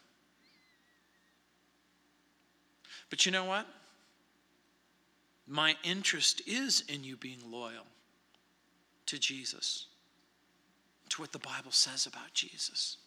But 3.11 3.27
you 3.27 3.33
know 3.33 3.45
what? 3.45 3.67
My 5.49 5.77
interest 5.83 6.43
is 6.47 6.85
in 6.89 7.05
you 7.05 7.17
being 7.17 7.51
loyal 7.51 7.87
to 9.07 9.19
Jesus, 9.19 9.87
to 11.09 11.23
what 11.23 11.33
the 11.33 11.39
Bible 11.39 11.71
says 11.71 12.07
about 12.07 12.35
Jesus, 12.35 12.99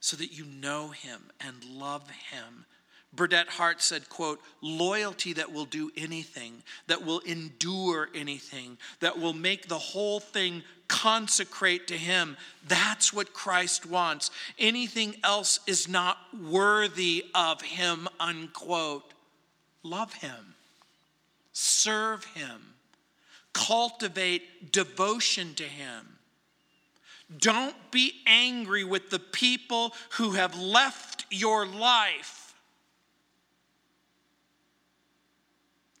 so 0.00 0.16
that 0.18 0.32
you 0.32 0.44
know 0.44 0.88
him 0.88 1.22
and 1.40 1.64
love 1.64 2.08
him. 2.10 2.66
Burdett 3.14 3.48
Hart 3.48 3.80
said, 3.80 4.08
quote, 4.10 4.40
loyalty 4.60 5.32
that 5.32 5.50
will 5.50 5.64
do 5.64 5.90
anything, 5.96 6.62
that 6.86 7.04
will 7.04 7.20
endure 7.20 8.10
anything, 8.14 8.76
that 9.00 9.18
will 9.18 9.32
make 9.32 9.66
the 9.66 9.78
whole 9.78 10.20
thing 10.20 10.62
consecrate 10.86 11.88
to 11.88 11.96
him. 11.96 12.36
That's 12.68 13.12
what 13.12 13.32
Christ 13.32 13.86
wants. 13.86 14.30
Anything 14.58 15.16
else 15.24 15.60
is 15.66 15.88
not 15.88 16.18
worthy 16.38 17.24
of 17.34 17.62
him, 17.62 18.06
unquote. 18.20 19.14
Love 19.82 20.12
him 20.12 20.54
serve 21.52 22.24
Him, 22.24 22.74
cultivate 23.52 24.72
devotion 24.72 25.54
to 25.54 25.64
Him. 25.64 26.18
Don't 27.38 27.76
be 27.90 28.12
angry 28.26 28.82
with 28.82 29.10
the 29.10 29.18
people 29.18 29.92
who 30.12 30.32
have 30.32 30.58
left 30.58 31.26
your 31.30 31.64
life. 31.64 32.54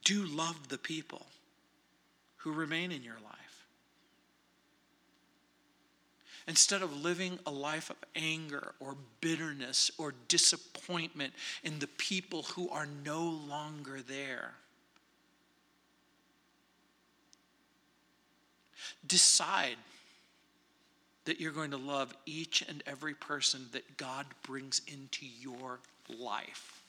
Do 0.04 0.24
love 0.24 0.68
the 0.68 0.78
people 0.78 1.26
who 2.38 2.52
remain 2.52 2.90
in 2.90 3.02
your 3.02 3.18
life. 3.22 3.66
Instead 6.48 6.82
of 6.82 7.04
living 7.04 7.38
a 7.46 7.50
life 7.50 7.90
of 7.90 7.96
anger 8.16 8.72
or 8.80 8.96
bitterness 9.20 9.90
or 9.98 10.14
disappointment 10.26 11.32
in 11.62 11.78
the 11.78 11.86
people 11.86 12.42
who 12.42 12.68
are 12.70 12.88
no 13.04 13.22
longer 13.22 14.00
there, 14.00 14.54
decide 19.06 19.76
that 21.24 21.40
you're 21.40 21.52
going 21.52 21.70
to 21.70 21.76
love 21.76 22.14
each 22.26 22.62
and 22.62 22.82
every 22.86 23.14
person 23.14 23.66
that 23.72 23.96
God 23.96 24.26
brings 24.42 24.80
into 24.86 25.26
your 25.40 25.78
life. 26.08 26.82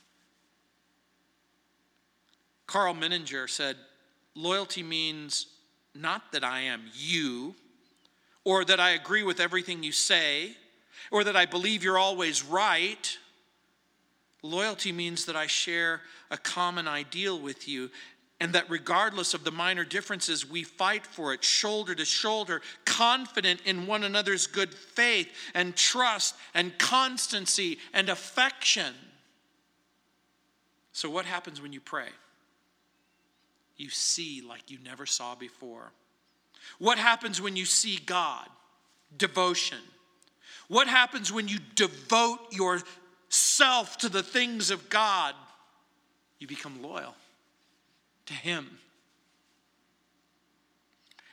Karl 2.68 2.94
Menninger 2.94 3.50
said, 3.50 3.76
Loyalty 4.34 4.82
means 4.82 5.48
not 5.94 6.32
that 6.32 6.44
I 6.44 6.62
am 6.62 6.84
you, 6.94 7.54
or 8.46 8.64
that 8.66 8.80
I 8.80 8.92
agree 8.92 9.24
with 9.24 9.40
everything 9.40 9.84
you 9.84 9.92
say, 9.92 10.56
or 11.12 11.24
that 11.26 11.36
I 11.36 11.46
believe 11.46 11.84
you're 11.84 11.98
always 11.98 12.44
right. 12.44 13.18
Loyalty 14.42 14.92
means 14.92 15.26
that 15.26 15.36
I 15.36 15.48
share 15.48 16.02
a 16.32 16.38
common 16.38 16.88
ideal 16.88 17.38
with 17.38 17.68
you, 17.68 17.90
and 18.42 18.54
that 18.54 18.68
regardless 18.72 19.36
of 19.36 19.44
the 19.44 19.52
minor 19.52 19.86
differences, 19.86 20.50
we 20.50 20.64
fight 20.64 21.06
for 21.06 21.32
it 21.32 21.44
shoulder 21.44 21.94
to 21.94 22.04
shoulder, 22.04 22.60
confident 22.86 23.62
in 23.66 23.86
one 23.86 24.04
another's 24.04 24.48
good 24.48 24.74
faith 24.74 25.30
and 25.54 25.76
trust 25.76 26.36
and 26.56 26.76
constancy 26.80 27.78
and 27.94 28.10
affection. 28.10 28.96
So, 30.92 31.08
what 31.08 31.26
happens 31.26 31.62
when 31.62 31.72
you 31.72 31.80
pray? 31.80 32.08
You 33.78 33.90
see 33.90 34.42
like 34.42 34.72
you 34.72 34.80
never 34.84 35.06
saw 35.06 35.36
before. 35.36 35.92
What 36.80 36.98
happens 36.98 37.40
when 37.40 37.56
you 37.56 37.66
see 37.66 38.00
God? 38.04 38.48
Devotion. 39.16 39.78
What 40.68 40.88
happens 40.88 41.32
when 41.32 41.48
you 41.48 41.60
devote 41.76 42.40
yourself 42.52 44.00
to 44.00 44.10
the 44.10 44.24
things 44.24 44.72
of 44.72 44.90
God? 44.90 45.36
You 46.40 46.48
become 46.48 46.82
loyal 46.82 47.14
to 48.26 48.34
Him. 48.34 48.80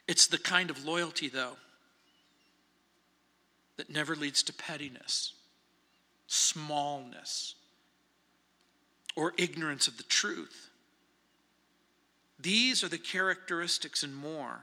It's 0.07 0.27
the 0.27 0.39
kind 0.39 0.71
of 0.71 0.85
loyalty, 0.85 1.29
though, 1.29 1.57
that 3.77 3.91
never 3.91 4.17
leads 4.17 4.43
to 4.45 4.53
pettiness, 4.53 5.35
smallness, 6.27 7.55
or 9.15 9.35
ignorance 9.37 9.87
of 9.87 9.97
the 9.97 10.05
truth. 10.05 10.71
These 12.41 12.85
are 12.85 12.89
the 12.89 12.99
characteristics 12.99 14.03
and 14.03 14.15
more 14.15 14.61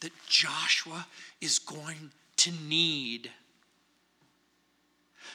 that 0.00 0.12
Joshua 0.28 1.06
is 1.40 1.58
going 1.58 2.10
to 2.38 2.50
need. 2.68 3.30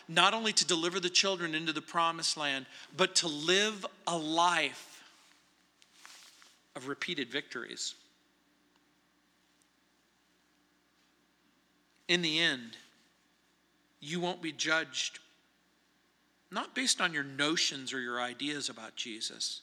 Not 0.09 0.33
only 0.33 0.53
to 0.53 0.65
deliver 0.65 0.99
the 0.99 1.09
children 1.09 1.55
into 1.55 1.73
the 1.73 1.81
promised 1.81 2.37
land, 2.37 2.65
but 2.95 3.15
to 3.15 3.27
live 3.27 3.85
a 4.05 4.17
life 4.17 4.96
of 6.77 6.87
repeated 6.87 7.29
victories. 7.29 7.95
In 12.07 12.21
the 12.21 12.39
end, 12.39 12.77
you 13.99 14.21
won't 14.21 14.41
be 14.41 14.53
judged 14.53 15.19
not 16.49 16.73
based 16.73 17.01
on 17.01 17.11
your 17.11 17.25
notions 17.25 17.91
or 17.91 17.99
your 17.99 18.21
ideas 18.21 18.69
about 18.69 18.95
Jesus 18.95 19.61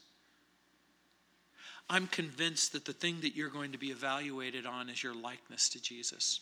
I'm 1.89 2.07
convinced 2.07 2.73
that 2.73 2.85
the 2.85 2.93
thing 2.93 3.21
that 3.21 3.37
you're 3.37 3.51
going 3.51 3.73
to 3.73 3.79
be 3.79 3.89
evaluated 3.89 4.67
on 4.67 4.89
is 4.89 5.03
your 5.03 5.15
likeness 5.15 5.69
to 5.71 5.83
Jesus. 5.83 6.41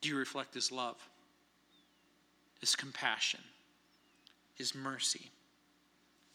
Do 0.00 0.08
you 0.08 0.16
reflect 0.16 0.54
his 0.54 0.70
love, 0.70 0.96
his 2.60 2.76
compassion, 2.76 3.40
his 4.54 4.74
mercy, 4.74 5.30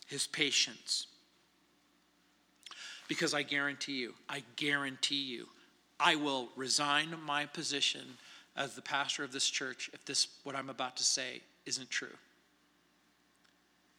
his 0.08 0.26
patience? 0.26 1.08
Because 3.08 3.34
I 3.34 3.43
guarantee 3.43 3.99
you, 3.99 4.14
I 4.28 4.43
guarantee 4.55 5.24
you, 5.24 5.47
I 5.99 6.16
will 6.16 6.49
resign 6.55 7.16
my 7.26 7.45
position 7.45 8.01
as 8.55 8.76
the 8.76 8.82
pastor 8.82 9.24
of 9.24 9.32
this 9.32 9.49
church 9.49 9.89
if 9.93 10.03
this 10.05 10.28
what 10.43 10.55
I'm 10.55 10.70
about 10.70 10.97
to 10.97 11.03
say 11.03 11.41
isn't 11.66 11.89
true 11.89 12.16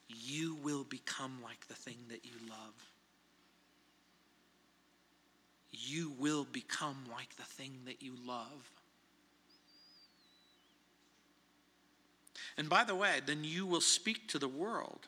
you 0.08 0.56
will 0.62 0.84
become 0.84 1.38
like 1.42 1.66
the 1.68 1.74
thing 1.74 1.96
that 2.08 2.24
you 2.24 2.32
love. 2.48 2.74
You 5.70 6.12
will 6.18 6.44
become 6.44 7.04
like 7.10 7.36
the 7.36 7.42
thing 7.42 7.72
that 7.86 8.02
you 8.02 8.14
love. 8.26 8.70
And 12.56 12.68
by 12.68 12.84
the 12.84 12.94
way, 12.94 13.20
then 13.24 13.44
you 13.44 13.66
will 13.66 13.80
speak 13.80 14.28
to 14.28 14.38
the 14.38 14.48
world 14.48 15.06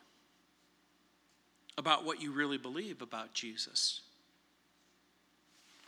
about 1.80 2.04
what 2.04 2.20
you 2.20 2.30
really 2.30 2.58
believe 2.58 3.00
about 3.00 3.32
Jesus 3.32 4.02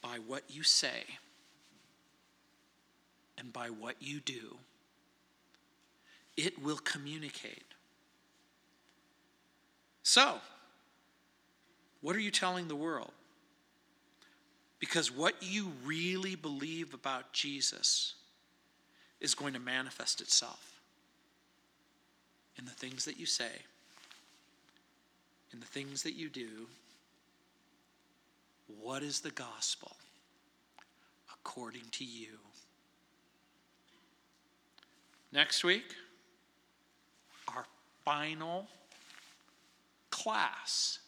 by 0.01 0.17
what 0.27 0.43
you 0.49 0.63
say 0.63 1.05
and 3.37 3.53
by 3.53 3.69
what 3.69 3.97
you 4.01 4.19
do. 4.19 4.57
It 6.35 6.63
will 6.63 6.79
communicate. 6.79 7.67
So, 10.03 10.37
what 12.01 12.17
are 12.17 12.21
you 12.21 12.31
telling 12.31 12.69
the 12.69 12.75
world? 12.75 13.13
Because 14.81 15.13
what 15.13 15.35
you 15.43 15.73
really 15.85 16.37
believe 16.37 16.95
about 16.95 17.35
Jesus 17.35 18.15
is 19.21 19.35
going 19.35 19.53
to 19.53 19.61
manifest 19.61 20.23
itself 20.23 20.81
in 22.57 22.65
the 22.65 22.71
things 22.71 23.05
that 23.05 23.21
you 23.21 23.27
say, 23.27 23.51
in 25.53 25.61
the 25.61 25.67
things 25.67 26.03
that 26.03 26.15
you 26.15 26.29
do. 26.29 26.67
What 28.81 29.03
is 29.03 29.21
the 29.21 29.31
gospel 29.31 29.97
according 31.33 31.85
to 31.93 32.05
you? 32.05 32.39
Next 35.33 35.65
week, 35.65 35.95
our 37.49 37.65
final 38.05 38.67
class 40.11 40.99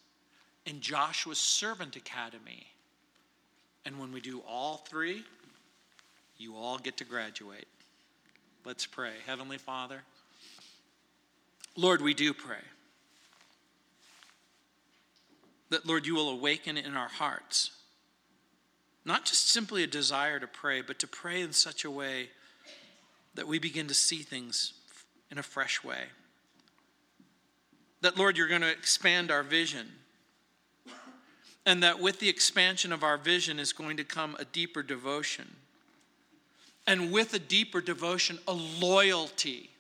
in 0.66 0.80
Joshua's 0.80 1.38
Servant 1.38 1.97
Academy. 1.97 2.66
And 3.84 3.99
when 4.01 4.12
we 4.12 4.20
do 4.20 4.42
all 4.49 4.78
three, 4.88 5.24
you 6.38 6.57
all 6.57 6.78
get 6.78 6.97
to 6.99 7.05
graduate. 7.05 7.66
Let's 8.64 8.86
pray. 8.86 9.12
Heavenly 9.26 9.59
Father, 9.59 10.01
Lord, 11.76 12.01
we 12.01 12.14
do 12.14 12.32
pray 12.32 12.62
that, 15.75 15.87
Lord, 15.87 16.07
you 16.07 16.14
will 16.14 16.31
awaken 16.31 16.79
in 16.79 16.97
our 16.97 17.09
hearts 17.09 17.72
not 19.05 19.27
just 19.27 19.51
simply 19.51 19.83
a 19.83 19.87
desire 19.87 20.41
to 20.41 20.47
pray, 20.47 20.81
but 20.81 20.99
to 20.99 21.07
pray 21.07 21.43
in 21.43 21.53
such 21.53 21.85
a 21.85 21.91
way 21.91 22.31
that 23.35 23.47
we 23.47 23.59
begin 23.59 23.87
to 23.89 23.93
see 23.93 24.22
things 24.22 24.72
in 25.31 25.37
a 25.37 25.43
fresh 25.43 25.85
way 25.85 26.05
that, 28.05 28.18
Lord, 28.18 28.37
you're 28.37 28.49
going 28.49 28.61
to 28.61 28.70
expand 28.70 29.31
our 29.31 29.43
vision. 29.43 29.87
And 31.64 31.83
that 31.83 32.01
with 32.01 32.20
the 32.20 32.29
expansion 32.29 32.93
of 32.93 33.03
our 33.03 33.16
vision 33.16 33.59
is 33.59 33.72
going 33.72 33.97
to 33.97 34.05
come 34.05 34.37
a 34.39 34.45
deeper 34.45 34.83
devotion. 34.83 35.57
And 36.87 37.11
with 37.11 37.33
a 37.33 37.39
deeper 37.39 37.81
devotion, 37.81 38.39
a 38.47 38.53
loyalty 38.53 39.70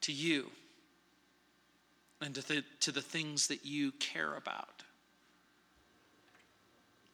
to 0.00 0.12
you 0.12 0.50
and 2.20 2.34
to 2.34 2.46
the, 2.46 2.64
to 2.80 2.92
the 2.92 3.00
things 3.00 3.46
that 3.48 3.64
you 3.64 3.92
care 3.92 4.34
about. 4.34 4.82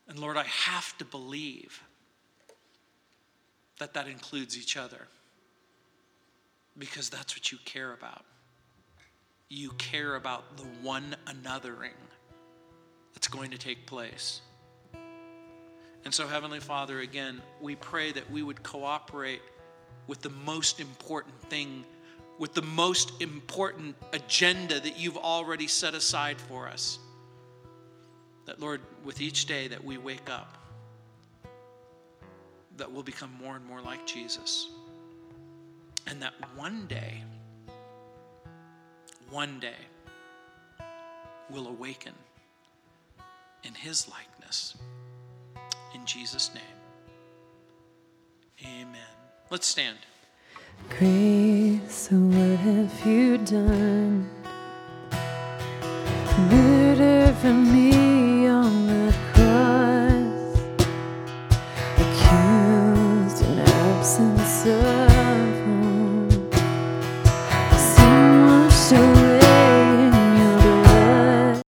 And 0.09 0.19
Lord, 0.19 0.37
I 0.37 0.45
have 0.45 0.97
to 0.99 1.05
believe 1.05 1.83
that 3.79 3.95
that 3.95 4.09
includes 4.09 4.57
each 4.57 4.77
other 4.77 5.09
because 6.79 7.09
that's 7.09 7.37
what 7.37 7.53
you 7.53 7.59
care 7.65 7.93
about 7.93 8.25
you 9.49 9.71
care 9.79 10.17
about 10.17 10.57
the 10.57 10.65
one 10.83 11.15
anothering 11.27 11.91
that's 13.15 13.29
going 13.29 13.51
to 13.51 13.59
take 13.59 13.87
place. 13.87 14.41
And 16.05 16.13
so, 16.13 16.27
Heavenly 16.27 16.61
Father, 16.61 17.01
again, 17.01 17.41
we 17.61 17.77
pray 17.77 18.13
that 18.13 18.31
we 18.31 18.43
would 18.43 18.63
cooperate 18.63 19.43
with 20.07 20.21
the 20.21 20.31
most 20.31 20.81
important 20.81 21.41
thing, 21.43 21.85
with 22.39 22.55
the 22.55 22.63
most 22.63 23.21
important 23.21 23.97
agenda 24.13 24.79
that 24.81 24.99
you've 24.99 25.17
already 25.17 25.67
set 25.67 25.95
aside 25.95 26.41
for 26.41 26.69
us. 26.69 26.99
That, 28.45 28.61
Lord, 28.61 28.81
with 29.05 29.21
each 29.21 29.47
day 29.47 29.69
that 29.69 29.83
we 29.83 29.99
wake 29.99 30.31
up, 30.31 30.57
that 32.77 32.93
we'll 32.93 33.03
become 33.03 33.33
more 33.43 33.57
and 33.57 33.65
more 33.65 33.81
like 33.81 34.07
Jesus. 34.07 34.69
And 36.07 36.23
that 36.23 36.35
one 36.55 36.87
day, 36.87 37.23
one 39.31 39.59
day 39.59 39.75
will 41.51 41.67
awaken 41.69 42.13
in 43.65 43.75
his 43.75 44.09
likeness. 44.09 44.77
In 45.95 46.05
Jesus' 46.05 46.51
name, 46.55 46.63
amen. 48.63 49.01
Let's 49.51 49.67
stand. 49.67 49.99
Grace, 50.89 52.09
what 52.11 52.59
have 52.59 53.07
you 53.07 53.39
done? 53.39 54.36